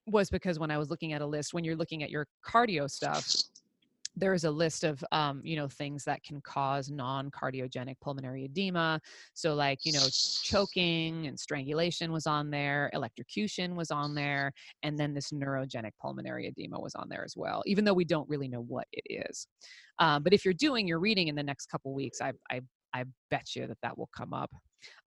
[0.06, 2.90] was because when i was looking at a list when you're looking at your cardio
[2.90, 3.26] stuff
[4.16, 9.00] there is a list of um, you know things that can cause non-cardiogenic pulmonary edema.
[9.34, 10.06] So like you know
[10.44, 14.52] choking and strangulation was on there electrocution was on there
[14.84, 18.30] and then this neurogenic pulmonary edema was on there as well even though we don't
[18.30, 19.48] really know what it is.
[20.00, 22.62] Um, but if you're doing your reading in the next couple weeks I, I
[22.94, 24.52] I bet you that that will come up.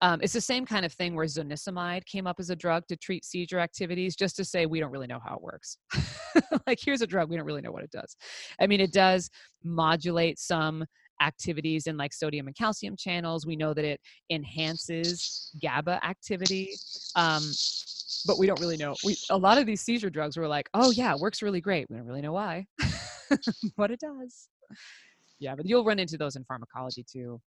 [0.02, 2.96] Um, it's the same kind of thing where zonisamide came up as a drug to
[2.96, 5.78] treat seizure activities, just to say we don't really know how it works.
[6.68, 8.16] like, here's a drug, we don't really know what it does.
[8.60, 9.30] I mean, it does
[9.64, 10.86] modulate some
[11.22, 13.46] activities in like sodium and calcium channels.
[13.46, 14.00] We know that it
[14.30, 16.72] enhances GABA activity.
[17.16, 17.44] Um,
[18.26, 18.96] but we don't really know.
[19.04, 21.88] We a lot of these seizure drugs were like, oh yeah, works really great.
[21.90, 22.66] We don't really know why,
[23.78, 24.48] but it does.
[25.40, 27.42] Yeah, but you'll run into those in pharmacology too.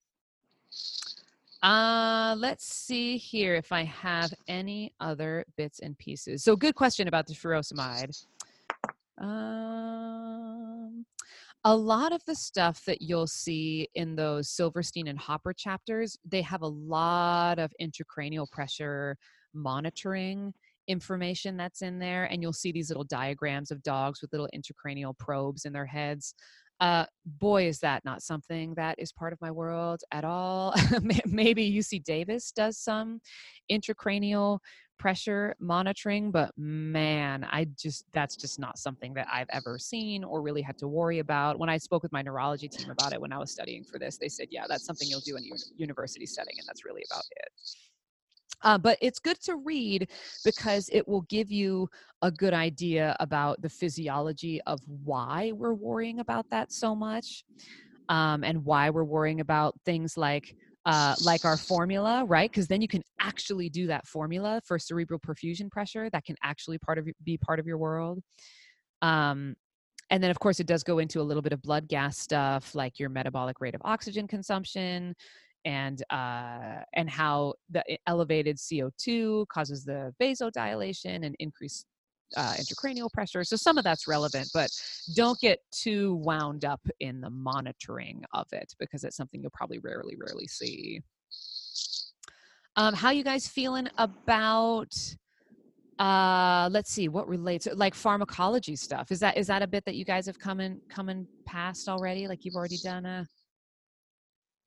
[1.66, 6.44] Uh, let's see here if I have any other bits and pieces.
[6.44, 8.24] So, good question about the furosemide.
[9.20, 11.08] Um,
[11.64, 16.44] a lot of the stuff that you'll see in those Silverstein and Hopper chapters, they
[16.44, 19.18] have a lot of intracranial pressure
[19.56, 20.54] monitoring
[20.88, 25.18] information that's in there, and you'll see these little diagrams of dogs with little intracranial
[25.18, 26.36] probes in their heads
[26.80, 30.74] uh, boy, is that not something that is part of my world at all.
[31.26, 33.22] Maybe UC Davis does some
[33.72, 34.60] intracranial
[34.98, 40.42] pressure monitoring, but man, I just, that's just not something that I've ever seen or
[40.42, 41.60] really had to worry about.
[41.60, 44.18] When I spoke with my neurology team about it when I was studying for this,
[44.18, 47.24] they said, yeah, that's something you'll do in a university setting, and that's really about
[47.32, 47.50] it.
[48.66, 50.10] Uh, but it's good to read
[50.44, 51.88] because it will give you
[52.24, 57.46] a good idea about the physiology of why we're worrying about that so much
[58.10, 60.56] um, and why we're worrying about things like
[60.86, 62.52] uh, like our formula, right?
[62.52, 66.78] Because then you can actually do that formula for cerebral perfusion pressure that can actually
[66.78, 68.20] part of be part of your world.
[69.02, 69.56] Um,
[70.12, 72.76] and then, of course, it does go into a little bit of blood gas stuff,
[72.76, 75.16] like your metabolic rate of oxygen consumption,
[75.66, 81.86] and uh, and how the elevated CO2 causes the vasodilation and increased
[82.38, 83.44] uh, intracranial pressure.
[83.44, 84.70] So some of that's relevant, but
[85.16, 89.80] don't get too wound up in the monitoring of it because it's something you'll probably
[89.80, 91.02] rarely, rarely see.
[92.78, 94.94] Um, how you guys feeling about?
[95.98, 99.12] Uh, let's see what relates like pharmacology stuff.
[99.12, 102.28] Is that is that a bit that you guys have come in coming past already?
[102.28, 103.26] Like you've already done a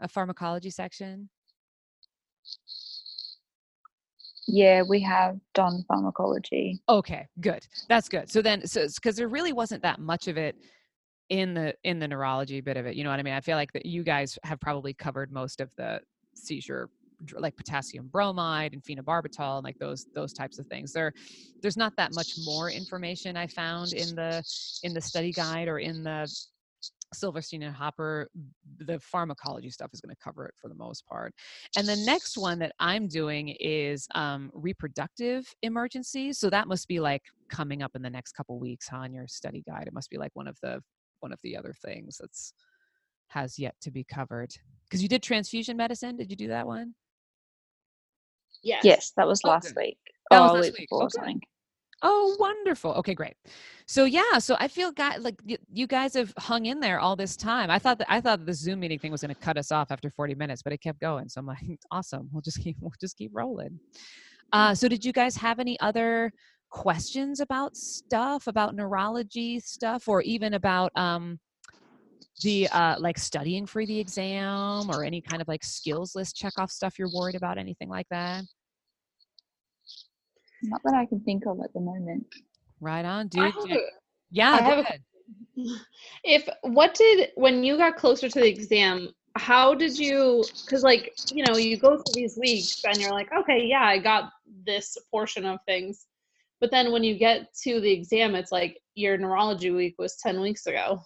[0.00, 1.28] a pharmacology section.
[4.46, 6.80] Yeah, we have done pharmacology.
[6.88, 7.66] Okay, good.
[7.88, 8.30] That's good.
[8.30, 10.56] So then, so because there really wasn't that much of it
[11.28, 12.96] in the in the neurology bit of it.
[12.96, 13.34] You know what I mean?
[13.34, 16.00] I feel like that you guys have probably covered most of the
[16.34, 16.88] seizure
[17.36, 21.12] like potassium bromide and phenobarbital and like those those types of things there
[21.60, 24.40] there's not that much more information i found in the
[24.84, 26.32] in the study guide or in the
[27.14, 28.28] Silverstein and Hopper,
[28.78, 31.34] the pharmacology stuff is going to cover it for the most part.
[31.76, 36.38] And the next one that I'm doing is um, reproductive emergencies.
[36.38, 39.26] So that must be like coming up in the next couple weeks huh, on your
[39.26, 39.84] study guide.
[39.86, 40.82] It must be like one of the
[41.20, 42.52] one of the other things that's
[43.28, 44.50] has yet to be covered.
[44.84, 46.16] Because you did transfusion medicine.
[46.16, 46.94] Did you do that one?
[48.62, 48.84] Yes.
[48.84, 49.76] Yes, that was Oh, last good.
[49.76, 49.98] week.
[50.30, 50.88] That or was last week week.
[50.90, 51.36] before Okay.
[52.02, 52.92] Oh, wonderful.
[52.92, 53.34] Okay, great.
[53.86, 55.40] So yeah, so I feel guy like
[55.72, 57.70] you guys have hung in there all this time.
[57.70, 59.90] I thought that I thought the Zoom meeting thing was going to cut us off
[59.90, 61.28] after 40 minutes, but it kept going.
[61.28, 61.58] So I'm like,
[61.90, 62.28] awesome.
[62.32, 63.80] We'll just keep we'll just keep rolling.
[64.52, 66.32] Uh, so did you guys have any other
[66.70, 71.38] questions about stuff about neurology stuff or even about um
[72.42, 76.52] the uh like studying for the exam or any kind of like skills list check
[76.58, 78.44] off stuff you're worried about anything like that?
[80.62, 82.26] Not that I can think of at the moment.
[82.80, 83.54] Right on, I dude.
[83.54, 83.80] have
[84.30, 84.98] Yeah, a- I go have a-
[86.24, 91.12] if what did when you got closer to the exam how did you because like
[91.32, 94.30] you know you go through these weeks and you're like okay yeah i got
[94.66, 96.06] this portion of things.
[96.60, 100.40] But then when you get to the exam it's like your neurology week was 10
[100.40, 101.00] weeks ago.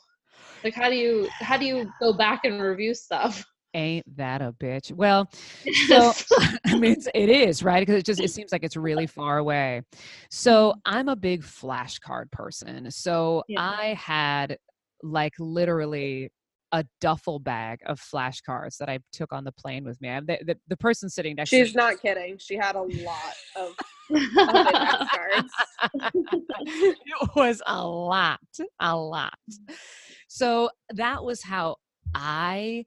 [0.65, 4.53] Like how do you how do you go back and review stuff Ain't that a
[4.53, 4.93] bitch?
[4.93, 5.31] Well,
[5.89, 6.13] so
[6.67, 9.39] I mean, it's, it is right because it just it seems like it's really far
[9.39, 9.83] away.
[10.31, 10.97] So mm-hmm.
[10.97, 12.91] I'm a big flashcard person.
[12.91, 13.61] So Yeah.
[13.61, 14.59] I had
[15.03, 16.31] like literally
[16.73, 20.09] a duffel bag of flashcards that I took on the plane with me.
[20.09, 21.67] I, the, the, the person sitting next She's to me.
[21.67, 22.39] She's not kidding.
[22.39, 23.75] She had a lot of
[24.11, 25.53] index cards.
[26.65, 28.41] it was a lot,
[28.81, 29.39] a lot.
[30.29, 31.77] So that was how
[32.15, 32.87] I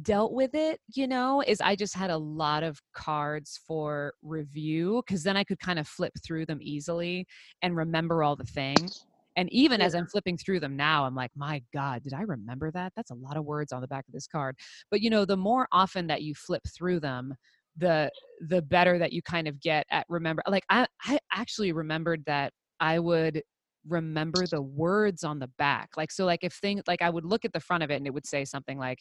[0.00, 5.02] dealt with it, you know, is I just had a lot of cards for review
[5.06, 7.26] because then I could kind of flip through them easily
[7.60, 9.04] and remember all the things.
[9.36, 12.70] And even as I'm flipping through them now, I'm like, my God, did I remember
[12.72, 12.92] that?
[12.96, 14.56] That's a lot of words on the back of this card.
[14.90, 17.34] But you know, the more often that you flip through them,
[17.76, 18.10] the
[18.48, 22.52] the better that you kind of get at remember like I, I actually remembered that
[22.80, 23.42] I would
[23.88, 25.90] remember the words on the back.
[25.96, 28.06] Like so like if things like I would look at the front of it and
[28.06, 28.98] it would say something like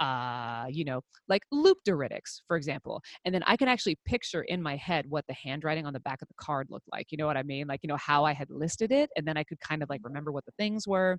[0.00, 3.02] uh, you know, like loop diuretics, for example.
[3.24, 6.22] And then I can actually picture in my head what the handwriting on the back
[6.22, 7.06] of the card looked like.
[7.10, 7.66] You know what I mean?
[7.66, 9.10] Like, you know, how I had listed it.
[9.16, 11.18] And then I could kind of like remember what the things were.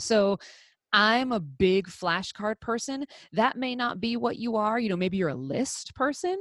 [0.00, 0.38] So
[0.92, 3.06] I'm a big flashcard person.
[3.32, 4.78] That may not be what you are.
[4.78, 6.36] You know, maybe you're a list person.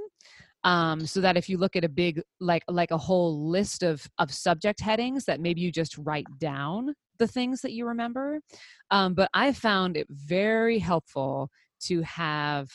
[0.66, 4.08] Um, so that if you look at a big like like a whole list of
[4.18, 6.94] of subject headings that maybe you just write down
[7.24, 8.42] the things that you remember.
[8.92, 11.50] Um, but I found it very helpful
[11.84, 12.70] to have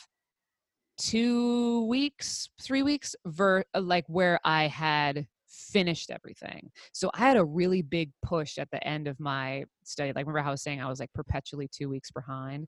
[0.97, 6.71] two weeks, three weeks, ver- uh, like where I had finished everything.
[6.93, 10.09] So I had a really big push at the end of my study.
[10.09, 12.67] Like, remember how I was saying I was like perpetually two weeks behind,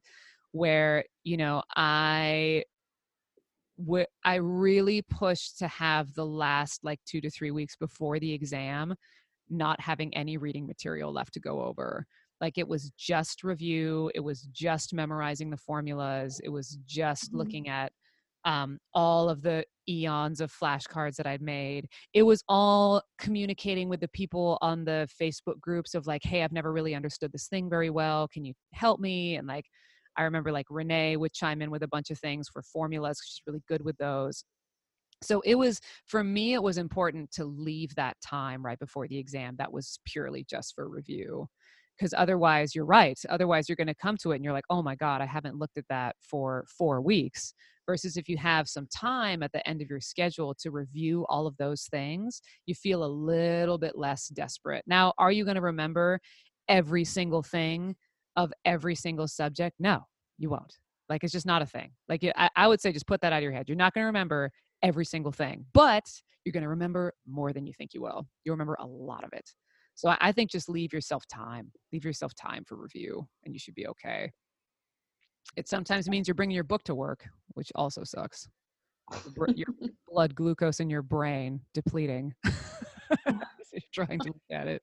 [0.51, 2.63] where, you know, I
[4.23, 8.93] I really pushed to have the last like two to three weeks before the exam
[9.51, 12.05] not having any reading material left to go over.
[12.41, 17.37] Like it was just review, it was just memorizing the formulas, it was just Mhm.
[17.37, 17.93] looking at
[18.43, 21.87] um, all of the eons of flashcards that I'd made.
[22.13, 26.51] It was all communicating with the people on the Facebook groups of like, hey, I've
[26.51, 28.27] never really understood this thing very well.
[28.27, 29.35] Can you help me?
[29.35, 29.65] And like,
[30.17, 33.19] I remember like Renee would chime in with a bunch of things for formulas.
[33.23, 34.43] She's really good with those.
[35.21, 39.17] So it was for me it was important to leave that time right before the
[39.17, 41.47] exam that was purely just for review
[41.97, 44.81] because otherwise you're right otherwise you're going to come to it and you're like oh
[44.81, 47.53] my god i haven't looked at that for four weeks
[47.85, 51.47] versus if you have some time at the end of your schedule to review all
[51.47, 54.83] of those things you feel a little bit less desperate.
[54.87, 56.19] Now are you going to remember
[56.69, 57.95] every single thing
[58.35, 59.75] of every single subject?
[59.79, 60.05] No
[60.41, 60.77] you won't.
[61.09, 61.91] Like it's just not a thing.
[62.09, 62.25] Like
[62.55, 63.67] I, would say just put that out of your head.
[63.67, 64.51] You're not going to remember
[64.83, 66.03] every single thing but
[66.45, 68.27] you're going to remember more than you think you will.
[68.43, 69.49] You'll remember a lot of it.
[69.93, 71.71] So I, think just leave yourself time.
[71.91, 74.31] Leave yourself time for review and you should be okay.
[75.55, 78.47] It sometimes means you're bringing your book to work which also sucks.
[79.35, 79.67] Your, your
[80.07, 82.33] blood glucose in your brain depleting.
[83.25, 84.81] You're trying to look at it.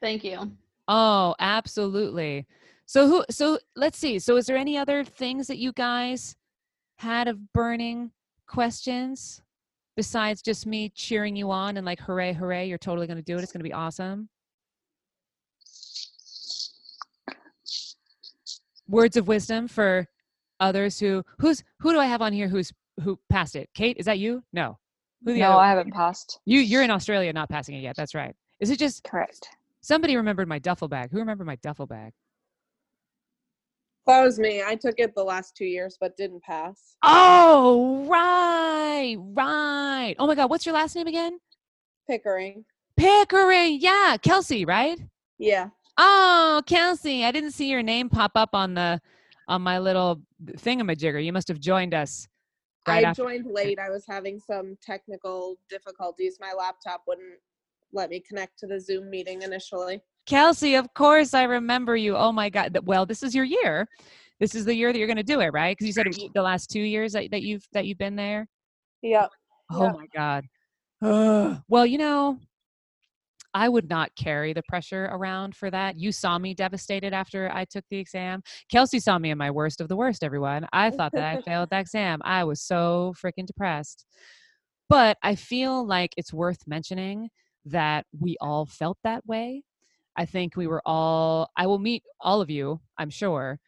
[0.00, 0.52] Thank you.
[0.88, 2.46] Oh, absolutely.
[2.86, 4.18] So who so let's see.
[4.18, 6.34] So is there any other things that you guys
[7.02, 8.12] had of burning
[8.46, 9.42] questions
[9.96, 13.36] besides just me cheering you on and like hooray hooray you're totally going to do
[13.36, 13.42] it.
[13.42, 14.28] It's going to be awesome.
[18.88, 20.06] Words of wisdom for
[20.60, 22.72] others who who's who do I have on here who's
[23.02, 23.68] who passed it?
[23.74, 24.44] Kate, is that you?
[24.52, 24.78] No.
[25.24, 26.38] Who the No, I haven't passed.
[26.44, 27.96] You you're in Australia not passing it yet.
[27.96, 28.36] That's right.
[28.60, 29.48] Is it just Correct.
[29.80, 31.10] somebody remembered my duffel bag?
[31.10, 32.12] Who remembered my duffel bag?
[34.06, 34.62] That was me.
[34.62, 36.96] I took it the last two years, but didn't pass.
[37.04, 40.14] Oh, right, right.
[40.18, 41.38] Oh my God, what's your last name again?
[42.08, 42.64] Pickering.
[42.96, 43.78] Pickering.
[43.80, 44.98] Yeah, Kelsey, right?
[45.38, 45.68] Yeah.
[45.98, 49.00] Oh, Kelsey, I didn't see your name pop up on the
[49.48, 51.24] on my little thingamajigger.
[51.24, 52.26] You must have joined us.
[52.88, 53.78] Right I after- joined late.
[53.78, 56.38] I was having some technical difficulties.
[56.40, 57.38] My laptop wouldn't
[57.92, 60.00] let me connect to the Zoom meeting initially.
[60.26, 62.16] Kelsey, of course I remember you.
[62.16, 62.78] Oh my God.
[62.84, 63.88] Well, this is your year.
[64.40, 65.76] This is the year that you're going to do it, right?
[65.76, 68.46] Because you said the last two years that, that you've that you've been there.
[69.02, 69.30] Yep.
[69.70, 69.94] Oh Yep.
[69.94, 70.44] my God.
[71.02, 71.58] Ugh.
[71.68, 72.38] Well, you know,
[73.54, 75.98] I would not carry the pressure around for that.
[75.98, 78.42] You saw me devastated after I took the exam.
[78.70, 80.66] Kelsey saw me in my worst of the worst, everyone.
[80.72, 82.20] I thought that I failed that exam.
[82.24, 84.06] I was so freaking depressed.
[84.88, 87.28] But I feel like it's worth mentioning
[87.66, 89.62] that we all felt that way.
[90.16, 93.58] I think we were all, I will meet all of you, I'm sure.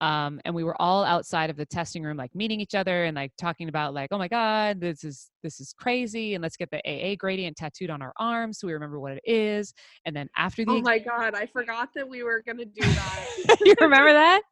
[0.00, 3.14] Um, and we were all outside of the testing room, like meeting each other and
[3.14, 6.70] like talking about like, oh my God, this is this is crazy, and let's get
[6.70, 9.72] the AA gradient tattooed on our arms so we remember what it is.
[10.04, 13.56] And then after the Oh my god, I forgot that we were gonna do that.
[13.64, 14.42] you remember that?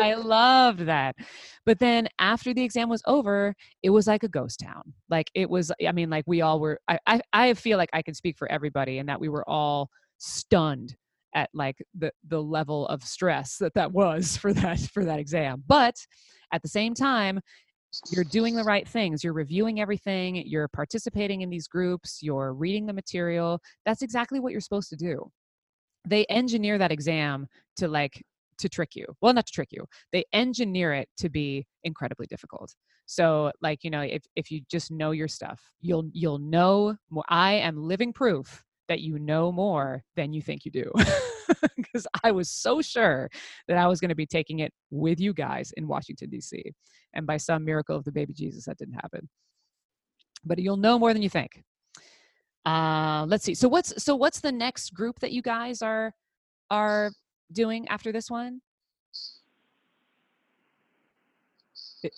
[0.00, 1.16] I loved that.
[1.64, 4.92] But then after the exam was over, it was like a ghost town.
[5.08, 8.02] Like it was, I mean, like we all were, I, I, I feel like I
[8.02, 9.88] can speak for everybody and that we were all
[10.22, 10.96] stunned
[11.34, 15.62] at like the, the level of stress that that was for that, for that exam.
[15.66, 15.96] But
[16.52, 17.40] at the same time,
[18.10, 19.22] you're doing the right things.
[19.22, 20.36] You're reviewing everything.
[20.46, 22.20] You're participating in these groups.
[22.22, 23.60] You're reading the material.
[23.84, 25.30] That's exactly what you're supposed to do.
[26.06, 27.46] They engineer that exam
[27.76, 28.22] to like
[28.58, 29.04] to trick you.
[29.20, 29.84] Well, not to trick you.
[30.10, 32.74] They engineer it to be incredibly difficult.
[33.06, 36.96] So like, you know, if if you just know your stuff, you'll you'll know.
[37.28, 40.92] I am living proof that you know more than you think you do.
[41.76, 43.28] Because I was so sure
[43.68, 46.62] that I was going to be taking it with you guys in Washington, D.C.
[47.14, 49.28] And by some miracle of the baby Jesus, that didn't happen.
[50.44, 51.62] But you'll know more than you think.
[52.64, 53.54] Uh, let's see.
[53.54, 56.14] So what's so what's the next group that you guys are
[56.70, 57.10] are
[57.52, 58.60] doing after this one?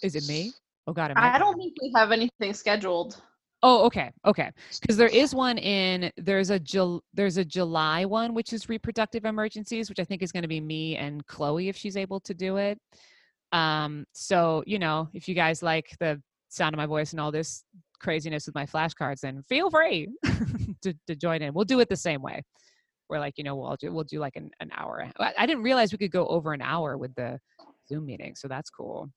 [0.02, 0.52] Is it me?
[0.86, 1.36] Oh God, I?
[1.36, 3.20] I don't think we have anything scheduled.
[3.66, 4.50] Oh, okay, okay.
[4.78, 9.24] Because there is one in there's a Jul- there's a July one which is reproductive
[9.24, 12.34] emergencies, which I think is going to be me and Chloe if she's able to
[12.34, 12.78] do it.
[13.52, 16.20] Um, so you know, if you guys like the
[16.50, 17.64] sound of my voice and all this
[18.00, 20.08] craziness with my flashcards, then feel free
[20.82, 21.54] to, to join in.
[21.54, 22.42] We'll do it the same way.
[23.08, 25.10] We're like, you know, we'll do, we'll do like an, an hour.
[25.18, 27.38] I, I didn't realize we could go over an hour with the
[27.88, 29.08] Zoom meeting, so that's cool.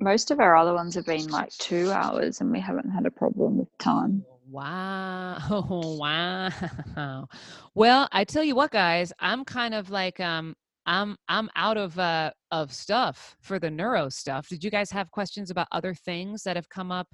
[0.00, 3.10] Most of our other ones have been like two hours and we haven't had a
[3.10, 4.24] problem with time.
[4.48, 5.38] Wow.
[5.98, 7.28] Wow.
[7.74, 10.54] Well, I tell you what, guys, I'm kind of like um
[10.86, 14.48] I'm I'm out of uh of stuff for the neuro stuff.
[14.48, 17.08] Did you guys have questions about other things that have come up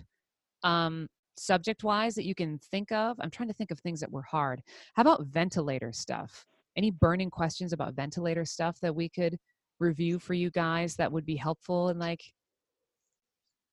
[0.62, 3.16] um subject wise that you can think of?
[3.20, 4.62] I'm trying to think of things that were hard.
[4.94, 6.47] How about ventilator stuff?
[6.77, 9.39] Any burning questions about ventilator stuff that we could
[9.81, 12.23] review for you guys that would be helpful and like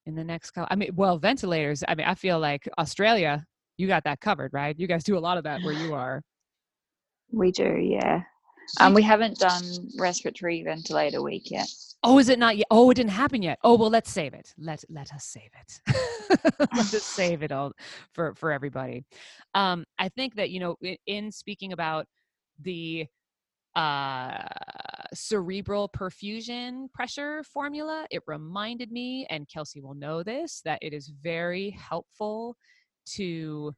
[0.05, 3.45] in the next couple i mean well ventilators i mean i feel like australia
[3.77, 6.21] you got that covered right you guys do a lot of that where you are
[7.31, 8.23] We do, yeah.
[8.79, 9.61] Um, we haven't done
[9.97, 11.67] respiratory ventilator week yet.
[12.03, 12.67] Oh, is it not yet?
[12.71, 13.59] Oh, it didn't happen yet.
[13.63, 14.53] Oh, well, let's save it.
[14.57, 15.95] Let let us save it.
[16.75, 17.73] let's just save it all
[18.13, 19.03] for for everybody.
[19.53, 22.05] Um, I think that you know, in, in speaking about
[22.61, 23.07] the
[23.75, 24.47] uh
[25.13, 31.11] cerebral perfusion pressure formula it reminded me and kelsey will know this that it is
[31.21, 32.55] very helpful
[33.05, 33.73] to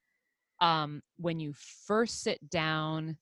[0.61, 1.53] um when you
[1.87, 3.17] first sit down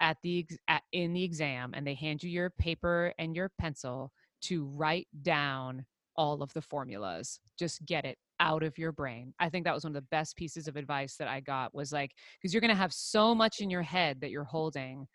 [0.00, 4.12] at the at, in the exam and they hand you your paper and your pencil
[4.42, 5.84] to write down
[6.16, 9.32] all of the formulas just get it out of your brain.
[9.40, 11.92] I think that was one of the best pieces of advice that i got was
[11.92, 15.06] like because you're going to have so much in your head that you're holding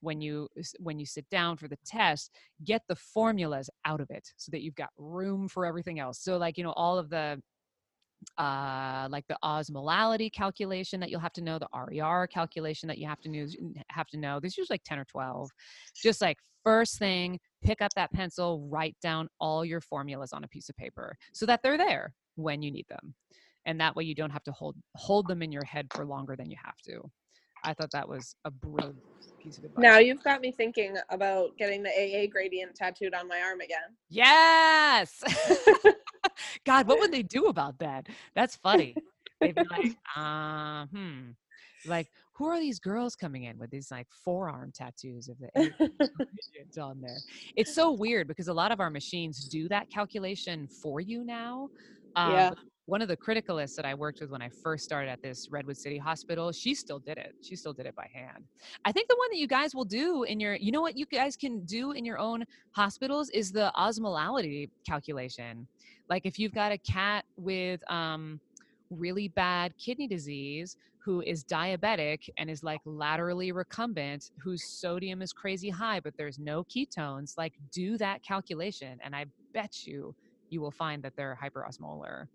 [0.00, 0.48] when you
[0.78, 2.30] when you sit down for the test
[2.64, 6.20] get the formulas out of it so that you've got room for everything else.
[6.20, 7.40] So like you know all of the
[8.38, 13.06] uh like the osmolality calculation that you'll have to know the RER calculation that you
[13.06, 13.46] have to know
[13.90, 15.50] have to know there's usually like 10 or 12
[15.94, 20.48] just like first thing pick up that pencil write down all your formulas on a
[20.48, 23.14] piece of paper so that they're there when you need them.
[23.66, 26.36] And that way you don't have to hold hold them in your head for longer
[26.36, 27.02] than you have to.
[27.64, 29.02] I thought that was a brilliant
[29.46, 33.28] piece of advice Now you've got me thinking about getting the AA gradient tattooed on
[33.28, 33.96] my arm again.
[34.08, 35.22] Yes.
[36.64, 38.08] God, what would they do about that?
[38.34, 38.94] That's funny.
[39.40, 41.30] They'd be like, uh, hmm.
[41.86, 46.80] Like, who are these girls coming in with these like forearm tattoos of the A
[46.80, 47.16] on there?
[47.54, 51.68] It's so weird because a lot of our machines do that calculation for you now.
[52.16, 52.50] Um, Yeah.
[52.86, 55.76] One of the criticalists that I worked with when I first started at this Redwood
[55.76, 57.34] City Hospital, she still did it.
[57.42, 58.44] She still did it by hand.
[58.84, 61.04] I think the one that you guys will do in your, you know what you
[61.04, 65.66] guys can do in your own hospitals is the osmolality calculation.
[66.08, 68.40] Like if you've got a cat with um,
[68.90, 75.32] really bad kidney disease who is diabetic and is like laterally recumbent, whose sodium is
[75.32, 78.98] crazy high, but there's no ketones, like do that calculation.
[79.02, 80.14] And I bet you
[80.50, 82.26] you will find that they're hyperosmolar.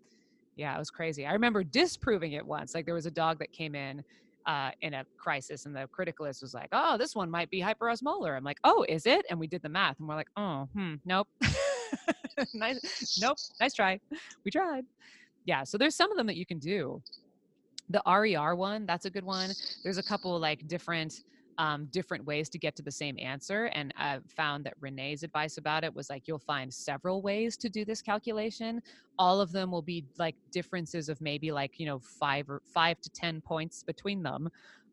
[0.56, 1.26] Yeah, it was crazy.
[1.26, 2.74] I remember disproving it once.
[2.74, 4.02] Like there was a dog that came in
[4.46, 8.36] uh, in a crisis, and the criticalist was like, "Oh, this one might be hyperosmolar."
[8.36, 10.94] I'm like, "Oh, is it?" And we did the math, and we're like, "Oh, hmm,
[11.04, 11.28] nope,
[12.54, 13.98] nice, nope, nice try.
[14.44, 14.84] We tried."
[15.44, 17.02] Yeah, so there's some of them that you can do.
[17.88, 19.50] The RER one, that's a good one.
[19.82, 21.14] There's a couple like different
[21.58, 23.66] um, different ways to get to the same answer.
[23.66, 27.68] And I found that Renee's advice about it was like you'll find several ways to
[27.68, 28.80] do this calculation.
[29.18, 33.00] All of them will be like differences of maybe like, you know, five or five
[33.00, 34.48] to 10 points between them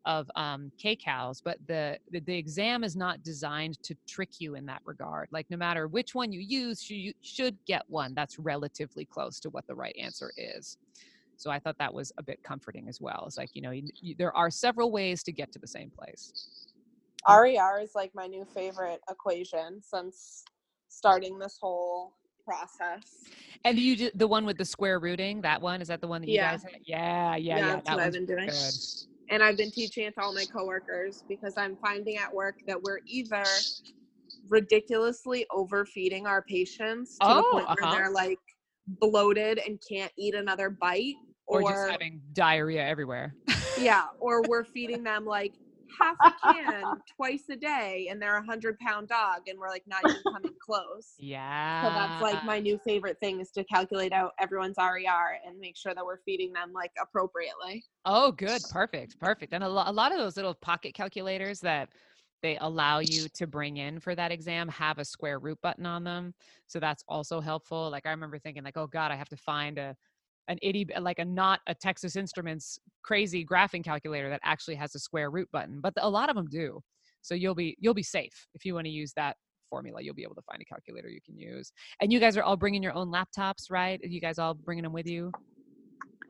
[0.06, 4.64] of um, kcals but the, the the exam is not designed to trick you in
[4.64, 8.38] that regard like no matter which one you use you you should get one that's
[8.38, 10.78] relatively close to what the right answer is
[11.40, 13.88] so i thought that was a bit comforting as well it's like you know you,
[14.00, 16.32] you, there are several ways to get to the same place
[17.28, 20.42] RER is like my new favorite equation since
[20.88, 22.14] starting this whole
[22.44, 23.02] process.
[23.64, 26.22] And you did the one with the square rooting, that one, is that the one
[26.22, 26.52] that you Yeah.
[26.52, 26.64] guys?
[26.86, 27.74] Yeah, yeah, Yeah, yeah.
[27.74, 28.48] that's that what I've been doing.
[28.48, 28.74] Good.
[29.30, 32.82] And I've been teaching it to all my coworkers because I'm finding at work that
[32.82, 33.44] we're either
[34.48, 37.76] ridiculously overfeeding our patients to the Oh, point uh-huh.
[37.86, 38.38] where they're like
[39.00, 41.14] bloated and can't eat another bite,
[41.50, 43.34] Or, or, just having diarrhea everywhere.
[43.78, 45.52] yeah, or we're feeding them like
[45.98, 46.84] half a can
[47.16, 50.54] twice a day, and they're a hundred pound dog, and we're like not even coming
[50.64, 51.14] close.
[51.18, 51.82] yeah.
[51.82, 55.76] So that's like my new favorite thing is to calculate out everyone's RER and make
[55.76, 57.84] sure that we're feeding them like appropriately.
[58.04, 58.62] Oh, good.
[58.70, 59.18] Perfect.
[59.18, 59.52] Perfect.
[59.52, 61.88] And a, lo- a lot of those little pocket calculators that
[62.42, 66.04] they allow you to bring in for that exam have a square root button on
[66.04, 66.32] them.
[66.68, 67.90] So that's also helpful.
[67.90, 69.96] Like I remember thinking like, oh God, I have to find a
[70.48, 74.98] an itty like a not a Texas Instruments crazy graphing calculator that actually has a
[74.98, 75.80] square root button.
[75.80, 76.80] But a lot of them do.
[77.22, 79.36] So you'll be you'll be safe if you want to use that
[79.68, 80.02] formula.
[80.02, 81.72] You'll be able to find a calculator you can use.
[82.00, 84.00] And you guys are all bringing your own laptops, right?
[84.02, 85.30] You guys all bringing them with you?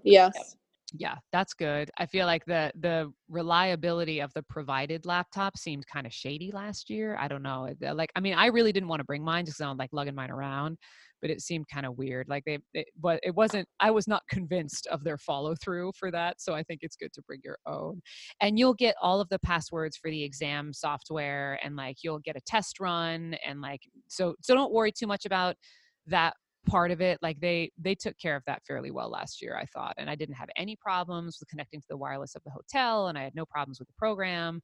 [0.05, 0.57] Yes.
[0.93, 1.91] Yeah that's good.
[1.99, 6.91] I feel like the the reliability of the provided laptop seemed kind of shady last
[6.91, 7.17] year.
[7.21, 9.65] I don't know like i mean i really didn't want to bring mine just 'cause
[9.65, 10.79] i don't like lugging mine around
[11.23, 12.27] but it seemed kind of weird.
[12.31, 16.11] Like they it, but it wasn't i was not convinced of their follow through for
[16.11, 18.01] that so i think it's good to bring your own.
[18.41, 22.37] And you'll get all of the passwords for the exam software and like you'll get
[22.37, 25.57] a test run and like so so don't worry too much about
[26.07, 26.35] that
[26.67, 29.65] part of it like they they took care of that fairly well last year i
[29.67, 33.09] thought and i didn't have any problems with connecting to the wireless of the hotel
[33.09, 34.61] and i had no problems with the program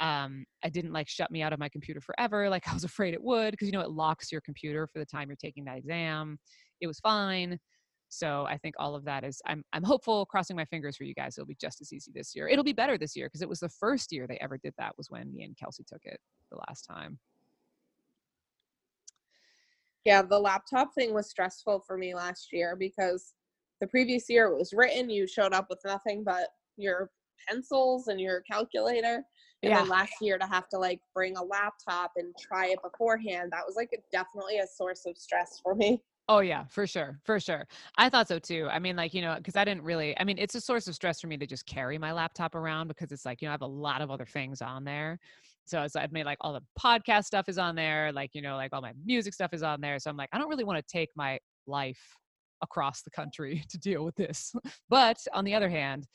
[0.00, 3.14] um i didn't like shut me out of my computer forever like i was afraid
[3.14, 5.78] it would because you know it locks your computer for the time you're taking that
[5.78, 6.38] exam
[6.80, 7.58] it was fine
[8.08, 11.14] So I think all of that is I'm I'm hopeful, crossing my fingers for you
[11.14, 11.38] guys.
[11.38, 12.48] It'll be just as easy this year.
[12.48, 14.96] It'll be better this year because it was the first year they ever did that
[14.98, 16.18] was when me and Kelsey took it
[16.50, 17.18] the last time.
[20.04, 23.34] Yeah, the laptop thing was stressful for me last year because
[23.80, 27.10] the previous year it was written, you showed up with nothing but your
[27.48, 29.24] pencils and your calculator.
[29.62, 29.76] And Yeah.
[29.76, 33.66] then last year to have to like bring a laptop and try it beforehand, that
[33.66, 36.02] was like definitely a source of stress for me.
[36.28, 37.66] Oh yeah, for sure, for sure.
[37.96, 38.68] I thought so too.
[38.70, 40.16] I mean, like you know, because I didn't really.
[40.18, 42.86] I mean, it's a source of stress for me to just carry my laptop around
[42.86, 45.18] because it's like you know I have a lot of other things on there.
[45.70, 48.72] So I've made like all the podcast stuff is on there, like you know, like
[48.72, 49.98] all my music stuff is on there.
[49.98, 52.00] So I'm like, I don't really want to take my life
[52.62, 54.52] across the country to deal with this.
[54.88, 56.06] but on the other hand,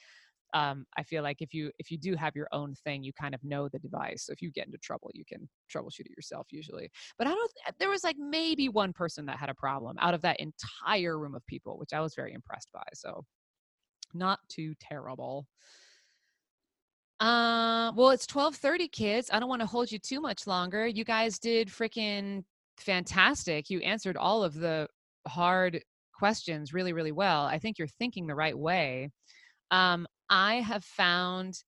[0.54, 3.36] um, I feel like if you if you do have your own thing, you kind
[3.36, 4.26] of know the device.
[4.26, 6.90] So if you get into trouble, you can troubleshoot it yourself usually.
[7.18, 7.52] But I don't.
[7.80, 11.36] There was like maybe one person that had a problem out of that entire room
[11.36, 12.84] of people, which I was very impressed by.
[12.94, 13.26] So
[14.14, 15.46] not too terrible.
[17.20, 19.30] Uh, well, it's twelve thirty, kids.
[19.32, 20.86] I don't want to hold you too much longer.
[20.86, 22.44] You guys did freaking
[22.78, 23.70] fantastic.
[23.70, 24.88] You answered all of the
[25.28, 25.82] hard
[26.14, 27.46] questions really, really well.
[27.46, 29.12] I think you're thinking the right way.
[29.72, 31.64] Um, I have found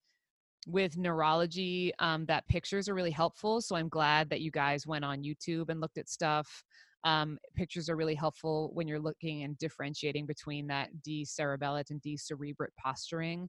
[0.68, 3.62] with neurology um, that pictures are really helpful.
[3.62, 6.64] So I'm glad that you guys went on YouTube and looked at stuff.
[7.06, 12.76] Um, pictures are really helpful when you're looking and differentiating between that decerebellate and decerebrate
[12.78, 13.48] posturing,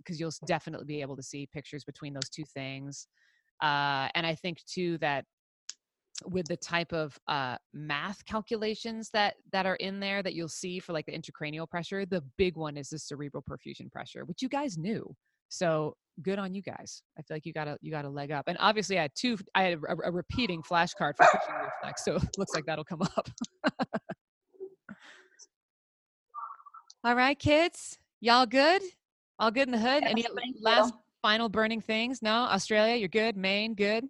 [0.00, 3.06] because you'll definitely be able to see pictures between those two things.
[3.62, 5.24] Uh, and I think too that
[6.26, 10.78] with the type of uh, math calculations that that are in there that you'll see
[10.78, 14.48] for like the intracranial pressure, the big one is the cerebral perfusion pressure, which you
[14.48, 15.14] guys knew.
[15.48, 17.02] So good on you guys.
[17.18, 18.44] I feel like you got a you got a leg up.
[18.46, 19.38] And obviously, I had two.
[19.54, 23.02] I had a, a repeating flashcard for Cushing reflex, so it looks like that'll come
[23.02, 23.28] up.
[27.02, 28.82] All right, kids, y'all good?
[29.40, 30.04] All good in the hood?
[30.04, 30.54] Any Yes, you.
[30.60, 30.92] last
[31.22, 32.20] final burning things?
[32.20, 33.36] No, Australia, you're good.
[33.36, 34.06] Maine, good.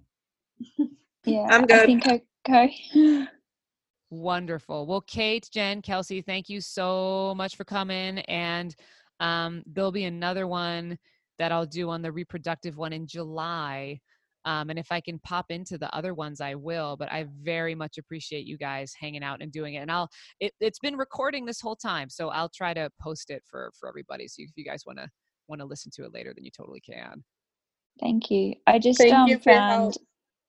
[1.27, 1.87] Yeah, I'm I good.
[1.87, 2.07] think
[2.49, 2.75] okay.
[4.11, 4.87] Wonderful.
[4.87, 8.21] Well, Kate, Jen, Kelsey, thank you so much for coming.
[8.21, 8.75] And
[9.21, 10.97] um, there'll be another one
[11.39, 14.01] that I'll do on the reproductive one in July.
[14.47, 16.97] Um, and if I can pop into the other ones, I will.
[16.97, 19.81] But I very much appreciate you guys hanging out and doing it.
[19.81, 20.09] And I'll
[20.41, 23.91] it, it's been recording this whole time, so I'll try to post it for for
[23.91, 24.27] everybody.
[24.27, 25.09] So if you guys want to
[25.51, 27.23] want to listen to it later, then you totally can.
[28.01, 28.55] Thank you.
[28.67, 29.99] I just Thank um, you found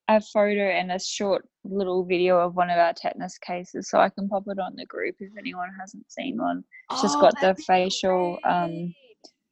[0.07, 4.09] a photo and a short little video of one of our tetanus cases, so I
[4.09, 6.63] can pop it on the group if anyone hasn't seen one.
[6.91, 8.93] It's just Oh, got the facial um,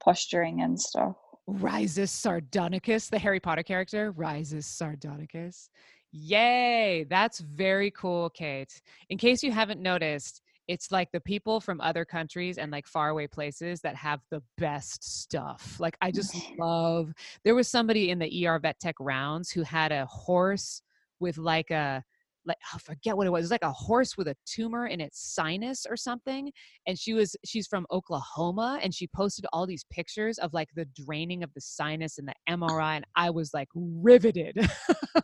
[0.01, 1.15] posturing and stuff.
[1.49, 5.69] Risus Sardonicus, the Harry Potter character, Risus Sardonicus.
[6.11, 8.81] Yay, that's very cool, Kate.
[9.09, 13.25] In case you haven't noticed, it's like the people from other countries and like faraway
[13.25, 15.77] places that have the best stuff.
[15.79, 17.11] Like I just love.
[17.43, 20.83] There was somebody in the ER Vet Tech rounds who had a horse
[21.19, 22.03] with like a
[22.45, 23.39] like I forget what it was.
[23.39, 26.51] It was like a horse with a tumor in its sinus or something.
[26.85, 30.87] And she was she's from Oklahoma and she posted all these pictures of like the
[31.03, 34.55] draining of the sinus and the MRI and I was like riveted.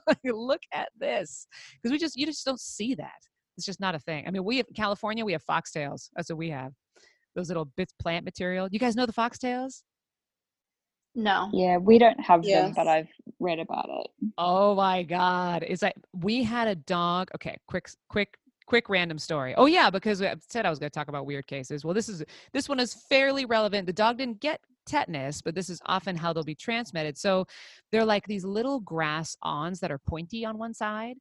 [0.08, 1.48] Like, Look at this.
[1.76, 3.22] Because we just you just don't see that.
[3.58, 4.28] It's just not a thing.
[4.28, 6.10] I mean, we have California, we have foxtails.
[6.16, 6.74] That's what we have.
[7.36, 8.68] Those little bits plant material.
[8.72, 9.84] You guys know the foxtails?
[11.16, 11.50] No.
[11.54, 13.08] Yeah, we don't have them, but I've
[13.40, 14.32] read about it.
[14.38, 15.64] Oh my god.
[15.66, 17.30] It's like we had a dog.
[17.36, 18.38] Okay, quick quick
[18.68, 19.56] quick random story.
[19.56, 21.86] Oh yeah, because I said I was going to talk about weird cases.
[21.86, 23.88] Well, this is this one is fairly relevant.
[23.88, 27.18] The dog didn't get tetanus, but this is often how they'll be transmitted.
[27.18, 27.46] So
[27.92, 31.16] they're like these little grass awns that are pointy on one side.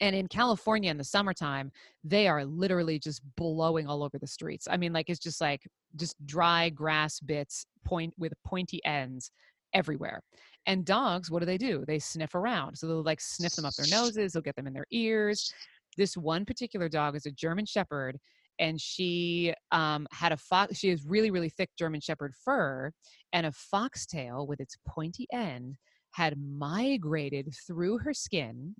[0.00, 1.70] And in California in the summertime,
[2.04, 4.66] they are literally just blowing all over the streets.
[4.70, 5.62] I mean, like it's just like
[5.96, 9.30] just dry grass bits point with pointy ends
[9.74, 10.22] everywhere.
[10.66, 11.84] And dogs, what do they do?
[11.86, 12.76] They sniff around.
[12.76, 15.52] So they'll like sniff them up their noses, they'll get them in their ears.
[15.96, 18.18] This one particular dog is a German Shepherd,
[18.58, 20.76] and she um, had a fox.
[20.76, 22.92] She has really, really thick German Shepherd fur,
[23.32, 25.76] and a foxtail with its pointy end
[26.12, 28.74] had migrated through her skin,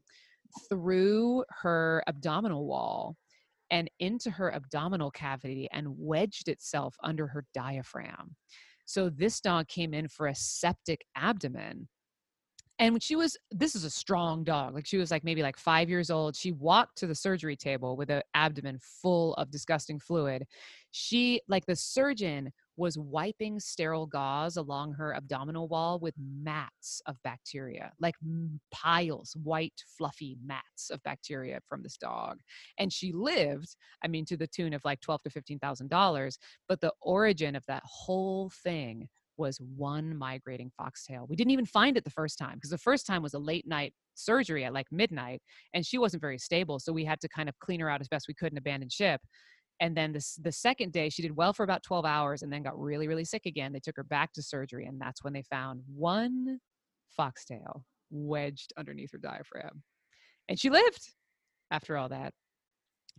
[0.69, 3.17] through her abdominal wall,
[3.71, 8.35] and into her abdominal cavity and wedged itself under her diaphragm.
[8.85, 11.89] So this dog came in for a septic abdomen
[12.81, 14.74] And she was, this is a strong dog.
[14.74, 16.35] Like she was like maybe like five years old.
[16.35, 20.47] She walked to the surgery table with an abdomen full of disgusting fluid.
[20.90, 27.23] She, like the surgeon, was wiping sterile gauze along her abdominal wall with mats of
[27.23, 28.15] bacteria, like
[28.70, 32.39] piles, white, fluffy mats of bacteria from this dog.
[32.78, 36.39] And she lived, I mean, to the tune of like twelve to fifteen thousand dollars.
[36.66, 41.27] But the origin of that whole thing was one migrating foxtail.
[41.28, 43.66] We didn't even find it the first time because the first time was a late
[43.66, 45.40] night surgery at like midnight
[45.74, 46.78] and she wasn't very stable.
[46.78, 48.89] So we had to kind of clean her out as best we could and abandon
[48.89, 49.20] ship.
[49.81, 52.62] And then this, the second day, she did well for about 12 hours and then
[52.62, 53.73] got really, really sick again.
[53.73, 56.59] They took her back to surgery, and that's when they found one
[57.09, 59.82] foxtail wedged underneath her diaphragm.
[60.48, 61.09] And she lived
[61.70, 62.35] after all that.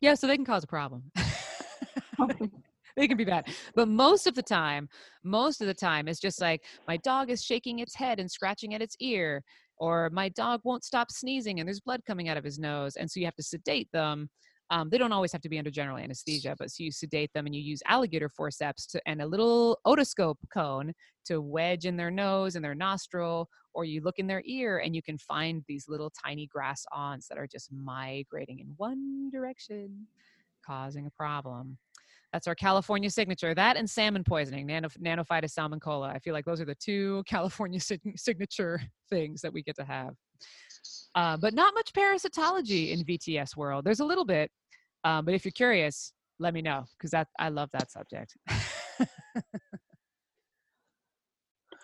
[0.01, 1.11] Yeah, so they can cause a problem.
[2.97, 3.47] they can be bad.
[3.75, 4.89] But most of the time,
[5.23, 8.73] most of the time, it's just like my dog is shaking its head and scratching
[8.73, 9.43] at its ear,
[9.77, 12.95] or my dog won't stop sneezing and there's blood coming out of his nose.
[12.95, 14.29] And so you have to sedate them
[14.71, 17.45] um, they don't always have to be under general anesthesia, but so you sedate them
[17.45, 20.93] and you use alligator forceps to, and a little otoscope cone
[21.25, 24.95] to wedge in their nose and their nostril, or you look in their ear and
[24.95, 30.07] you can find these little tiny grass awns that are just migrating in one direction,
[30.65, 31.77] causing a problem.
[32.33, 33.53] That's our California signature.
[33.53, 36.13] That and salmon poisoning, nano, Nanophyetus salmincola.
[36.13, 39.83] I feel like those are the two California sig- signature things that we get to
[39.83, 40.15] have.
[41.13, 43.83] Uh, but not much parasitology in VTS world.
[43.83, 44.49] There's a little bit,
[45.03, 48.35] um, but if you're curious, let me know because I love that subject.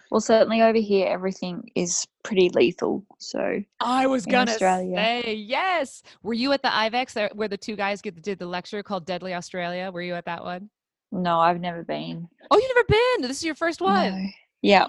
[0.10, 3.06] well, certainly over here, everything is pretty lethal.
[3.18, 6.04] So I was gonna say yes.
[6.24, 9.34] Were you at the IVECCS where the two guys get, did the lecture called Deadly
[9.34, 9.92] Australia?
[9.92, 10.70] Were you at that one?
[11.12, 12.28] No, I've never been.
[12.52, 13.28] Oh, you've never been.
[13.28, 14.12] This is your first one.
[14.12, 14.30] No.
[14.62, 14.88] Yeah.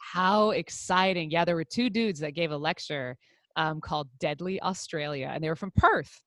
[0.00, 1.30] How exciting!
[1.30, 3.16] Yeah, there were two dudes that gave a lecture
[3.56, 6.22] um, called Deadly Australia, and they were from Perth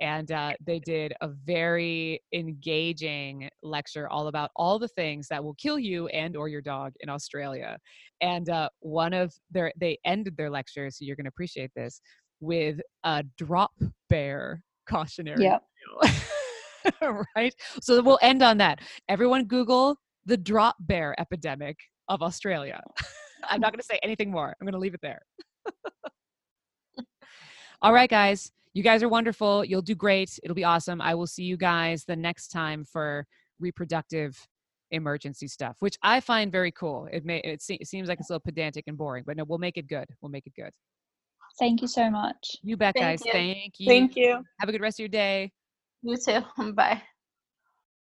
[0.00, 5.54] and uh, they did a very engaging lecture all about all the things that will
[5.54, 7.78] kill you and or your dog in australia.
[8.20, 12.00] And uh, one of their they ended their lecture so you're going to appreciate this
[12.40, 13.72] with a drop
[14.10, 15.62] bear cautionary yep.
[17.36, 17.54] right?
[17.80, 18.80] So we'll end on that.
[19.08, 19.96] Everyone google
[20.26, 21.76] the drop bear epidemic
[22.08, 22.82] of australia.
[23.50, 24.54] I'm not going to say anything more.
[24.60, 25.20] I'm going to leave it there
[27.84, 29.64] all right guys you guys are wonderful.
[29.64, 30.36] You'll do great.
[30.42, 31.00] It'll be awesome.
[31.00, 33.24] I will see you guys the next time for
[33.60, 34.36] reproductive
[34.90, 37.08] emergency stuff, which I find very cool.
[37.10, 39.44] It may it, se- it seems like it's a little pedantic and boring, but no,
[39.44, 40.06] we'll make it good.
[40.20, 40.70] We'll make it good.
[41.60, 42.56] Thank you so much.
[42.62, 43.26] You bet, Thank guys.
[43.26, 43.32] You.
[43.32, 43.86] Thank you.
[43.86, 44.42] Thank you.
[44.58, 45.52] Have a good rest of your day.
[46.02, 46.40] You too.
[46.72, 47.00] Bye.